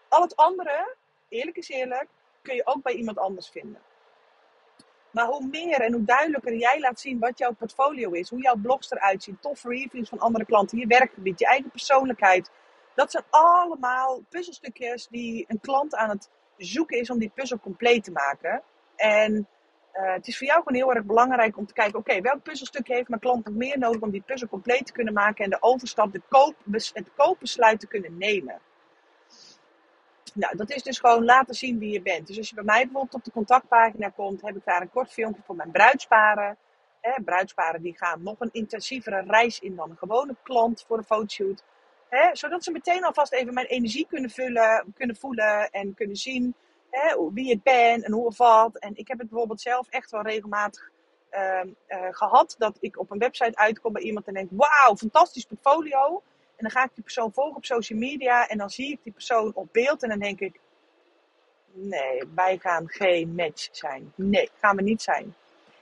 Al 0.09 0.23
het 0.23 0.37
andere, 0.37 0.95
eerlijk 1.29 1.57
is 1.57 1.69
eerlijk, 1.69 2.07
kun 2.43 2.55
je 2.55 2.67
ook 2.67 2.83
bij 2.83 2.95
iemand 2.95 3.19
anders 3.19 3.49
vinden. 3.49 3.81
Maar 5.11 5.27
hoe 5.27 5.47
meer 5.47 5.81
en 5.81 5.93
hoe 5.93 6.05
duidelijker 6.05 6.55
jij 6.57 6.81
laat 6.81 7.01
zien 7.01 7.19
wat 7.19 7.39
jouw 7.39 7.53
portfolio 7.53 8.11
is, 8.11 8.31
hoe 8.31 8.43
jouw 8.43 8.57
blogs 8.57 8.91
eruit 8.91 9.23
zien, 9.23 9.39
toffe 9.41 9.69
reviews 9.69 10.09
van 10.09 10.19
andere 10.19 10.45
klanten, 10.45 10.79
je 10.79 10.87
werkgebied, 10.87 11.39
je 11.39 11.47
eigen 11.47 11.71
persoonlijkheid. 11.71 12.51
Dat 12.95 13.11
zijn 13.11 13.25
allemaal 13.31 14.23
puzzelstukjes 14.29 15.07
die 15.07 15.45
een 15.49 15.61
klant 15.61 15.95
aan 15.95 16.09
het 16.09 16.31
zoeken 16.57 16.99
is 16.99 17.11
om 17.11 17.19
die 17.19 17.33
puzzel 17.35 17.59
compleet 17.59 18.05
te 18.05 18.11
maken. 18.11 18.63
En 18.97 19.49
uh, 19.95 20.13
het 20.13 20.27
is 20.27 20.39
voor 20.39 20.47
jou 20.47 20.63
gewoon 20.63 20.79
heel 20.79 20.95
erg 20.95 21.05
belangrijk 21.05 21.57
om 21.57 21.67
te 21.67 21.73
kijken, 21.73 21.99
oké, 21.99 22.21
welk 22.21 22.43
puzzelstukje 22.43 22.95
heeft 22.95 23.09
mijn 23.09 23.21
klant 23.21 23.45
nog 23.45 23.55
meer 23.55 23.79
nodig 23.79 24.01
om 24.01 24.11
die 24.11 24.23
puzzel 24.27 24.49
compleet 24.49 24.87
te 24.87 24.93
kunnen 24.93 25.15
maken 25.15 25.45
en 25.45 25.51
de 25.51 25.63
overstap, 25.63 26.13
de 26.13 26.23
koop, 26.29 26.55
het 26.71 27.11
koopbesluit 27.17 27.81
te 27.81 27.87
kunnen 27.87 28.19
nemen. 28.19 28.61
Nou, 30.35 30.57
dat 30.57 30.71
is 30.71 30.83
dus 30.83 30.99
gewoon 30.99 31.25
laten 31.25 31.55
zien 31.55 31.79
wie 31.79 31.93
je 31.93 32.03
bent. 32.03 32.27
Dus 32.27 32.39
als 32.39 32.49
je 32.49 32.55
bij 32.55 32.65
mij 32.65 32.83
bijvoorbeeld 32.83 33.15
op 33.15 33.25
de 33.25 33.31
contactpagina 33.31 34.09
komt, 34.09 34.43
heb 34.43 34.57
ik 34.57 34.65
daar 34.65 34.81
een 34.81 34.91
kort 34.91 35.13
filmpje 35.13 35.43
voor 35.47 35.57
mijn 35.57 35.71
bruidsparen. 35.71 36.57
Bruidsparen 37.25 37.83
die 37.83 37.97
gaan 37.97 38.23
nog 38.23 38.37
een 38.39 38.53
intensievere 38.53 39.25
reis 39.27 39.59
in 39.59 39.77
dan 39.77 39.91
een 39.91 39.97
gewone 39.97 40.37
klant 40.43 40.85
voor 40.87 40.99
een 40.99 41.05
fotoshoot. 41.05 41.65
Hè, 42.11 42.37
zodat 42.37 42.65
ze 42.65 42.71
meteen 42.71 43.05
alvast 43.05 43.33
even 43.33 43.55
mijn 43.55 43.67
energie 43.67 44.07
kunnen, 44.07 44.31
vullen, 44.31 44.93
kunnen 44.95 45.17
voelen 45.17 45.71
en 45.71 45.95
kunnen 45.95 46.17
zien 46.17 46.55
hè, 46.91 47.31
wie 47.33 47.51
ik 47.51 47.63
ben 47.63 48.03
en 48.03 48.13
hoe 48.13 48.27
of 48.27 48.37
wat. 48.37 48.79
En 48.79 48.97
ik 48.97 49.09
heb 49.09 49.19
het 49.19 49.29
bijvoorbeeld 49.29 49.61
zelf 49.61 49.89
echt 49.89 50.11
wel 50.11 50.23
regelmatig 50.23 50.91
uh, 51.33 51.61
uh, 51.89 52.07
gehad 52.11 52.55
dat 52.59 52.77
ik 52.81 52.99
op 52.99 53.11
een 53.11 53.19
website 53.19 53.57
uitkom 53.57 53.93
bij 53.93 54.03
iemand 54.03 54.27
en 54.27 54.35
denk: 54.35 54.51
Wauw, 54.53 54.97
fantastisch 54.97 55.45
portfolio. 55.45 56.23
En 56.57 56.67
dan 56.67 56.71
ga 56.71 56.85
ik 56.85 56.95
die 56.95 57.05
persoon 57.05 57.33
volgen 57.33 57.57
op 57.57 57.65
social 57.65 57.99
media 57.99 58.49
en 58.49 58.59
dan 58.59 58.71
zie 58.71 58.93
ik 58.93 59.03
die 59.03 59.13
persoon 59.13 59.55
op 59.55 59.69
beeld 59.73 60.03
en 60.03 60.09
dan 60.09 60.19
denk 60.19 60.41
ik, 60.41 60.61
Nee, 61.73 62.23
wij 62.35 62.59
gaan 62.59 62.89
geen 62.89 63.35
match 63.35 63.69
zijn. 63.73 64.13
Nee, 64.15 64.51
gaan 64.61 64.77
we 64.77 64.83
niet 64.83 65.03
zijn. 65.03 65.35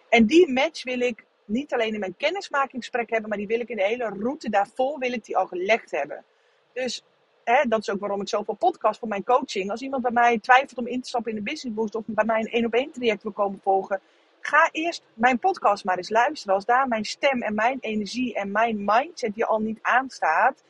En 0.08 0.26
die 0.26 0.52
match 0.52 0.82
wil 0.82 1.00
ik 1.00 1.24
niet 1.48 1.72
alleen 1.72 1.94
in 1.94 2.00
mijn 2.00 2.16
kennismakingsgesprek 2.16 3.10
hebben, 3.10 3.28
maar 3.28 3.38
die 3.38 3.46
wil 3.46 3.60
ik 3.60 3.68
in 3.68 3.76
de 3.76 3.84
hele 3.84 4.08
route 4.08 4.50
daarvoor 4.50 4.98
wil 4.98 5.12
ik 5.12 5.24
die 5.24 5.36
al 5.36 5.46
gelegd 5.46 5.90
hebben. 5.90 6.24
Dus 6.72 7.02
hè, 7.44 7.68
dat 7.68 7.80
is 7.80 7.90
ook 7.90 8.00
waarom 8.00 8.20
ik 8.20 8.28
zoveel 8.28 8.54
podcast 8.54 8.98
voor 8.98 9.08
mijn 9.08 9.24
coaching. 9.24 9.70
Als 9.70 9.80
iemand 9.80 10.02
bij 10.02 10.12
mij 10.12 10.38
twijfelt 10.38 10.78
om 10.78 10.86
in 10.86 11.00
te 11.00 11.08
stappen 11.08 11.30
in 11.30 11.36
de 11.36 11.50
business 11.50 11.76
boost 11.76 11.94
of 11.94 12.02
bij 12.06 12.24
mij 12.24 12.40
een 12.40 12.50
één 12.50 12.64
op 12.64 12.74
één 12.74 12.92
traject 12.92 13.22
wil 13.22 13.32
komen 13.32 13.60
volgen, 13.62 14.00
ga 14.40 14.68
eerst 14.72 15.02
mijn 15.14 15.38
podcast 15.38 15.84
maar 15.84 15.96
eens 15.96 16.10
luisteren. 16.10 16.54
Als 16.54 16.64
daar 16.64 16.88
mijn 16.88 17.04
stem 17.04 17.42
en 17.42 17.54
mijn 17.54 17.78
energie 17.80 18.34
en 18.34 18.50
mijn 18.50 18.84
mindset 18.84 19.34
je 19.34 19.46
al 19.46 19.58
niet 19.58 19.78
aanstaat, 19.82 20.62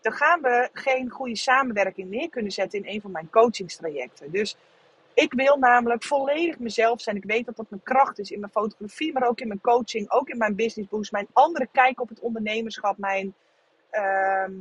dan 0.00 0.12
gaan 0.12 0.40
we 0.40 0.68
geen 0.72 1.10
goede 1.10 1.36
samenwerking 1.36 2.10
neer 2.10 2.28
kunnen 2.28 2.52
zetten 2.52 2.78
in 2.78 2.94
een 2.94 3.00
van 3.00 3.10
mijn 3.10 3.30
coachingstrajecten. 3.30 4.30
Dus 4.30 4.56
ik 5.16 5.32
wil 5.32 5.56
namelijk 5.56 6.04
volledig 6.04 6.58
mezelf 6.58 7.00
zijn. 7.00 7.16
Ik 7.16 7.24
weet 7.24 7.46
dat 7.46 7.56
dat 7.56 7.70
mijn 7.70 7.82
kracht 7.82 8.18
is 8.18 8.30
in 8.30 8.40
mijn 8.40 8.52
fotografie, 8.52 9.12
maar 9.12 9.28
ook 9.28 9.40
in 9.40 9.48
mijn 9.48 9.60
coaching, 9.60 10.10
ook 10.10 10.28
in 10.28 10.38
mijn 10.38 10.54
business 10.54 10.90
boost, 10.90 11.12
mijn 11.12 11.26
andere 11.32 11.68
kijk 11.72 12.00
op 12.00 12.08
het 12.08 12.20
ondernemerschap, 12.20 12.98
mijn, 12.98 13.34
ehm, 13.90 14.52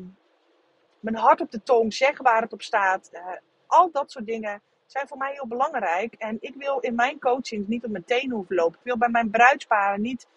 mijn 0.99 1.15
hart 1.15 1.41
op 1.41 1.51
de 1.51 1.63
tong, 1.63 1.93
zeggen 1.93 2.23
waar 2.23 2.41
het 2.41 2.53
op 2.53 2.61
staat. 2.61 3.09
Uh, 3.13 3.21
al 3.67 3.91
dat 3.91 4.11
soort 4.11 4.25
dingen 4.25 4.61
zijn 4.85 5.07
voor 5.07 5.17
mij 5.17 5.33
heel 5.33 5.47
belangrijk. 5.47 6.13
En 6.13 6.37
ik 6.39 6.55
wil 6.55 6.79
in 6.79 6.95
mijn 6.95 7.19
coaching 7.19 7.67
niet 7.67 7.85
op 7.85 7.91
mijn 7.91 8.03
tenen 8.03 8.35
hoeven 8.35 8.55
lopen. 8.55 8.79
Ik 8.79 8.85
wil 8.85 8.97
bij 8.97 9.09
mijn 9.09 9.29
bruidsparen 9.29 10.01
niet 10.01 10.27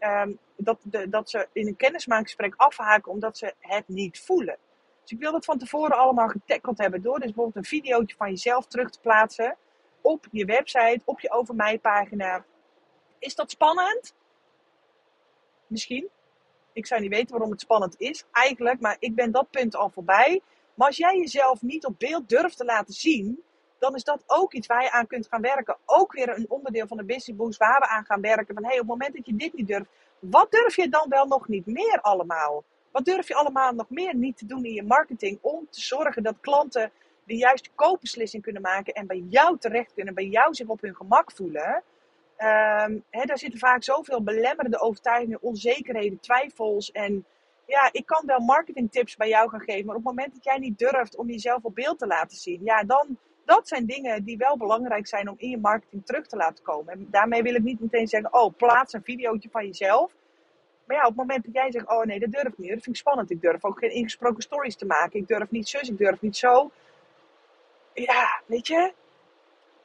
um, 0.00 0.38
dat, 0.56 0.78
de, 0.82 1.08
dat 1.08 1.30
ze 1.30 1.48
in 1.52 1.66
een 1.66 1.76
kennismakingsgesprek 1.76 2.54
afhaken 2.56 3.12
omdat 3.12 3.38
ze 3.38 3.54
het 3.58 3.88
niet 3.88 4.20
voelen. 4.20 4.56
Dus 5.02 5.10
ik 5.10 5.18
wil 5.18 5.32
dat 5.32 5.44
van 5.44 5.58
tevoren 5.58 5.96
allemaal 5.96 6.28
getackeld 6.28 6.78
hebben 6.78 7.02
door 7.02 7.14
dus 7.14 7.24
bijvoorbeeld 7.24 7.56
een 7.56 7.64
videootje 7.64 8.16
van 8.16 8.28
jezelf 8.28 8.66
terug 8.66 8.90
te 8.90 9.00
plaatsen 9.00 9.56
op 10.00 10.26
je 10.30 10.44
website, 10.44 11.00
op 11.04 11.20
je 11.20 11.30
over 11.30 11.54
mij 11.54 11.78
pagina. 11.78 12.44
Is 13.18 13.34
dat 13.34 13.50
spannend? 13.50 14.14
Misschien. 15.66 16.08
Ik 16.72 16.86
zou 16.86 17.00
niet 17.00 17.10
weten 17.10 17.30
waarom 17.30 17.50
het 17.50 17.60
spannend 17.60 18.00
is 18.00 18.24
eigenlijk, 18.32 18.80
maar 18.80 18.96
ik 18.98 19.14
ben 19.14 19.30
dat 19.30 19.50
punt 19.50 19.76
al 19.76 19.90
voorbij. 19.90 20.40
Maar 20.74 20.86
als 20.86 20.96
jij 20.96 21.16
jezelf 21.16 21.62
niet 21.62 21.86
op 21.86 21.98
beeld 21.98 22.28
durft 22.28 22.56
te 22.56 22.64
laten 22.64 22.94
zien, 22.94 23.42
dan 23.78 23.94
is 23.94 24.04
dat 24.04 24.22
ook 24.26 24.52
iets 24.52 24.66
waar 24.66 24.82
je 24.82 24.90
aan 24.90 25.06
kunt 25.06 25.26
gaan 25.26 25.40
werken. 25.40 25.76
Ook 25.84 26.12
weer 26.12 26.28
een 26.28 26.46
onderdeel 26.48 26.86
van 26.86 26.96
de 26.96 27.04
Business 27.04 27.36
Boost 27.36 27.58
waar 27.58 27.78
we 27.78 27.88
aan 27.88 28.04
gaan 28.04 28.20
werken. 28.20 28.54
Van 28.54 28.64
hey, 28.64 28.72
op 28.72 28.78
het 28.78 28.88
moment 28.88 29.14
dat 29.14 29.26
je 29.26 29.36
dit 29.36 29.52
niet 29.52 29.66
durft, 29.66 29.90
wat 30.18 30.50
durf 30.50 30.76
je 30.76 30.88
dan 30.88 31.08
wel 31.08 31.26
nog 31.26 31.48
niet 31.48 31.66
meer 31.66 32.00
allemaal? 32.00 32.64
Wat 32.92 33.04
durf 33.04 33.28
je 33.28 33.34
allemaal 33.34 33.72
nog 33.72 33.90
meer 33.90 34.14
niet 34.14 34.36
te 34.38 34.46
doen 34.46 34.64
in 34.64 34.72
je 34.72 34.82
marketing 34.82 35.38
om 35.40 35.66
te 35.70 35.80
zorgen 35.80 36.22
dat 36.22 36.40
klanten 36.40 36.90
de 37.24 37.36
juiste 37.36 37.70
koopbeslissing 37.74 38.42
kunnen 38.42 38.62
maken 38.62 38.94
en 38.94 39.06
bij 39.06 39.24
jou 39.28 39.58
terecht 39.58 39.92
kunnen, 39.94 40.14
bij 40.14 40.26
jou 40.26 40.54
zich 40.54 40.66
op 40.66 40.80
hun 40.80 40.96
gemak 40.96 41.32
voelen? 41.32 41.82
Um, 42.38 43.04
daar 43.10 43.38
zitten 43.38 43.58
vaak 43.58 43.82
zoveel 43.82 44.22
belemmerende 44.22 44.80
overtuigingen, 44.80 45.42
onzekerheden, 45.42 46.20
twijfels. 46.20 46.90
En 46.90 47.24
ja, 47.66 47.88
ik 47.92 48.06
kan 48.06 48.26
wel 48.26 48.40
marketingtips 48.40 49.16
bij 49.16 49.28
jou 49.28 49.48
gaan 49.48 49.60
geven, 49.60 49.86
maar 49.86 49.96
op 49.96 50.04
het 50.04 50.14
moment 50.14 50.34
dat 50.34 50.44
jij 50.44 50.58
niet 50.58 50.78
durft 50.78 51.16
om 51.16 51.28
jezelf 51.28 51.62
op 51.62 51.74
beeld 51.74 51.98
te 51.98 52.06
laten 52.06 52.36
zien, 52.36 52.60
ja, 52.64 52.84
dan 52.84 53.18
dat 53.44 53.68
zijn 53.68 53.86
dingen 53.86 54.24
die 54.24 54.36
wel 54.36 54.56
belangrijk 54.56 55.06
zijn 55.06 55.28
om 55.28 55.34
in 55.38 55.50
je 55.50 55.58
marketing 55.58 56.06
terug 56.06 56.26
te 56.26 56.36
laten 56.36 56.64
komen. 56.64 56.92
En 56.92 57.06
daarmee 57.10 57.42
wil 57.42 57.54
ik 57.54 57.62
niet 57.62 57.80
meteen 57.80 58.08
zeggen, 58.08 58.34
oh, 58.34 58.56
plaats 58.56 58.92
een 58.92 59.02
videootje 59.02 59.48
van 59.50 59.66
jezelf. 59.66 60.12
Ja, 60.92 61.00
op 61.00 61.06
het 61.06 61.16
moment 61.16 61.44
dat 61.44 61.54
jij 61.54 61.70
zegt, 61.70 61.88
oh 61.88 62.04
nee, 62.04 62.18
dat 62.18 62.30
durf 62.30 62.46
ik 62.46 62.58
niet. 62.58 62.68
Dat 62.68 62.82
vind 62.82 62.96
ik 62.96 63.02
spannend. 63.02 63.30
Ik 63.30 63.40
durf 63.40 63.64
ook 63.64 63.78
geen 63.78 63.90
ingesproken 63.90 64.42
stories 64.42 64.76
te 64.76 64.86
maken. 64.86 65.20
Ik 65.20 65.28
durf 65.28 65.50
niet 65.50 65.68
zus, 65.68 65.88
ik 65.88 65.98
durf 65.98 66.20
niet 66.20 66.36
zo. 66.36 66.70
Ja, 67.94 68.42
weet 68.46 68.66
je. 68.66 68.92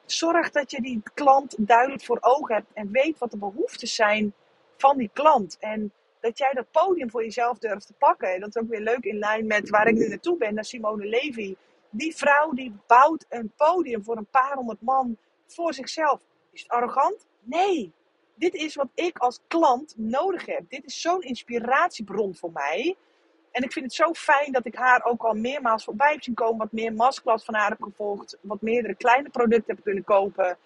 Zorg 0.06 0.52
dat 0.52 0.72
je 0.72 0.82
die 0.82 1.02
klant 1.14 1.56
duidelijk 1.58 2.04
voor 2.04 2.18
ogen 2.22 2.56
hebt. 2.56 2.74
En 2.74 2.92
weet 2.92 3.18
wat 3.18 3.32
de 3.32 3.38
behoeften 3.38 3.88
zijn 3.88 4.34
van 4.78 4.98
die 4.98 5.10
klant. 5.14 5.58
En 5.60 5.92
dat 6.20 6.38
jij 6.38 6.54
dat 6.54 6.72
podium 6.72 7.10
voor 7.10 7.24
jezelf 7.24 7.58
durft 7.58 7.88
te 7.88 7.94
pakken. 7.94 8.34
En 8.34 8.40
dat 8.40 8.50
is 8.50 8.62
ook 8.62 8.70
weer 8.70 8.82
leuk 8.82 9.04
in 9.04 9.18
lijn 9.18 9.48
met 9.48 9.70
waar 9.70 9.88
ik 9.88 9.96
nu 9.96 10.08
naartoe 10.08 10.38
ben, 10.38 10.54
naar 10.54 10.66
Simone 10.66 11.06
Levy. 11.06 11.56
Die 11.90 12.16
vrouw 12.16 12.52
die 12.52 12.76
bouwt 12.88 13.26
een 13.30 13.52
podium 13.56 14.04
voor 14.04 14.18
een 14.18 14.30
paar 14.32 14.54
honderd 14.56 14.82
man 14.82 15.18
voor 15.46 15.74
zichzelf. 15.74 16.22
Is 16.52 16.62
het 16.62 16.72
arrogant? 16.72 17.26
Nee. 17.40 17.94
Dit 18.38 18.54
is 18.54 18.76
wat 18.76 18.90
ik 18.94 19.18
als 19.18 19.40
klant 19.48 19.94
nodig 19.98 20.46
heb. 20.46 20.70
Dit 20.70 20.86
is 20.86 21.02
zo'n 21.02 21.22
inspiratiebron 21.22 22.36
voor 22.36 22.52
mij. 22.52 22.96
En 23.52 23.64
ik 23.64 23.72
vind 23.72 23.86
het 23.86 23.94
zo 23.94 24.14
fijn 24.14 24.52
dat 24.52 24.66
ik 24.66 24.76
haar 24.76 25.06
ook 25.06 25.24
al 25.24 25.34
meermaals 25.34 25.84
voorbij 25.84 26.12
heb 26.12 26.24
zien 26.24 26.34
komen. 26.34 26.58
Wat 26.58 26.72
meer 26.72 26.94
masterclass 26.94 27.46
van 27.46 27.56
haar 27.56 27.70
heb 27.70 27.82
gevolgd. 27.82 28.38
Wat 28.42 28.62
meerdere 28.62 28.96
kleine 28.96 29.30
producten 29.30 29.76
heb 29.76 29.84
kunnen 29.84 30.04
kopen. 30.04 30.58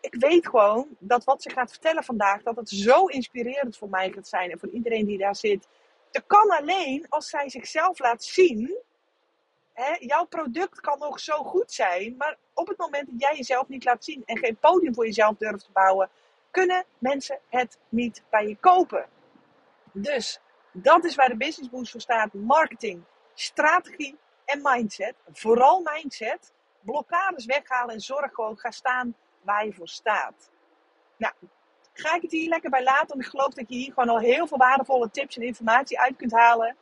Ik 0.00 0.14
weet 0.14 0.48
gewoon 0.48 0.86
dat 0.98 1.24
wat 1.24 1.42
ze 1.42 1.50
gaat 1.50 1.70
vertellen 1.70 2.04
vandaag, 2.04 2.42
dat 2.42 2.56
het 2.56 2.68
zo 2.68 3.06
inspirerend 3.06 3.76
voor 3.76 3.88
mij 3.90 4.10
gaat 4.10 4.28
zijn. 4.28 4.50
En 4.50 4.58
voor 4.58 4.70
iedereen 4.70 5.06
die 5.06 5.18
daar 5.18 5.36
zit. 5.36 5.68
Dat 6.10 6.22
kan 6.26 6.50
alleen 6.50 7.06
als 7.08 7.28
zij 7.28 7.48
zichzelf 7.48 7.98
laat 7.98 8.24
zien 8.24 8.84
hè, 9.76 9.96
jouw 9.98 10.24
product 10.24 10.80
kan 10.80 10.98
nog 10.98 11.20
zo 11.20 11.42
goed 11.42 11.72
zijn, 11.72 12.14
maar 12.18 12.36
op 12.54 12.68
het 12.68 12.78
moment 12.78 13.06
dat 13.10 13.20
jij 13.20 13.36
jezelf 13.36 13.68
niet 13.68 13.84
laat 13.84 14.04
zien 14.04 14.22
en 14.24 14.38
geen 14.38 14.56
podium 14.56 14.94
voor 14.94 15.04
jezelf 15.04 15.36
durft 15.36 15.64
te 15.64 15.70
bouwen, 15.72 16.10
kunnen 16.56 16.84
mensen 16.98 17.38
het 17.48 17.78
niet 17.88 18.22
bij 18.30 18.48
je 18.48 18.56
kopen. 18.56 19.06
Dus 19.92 20.40
dat 20.72 21.04
is 21.04 21.14
waar 21.14 21.28
de 21.28 21.36
Business 21.36 21.70
Boost 21.70 21.90
voor 21.90 22.00
staat: 22.00 22.32
marketing, 22.32 23.02
strategie 23.34 24.18
en 24.44 24.60
mindset. 24.62 25.14
Vooral 25.32 25.82
mindset. 25.92 26.52
Blokkades 26.80 27.44
weghalen 27.44 27.94
en 27.94 28.00
zorg 28.00 28.32
gewoon, 28.32 28.58
ga 28.58 28.70
staan 28.70 29.16
waar 29.42 29.66
je 29.66 29.72
voor 29.72 29.88
staat. 29.88 30.50
Nou, 31.16 31.34
ga 31.92 32.14
ik 32.14 32.22
het 32.22 32.30
hier 32.30 32.48
lekker 32.48 32.70
bij 32.70 32.82
laten, 32.82 33.08
want 33.08 33.20
ik 33.20 33.30
geloof 33.30 33.54
dat 33.54 33.68
je 33.68 33.76
hier 33.76 33.92
gewoon 33.92 34.08
al 34.08 34.18
heel 34.18 34.46
veel 34.46 34.58
waardevolle 34.58 35.10
tips 35.10 35.36
en 35.36 35.42
informatie 35.42 36.00
uit 36.00 36.16
kunt 36.16 36.32
halen. 36.32 36.76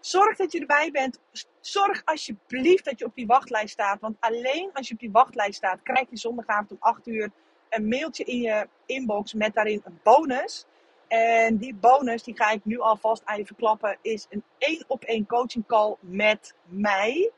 Zorg 0.00 0.36
dat 0.36 0.52
je 0.52 0.60
erbij 0.60 0.90
bent. 0.90 1.20
Zorg 1.60 2.02
alsjeblieft 2.04 2.84
dat 2.84 2.98
je 2.98 3.04
op 3.04 3.14
die 3.14 3.26
wachtlijst 3.26 3.72
staat. 3.72 4.00
Want 4.00 4.16
alleen 4.20 4.70
als 4.72 4.88
je 4.88 4.94
op 4.94 5.00
die 5.00 5.10
wachtlijst 5.10 5.56
staat, 5.56 5.82
krijg 5.82 6.10
je 6.10 6.16
zondagavond 6.16 6.70
om 6.70 6.76
8 6.80 7.06
uur 7.06 7.30
een 7.70 7.88
mailtje 7.88 8.24
in 8.24 8.40
je 8.40 8.68
inbox 8.86 9.34
met 9.34 9.54
daarin 9.54 9.80
een 9.84 10.00
bonus. 10.02 10.66
En 11.08 11.56
die 11.56 11.74
bonus, 11.74 12.22
die 12.22 12.36
ga 12.36 12.50
ik 12.50 12.64
nu 12.64 12.78
alvast 12.78 13.24
aan 13.24 13.38
je 13.38 13.46
verklappen, 13.46 13.98
is 14.02 14.26
een 14.30 14.44
één 14.58 14.84
op 14.86 15.04
één 15.04 15.26
coaching 15.26 15.66
call 15.66 15.96
met 16.00 16.54
mij. 16.64 17.30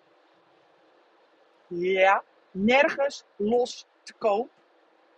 Ja, 1.66 2.22
nergens 2.50 3.24
los 3.36 3.86
te 4.02 4.12
koop. 4.12 4.50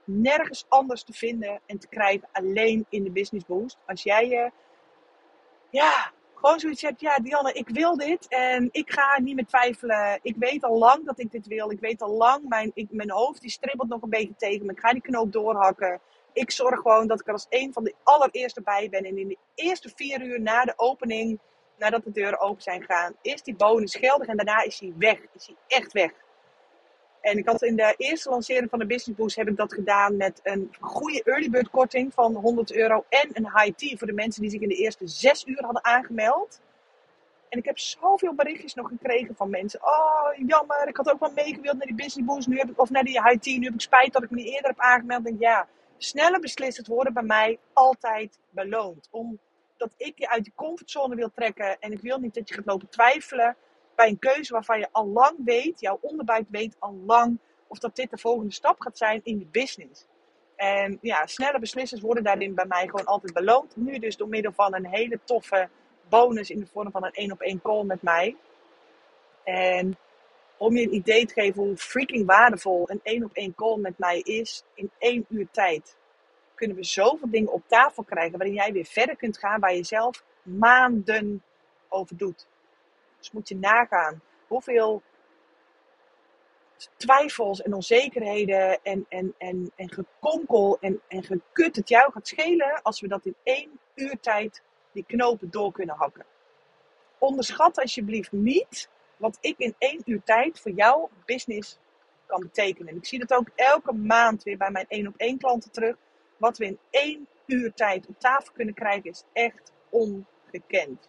Nergens 0.05 0.65
anders 0.69 1.03
te 1.03 1.13
vinden 1.13 1.61
en 1.67 1.79
te 1.79 1.89
krijgen, 1.89 2.29
alleen 2.33 2.87
in 2.89 3.05
de 3.05 3.11
Business 3.11 3.47
Boost. 3.47 3.79
Als 3.87 4.03
jij 4.03 4.29
je 4.29 4.51
ja, 5.71 6.13
gewoon 6.43 6.61
zoiets 6.61 6.83
hebt, 6.83 7.01
ja 7.01 7.19
Dianne, 7.19 7.53
ik 7.53 7.69
wil 7.69 7.97
dit 7.97 8.29
en 8.29 8.69
ik 8.73 8.93
ga 8.93 9.21
niet 9.21 9.35
meer 9.35 9.47
twijfelen. 9.47 10.19
Ik 10.23 10.37
weet 10.39 10.65
al 10.65 10.79
lang 10.79 11.07
dat 11.07 11.19
ik 11.19 11.31
dit 11.31 11.47
wil. 11.47 11.71
Ik 11.71 11.81
weet 11.81 12.03
al 12.03 12.17
lang, 12.17 12.49
mijn, 12.49 12.71
ik, 12.75 12.87
mijn 12.91 13.11
hoofd 13.11 13.41
die 13.41 13.51
stribbelt 13.51 13.89
nog 13.89 14.03
een 14.03 14.11
beetje 14.11 14.35
tegen 14.37 14.67
me. 14.67 14.73
Ik 14.73 14.81
ga 14.81 14.93
die 14.93 15.03
knoop 15.03 15.33
doorhakken. 15.33 16.01
Ik 16.33 16.51
zorg 16.51 16.81
gewoon 16.81 17.07
dat 17.07 17.21
ik 17.21 17.27
er 17.27 17.33
als 17.33 17.47
een 17.49 17.73
van 17.73 17.85
de 17.85 17.95
allereerste 18.03 18.63
bij 18.63 18.89
ben. 18.91 19.05
En 19.05 19.19
in 19.19 19.29
de 19.29 19.39
eerste 19.55 19.93
vier 19.95 20.23
uur 20.23 20.41
na 20.41 20.65
de 20.65 20.73
opening, 20.77 21.39
nadat 21.79 22.05
de 22.05 22.13
deuren 22.13 22.41
open 22.41 22.63
zijn 22.63 22.83
gaan, 22.83 23.15
is 23.23 23.43
die 23.43 23.55
bonus 23.55 23.95
geldig 23.95 24.27
en 24.27 24.37
daarna 24.37 24.63
is 24.63 24.81
hij 24.81 24.93
weg. 24.99 25.19
Is 25.35 25.47
hij 25.47 25.57
echt 25.79 25.93
weg. 25.93 26.11
En 27.23 27.39
ik 27.39 27.49
had 27.49 27.63
in 27.63 27.77
de 27.77 27.95
eerste 27.97 28.31
lancering 28.31 28.71
van 28.71 28.79
de 28.79 28.87
Business 28.87 29.21
Boost 29.21 29.37
heb 29.37 29.49
ik 29.49 29.57
dat 29.57 29.73
gedaan 29.73 30.17
met 30.17 30.41
een 30.43 30.71
goede 30.81 31.23
early 31.23 31.51
bird 31.51 31.71
korting 31.71 32.15
van 32.15 32.35
100 32.35 32.73
euro 32.73 33.05
en 33.09 33.29
een 33.33 33.51
high 33.59 33.77
tea 33.77 33.97
voor 33.97 34.07
de 34.07 34.13
mensen 34.13 34.43
die 34.43 34.51
zich 34.51 34.61
in 34.61 34.69
de 34.69 34.75
eerste 34.75 35.07
zes 35.07 35.45
uur 35.47 35.63
hadden 35.65 35.85
aangemeld. 35.85 36.61
En 37.49 37.59
ik 37.59 37.65
heb 37.65 37.79
zoveel 37.79 38.35
berichtjes 38.35 38.75
nog 38.75 38.89
gekregen 38.89 39.35
van 39.37 39.51
mensen. 39.51 39.81
Oh, 39.83 40.47
jammer, 40.47 40.89
ik 40.89 40.97
had 40.97 41.11
ook 41.11 41.21
wel 41.21 41.33
meegewild 41.33 41.77
naar 41.77 41.87
die 41.87 41.95
Business 41.95 42.25
Boost, 42.25 42.49
nu 42.49 42.59
heb 42.59 42.71
ik, 42.71 42.81
of 42.81 42.91
naar 42.91 43.05
die 43.05 43.23
high 43.23 43.39
tea. 43.39 43.59
Nu 43.59 43.65
heb 43.65 43.75
ik 43.75 43.81
spijt 43.81 44.13
dat 44.13 44.23
ik 44.23 44.31
me 44.31 44.37
niet 44.37 44.53
eerder 44.55 44.71
heb 44.71 44.81
aangemeld. 44.81 45.25
Denk, 45.25 45.41
ja, 45.41 45.69
sneller 45.99 46.41
beslissend 46.41 46.87
worden 46.87 47.13
bij 47.13 47.23
mij 47.23 47.59
altijd 47.73 48.39
beloond. 48.51 49.09
Omdat 49.11 49.95
ik 49.97 50.19
je 50.19 50.29
uit 50.29 50.45
die 50.45 50.53
comfortzone 50.57 51.15
wil 51.15 51.31
trekken 51.35 51.77
en 51.81 51.93
ik 51.93 52.01
wil 52.01 52.19
niet 52.19 52.35
dat 52.35 52.49
je 52.49 52.55
gaat 52.55 52.67
lopen 52.67 52.89
twijfelen 52.89 53.57
bij 53.95 54.09
een 54.09 54.19
keuze 54.19 54.53
waarvan 54.53 54.79
je 54.79 54.89
al 54.93 55.07
lang 55.07 55.37
weet, 55.45 55.81
jouw 55.81 55.99
onderbuik 56.01 56.47
weet 56.49 56.77
al 56.79 56.95
lang 57.07 57.39
of 57.67 57.79
dat 57.79 57.97
dit 57.97 58.11
de 58.11 58.19
volgende 58.19 58.53
stap 58.53 58.81
gaat 58.81 58.99
zijn 58.99 59.21
in 59.25 59.39
je 59.39 59.47
business. 59.47 60.07
En 60.57 60.99
ja, 61.01 61.27
snelle 61.27 61.59
beslissers 61.59 62.01
worden 62.01 62.25
daarin 62.25 62.55
bij 62.55 62.67
mij 62.67 62.87
gewoon 62.87 63.07
altijd 63.07 63.33
beloond. 63.33 63.77
Nu 63.77 63.99
dus 63.99 64.17
door 64.17 64.29
middel 64.29 64.53
van 64.53 64.75
een 64.75 64.87
hele 64.87 65.21
toffe 65.25 65.69
bonus 66.09 66.51
in 66.51 66.59
de 66.59 66.67
vorm 66.67 66.91
van 66.91 67.05
een 67.05 67.13
één 67.13 67.33
op 67.33 67.41
één 67.41 67.63
call 67.63 67.85
met 67.85 68.03
mij. 68.03 68.37
En 69.45 69.97
om 70.57 70.77
je 70.77 70.83
een 70.83 70.95
idee 70.95 71.27
te 71.27 71.33
geven 71.33 71.63
hoe 71.63 71.77
freaking 71.77 72.27
waardevol 72.27 72.91
een 72.91 73.01
één 73.03 73.25
op 73.25 73.33
één 73.33 73.55
call 73.55 73.77
met 73.77 73.99
mij 73.99 74.19
is, 74.19 74.65
in 74.75 74.91
één 74.99 75.27
uur 75.29 75.49
tijd 75.51 75.97
kunnen 76.55 76.77
we 76.77 76.85
zoveel 76.85 77.31
dingen 77.31 77.53
op 77.53 77.63
tafel 77.67 78.03
krijgen 78.03 78.39
waarin 78.39 78.57
jij 78.57 78.73
weer 78.73 78.85
verder 78.85 79.17
kunt 79.17 79.39
gaan 79.39 79.61
waar 79.61 79.75
je 79.75 79.85
zelf 79.85 80.25
maanden 80.43 81.43
over 81.89 82.17
doet. 82.17 82.47
Dus 83.23 83.31
moet 83.31 83.49
je 83.49 83.57
nagaan 83.57 84.23
hoeveel 84.47 85.03
twijfels 86.97 87.63
en 87.63 87.75
onzekerheden 87.75 88.83
en, 88.83 89.07
en, 89.09 89.35
en, 89.39 89.73
en 89.77 89.91
gekonkel 89.91 90.79
en, 90.81 91.01
en 91.09 91.23
gekut 91.23 91.77
het 91.77 91.89
jou 91.89 92.13
gaat 92.13 92.29
schelen 92.29 92.83
als 92.83 93.01
we 93.01 93.09
dat 93.09 93.27
in 93.27 93.37
één 93.43 93.79
uur 93.95 94.21
tijd 94.21 94.63
die 94.93 95.05
knopen 95.07 95.51
door 95.51 95.73
kunnen 95.73 95.97
hakken. 95.97 96.25
Onderschat 97.19 97.79
alsjeblieft 97.79 98.33
niet 98.33 98.89
wat 99.17 99.39
ik 99.41 99.55
in 99.59 99.75
één 99.79 100.03
uur 100.05 100.23
tijd 100.25 100.61
voor 100.61 100.73
jouw 100.73 101.11
business 101.25 101.79
kan 102.27 102.41
betekenen. 102.41 102.89
En 102.89 102.97
ik 102.97 103.07
zie 103.07 103.19
dat 103.19 103.33
ook 103.39 103.49
elke 103.55 103.93
maand 103.93 104.43
weer 104.43 104.57
bij 104.57 104.71
mijn 104.71 104.87
één 104.89 105.07
op 105.07 105.15
één 105.17 105.39
klanten 105.39 105.71
terug. 105.71 105.97
Wat 106.37 106.59
we 106.59 106.65
in 106.65 106.79
één 106.91 107.29
uur 107.47 107.73
tijd 107.75 108.07
op 108.07 108.19
tafel 108.19 108.53
kunnen 108.53 108.75
krijgen 108.75 109.11
is 109.11 109.25
echt 109.33 109.73
ongekend. 109.89 111.09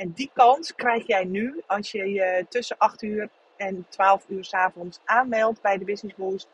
En 0.00 0.12
die 0.12 0.30
kans 0.32 0.74
krijg 0.74 1.06
jij 1.06 1.24
nu 1.24 1.62
als 1.66 1.90
je 1.90 2.12
je 2.12 2.46
tussen 2.48 2.78
8 2.78 3.02
uur 3.02 3.28
en 3.56 3.86
12 3.88 4.24
uur 4.28 4.44
s 4.44 4.52
avonds 4.52 5.00
aanmeldt 5.04 5.60
bij 5.60 5.78
de 5.78 5.84
Business 5.84 6.16
Boost. 6.16 6.48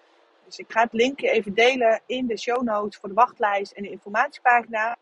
Dus 0.45 0.59
ik 0.59 0.73
ga 0.73 0.83
het 0.83 0.93
linkje 0.93 1.31
even 1.31 1.55
delen 1.55 2.01
in 2.07 2.27
de 2.27 2.39
show 2.39 2.63
notes 2.63 2.99
voor 3.01 3.09
de 3.09 3.15
wachtlijst 3.15 3.73
en 3.73 3.83
de 3.83 3.91
informatiepagina. 3.91 4.97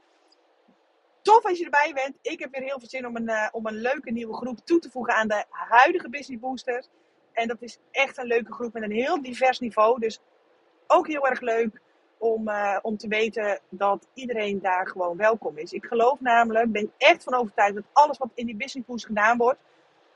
Tof 1.23 1.45
als 1.45 1.59
je 1.59 1.65
erbij 1.65 1.93
bent. 1.95 2.19
Ik 2.23 2.41
heb 2.41 2.51
weer 2.53 2.63
heel 2.63 2.79
veel 2.79 2.89
zin 2.89 3.07
om 3.07 3.17
een, 3.17 3.29
uh, 3.29 3.49
om 3.53 3.67
een 3.67 3.81
leuke 3.81 4.11
nieuwe 4.11 4.35
groep 4.35 4.59
toe 4.65 4.79
te 4.79 4.91
voegen 4.91 5.15
aan 5.15 5.29
de 5.29 5.45
huidige 5.49 6.09
Business 6.09 6.43
Boosters. 6.43 6.89
En 7.33 7.49
dat 7.49 7.63
is 7.63 7.79
echt 7.91 8.19
een 8.19 8.27
leuke 8.27 8.53
groep 8.53 8.73
met 8.73 8.83
een 8.83 8.93
heel 8.93 9.23
divers 9.23 9.59
niveau. 9.59 10.01
Dus 10.01 10.21
ook 10.87 11.07
heel 11.07 11.29
erg 11.29 11.41
leuk 11.41 11.81
om, 12.25 12.49
uh, 12.49 12.79
om 12.83 12.97
te 12.97 13.09
weten 13.09 13.61
dat 13.69 14.07
iedereen 14.15 14.61
daar 14.61 14.89
gewoon 14.89 15.17
welkom 15.17 15.59
is. 15.59 15.73
Ik 15.73 15.85
geloof 15.85 16.21
namelijk, 16.21 16.73
ben 16.73 16.93
echt 16.99 17.23
van 17.23 17.35
overtuigd 17.35 17.75
dat 17.75 17.85
alles 17.93 18.19
wat 18.19 18.31
in 18.35 18.47
die 18.47 18.57
Business 18.57 18.89
Boost 18.89 19.07
gedaan 19.07 19.37
wordt, 19.37 19.59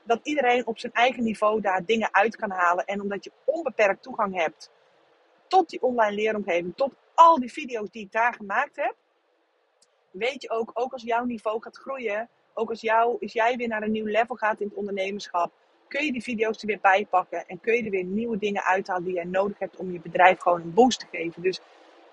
dat 0.03 0.19
iedereen 0.23 0.67
op 0.67 0.79
zijn 0.79 0.93
eigen 0.93 1.23
niveau 1.23 1.61
daar 1.61 1.85
dingen 1.85 2.09
uit 2.11 2.35
kan 2.35 2.49
halen. 2.49 2.85
En 2.85 3.01
omdat 3.01 3.23
je 3.23 3.31
onbeperkt 3.45 4.01
toegang 4.01 4.35
hebt 4.35 4.69
tot 5.47 5.69
die 5.69 5.81
online 5.81 6.15
leeromgeving, 6.15 6.73
tot 6.75 6.93
al 7.13 7.39
die 7.39 7.51
video's 7.51 7.89
die 7.89 8.03
ik 8.03 8.11
daar 8.11 8.33
gemaakt 8.33 8.75
heb, 8.75 8.95
weet 10.11 10.41
je 10.41 10.49
ook, 10.49 10.71
ook 10.73 10.93
als 10.93 11.03
jouw 11.03 11.23
niveau 11.23 11.61
gaat 11.61 11.77
groeien, 11.77 12.29
ook 12.53 12.69
als, 12.69 12.89
als 13.21 13.33
jij 13.33 13.55
weer 13.57 13.67
naar 13.67 13.83
een 13.83 13.91
nieuw 13.91 14.05
level 14.05 14.35
gaat 14.35 14.59
in 14.59 14.67
het 14.67 14.77
ondernemerschap, 14.77 15.51
kun 15.87 16.05
je 16.05 16.11
die 16.11 16.23
video's 16.23 16.61
er 16.61 16.67
weer 16.67 16.79
bij 16.81 17.05
pakken 17.09 17.47
en 17.47 17.59
kun 17.59 17.73
je 17.73 17.83
er 17.83 17.89
weer 17.89 18.03
nieuwe 18.03 18.37
dingen 18.37 18.63
uithalen 18.63 19.03
die 19.03 19.13
jij 19.13 19.23
nodig 19.23 19.59
hebt 19.59 19.75
om 19.75 19.91
je 19.91 19.99
bedrijf 19.99 20.39
gewoon 20.39 20.61
een 20.61 20.73
boost 20.73 20.99
te 20.99 21.05
geven. 21.11 21.41
Dus 21.41 21.59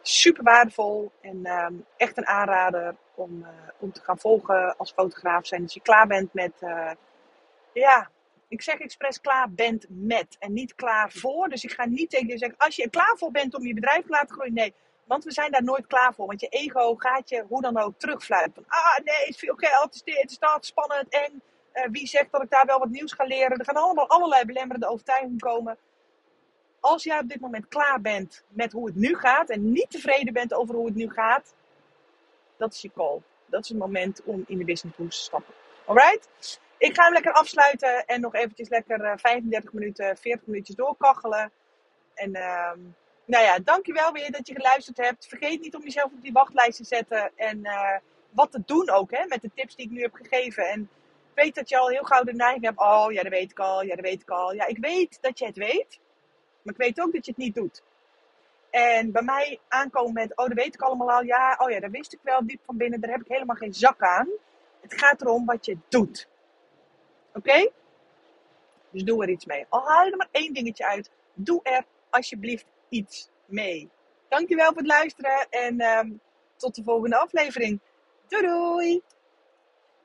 super 0.08 0.42
waardevol 0.42 1.12
en 1.20 1.44
ehm, 1.44 1.74
echt 1.96 2.16
een 2.16 2.26
aanrader 2.26 2.96
om, 3.14 3.42
uh, 3.42 3.48
om 3.78 3.92
te 3.92 4.00
gaan 4.00 4.18
volgen 4.18 4.76
als 4.76 4.92
fotograaf 4.92 5.46
zijn. 5.46 5.62
Als 5.62 5.74
je 5.74 5.80
klaar 5.80 6.06
bent 6.06 6.34
met, 6.34 6.52
uh, 6.60 6.90
ja, 7.72 8.10
ik 8.48 8.62
zeg 8.62 8.78
expres 8.78 9.20
klaar 9.20 9.50
bent 9.50 9.86
met 9.88 10.36
en 10.38 10.52
niet 10.52 10.74
klaar 10.74 11.10
voor. 11.12 11.48
Dus 11.48 11.64
ik 11.64 11.72
ga 11.72 11.86
niet 11.86 12.10
tegen 12.10 12.28
je 12.28 12.38
zeggen, 12.38 12.58
als 12.58 12.76
je 12.76 12.82
er 12.82 12.90
klaar 12.90 13.14
voor 13.16 13.30
bent 13.30 13.54
om 13.54 13.66
je 13.66 13.74
bedrijf 13.74 14.02
te 14.02 14.10
laten 14.10 14.34
groeien, 14.34 14.54
nee. 14.54 14.74
Want 15.04 15.24
we 15.24 15.32
zijn 15.32 15.50
daar 15.50 15.64
nooit 15.64 15.86
klaar 15.86 16.14
voor. 16.14 16.26
Want 16.26 16.40
je 16.40 16.48
ego 16.48 16.94
gaat 16.94 17.28
je 17.28 17.44
hoe 17.48 17.60
dan 17.60 17.78
ook 17.78 17.98
terugfluiten. 17.98 18.64
Ah 18.68 19.04
nee, 19.04 19.18
het 19.18 19.28
is 19.28 19.38
veel 19.38 19.54
geld, 19.54 19.94
het 19.94 20.02
is 20.04 20.14
is 20.14 20.38
dat, 20.38 20.66
spannend, 20.66 21.08
eng. 21.08 21.42
Uh, 21.74 21.82
wie 21.90 22.06
zegt 22.06 22.32
dat 22.32 22.42
ik 22.42 22.50
daar 22.50 22.66
wel 22.66 22.78
wat 22.78 22.88
nieuws 22.88 23.12
ga 23.12 23.24
leren? 23.24 23.58
Er 23.58 23.64
gaan 23.64 23.76
allemaal 23.76 24.08
allerlei 24.08 24.44
belemmerende 24.44 24.88
overtuigingen 24.88 25.38
komen. 25.38 25.78
Als 26.80 27.04
jij 27.04 27.18
op 27.18 27.28
dit 27.28 27.40
moment 27.40 27.68
klaar 27.68 28.00
bent 28.00 28.44
met 28.48 28.72
hoe 28.72 28.86
het 28.86 28.96
nu 28.96 29.16
gaat 29.16 29.50
en 29.50 29.72
niet 29.72 29.90
tevreden 29.90 30.32
bent 30.32 30.54
over 30.54 30.74
hoe 30.74 30.86
het 30.86 30.94
nu 30.94 31.10
gaat, 31.10 31.54
dat 32.56 32.72
is 32.72 32.80
je 32.80 32.90
call. 32.94 33.20
Dat 33.46 33.62
is 33.62 33.68
het 33.68 33.78
moment 33.78 34.22
om 34.24 34.44
in 34.46 34.58
de 34.58 34.64
business 34.64 34.96
boost 34.96 35.18
te 35.18 35.24
stappen. 35.24 35.54
Alright? 35.86 36.28
Ik 36.78 36.94
ga 36.94 37.04
hem 37.04 37.12
lekker 37.12 37.32
afsluiten 37.32 38.06
en 38.06 38.20
nog 38.20 38.34
eventjes 38.34 38.68
lekker 38.68 39.00
uh, 39.00 39.12
35 39.16 39.72
minuten, 39.72 40.16
40 40.16 40.46
minuutjes 40.46 40.76
doorkachelen. 40.76 41.52
En 42.14 42.30
uh, 42.36 42.72
nou 43.24 43.44
ja, 43.44 43.58
dankjewel 43.58 44.12
weer 44.12 44.30
dat 44.30 44.46
je 44.46 44.54
geluisterd 44.54 44.96
hebt. 44.96 45.26
Vergeet 45.26 45.60
niet 45.60 45.74
om 45.74 45.82
jezelf 45.82 46.12
op 46.12 46.22
die 46.22 46.32
wachtlijst 46.32 46.76
te 46.76 46.84
zetten 46.84 47.32
en 47.36 47.58
uh, 47.58 47.96
wat 48.30 48.52
te 48.52 48.62
doen 48.66 48.90
ook 48.90 49.10
hè, 49.10 49.26
met 49.26 49.42
de 49.42 49.50
tips 49.54 49.76
die 49.76 49.84
ik 49.84 49.90
nu 49.90 50.00
heb 50.00 50.14
gegeven. 50.14 50.68
En 50.68 50.90
weet 51.34 51.54
dat 51.54 51.68
je 51.68 51.78
al 51.78 51.88
heel 51.88 52.04
gauw 52.04 52.22
de 52.22 52.32
neiging 52.32 52.64
hebt. 52.64 52.78
Oh 52.78 53.12
ja, 53.12 53.22
dat 53.22 53.32
weet 53.32 53.50
ik 53.50 53.58
al. 53.58 53.82
Ja, 53.82 53.94
dat 53.94 54.04
weet 54.04 54.22
ik 54.22 54.30
al. 54.30 54.54
Ja, 54.54 54.66
ik 54.66 54.78
weet 54.78 55.18
dat 55.20 55.38
je 55.38 55.46
het 55.46 55.56
weet. 55.56 55.98
Maar 56.66 56.74
ik 56.74 56.80
weet 56.80 57.00
ook 57.00 57.12
dat 57.12 57.24
je 57.24 57.30
het 57.30 57.40
niet 57.40 57.54
doet. 57.54 57.82
En 58.70 59.12
bij 59.12 59.22
mij 59.22 59.58
aankomen 59.68 60.12
met, 60.12 60.36
oh, 60.36 60.46
dat 60.46 60.56
weet 60.56 60.74
ik 60.74 60.80
allemaal 60.80 61.10
al. 61.10 61.22
Ja, 61.22 61.56
oh 61.58 61.70
ja, 61.70 61.80
dat 61.80 61.90
wist 61.90 62.12
ik 62.12 62.18
wel 62.22 62.46
diep 62.46 62.60
van 62.64 62.76
binnen. 62.76 63.00
Daar 63.00 63.10
heb 63.10 63.20
ik 63.20 63.28
helemaal 63.28 63.56
geen 63.56 63.74
zak 63.74 64.02
aan. 64.02 64.28
Het 64.80 64.94
gaat 64.94 65.20
erom 65.20 65.46
wat 65.46 65.66
je 65.66 65.78
doet. 65.88 66.28
Oké? 67.34 67.70
Dus 68.90 69.04
doe 69.04 69.22
er 69.22 69.28
iets 69.28 69.44
mee. 69.44 69.66
Al 69.68 69.88
haal 69.88 70.06
er 70.06 70.16
maar 70.16 70.28
één 70.30 70.54
dingetje 70.54 70.86
uit. 70.86 71.10
Doe 71.34 71.60
er 71.62 71.84
alsjeblieft 72.10 72.66
iets 72.88 73.28
mee. 73.44 73.90
Dankjewel 74.28 74.66
voor 74.66 74.76
het 74.76 74.86
luisteren 74.86 75.46
en 75.50 75.80
um, 75.80 76.20
tot 76.56 76.74
de 76.74 76.82
volgende 76.82 77.16
aflevering. 77.16 77.80
Doei 78.28 78.46
doei! 78.46 79.02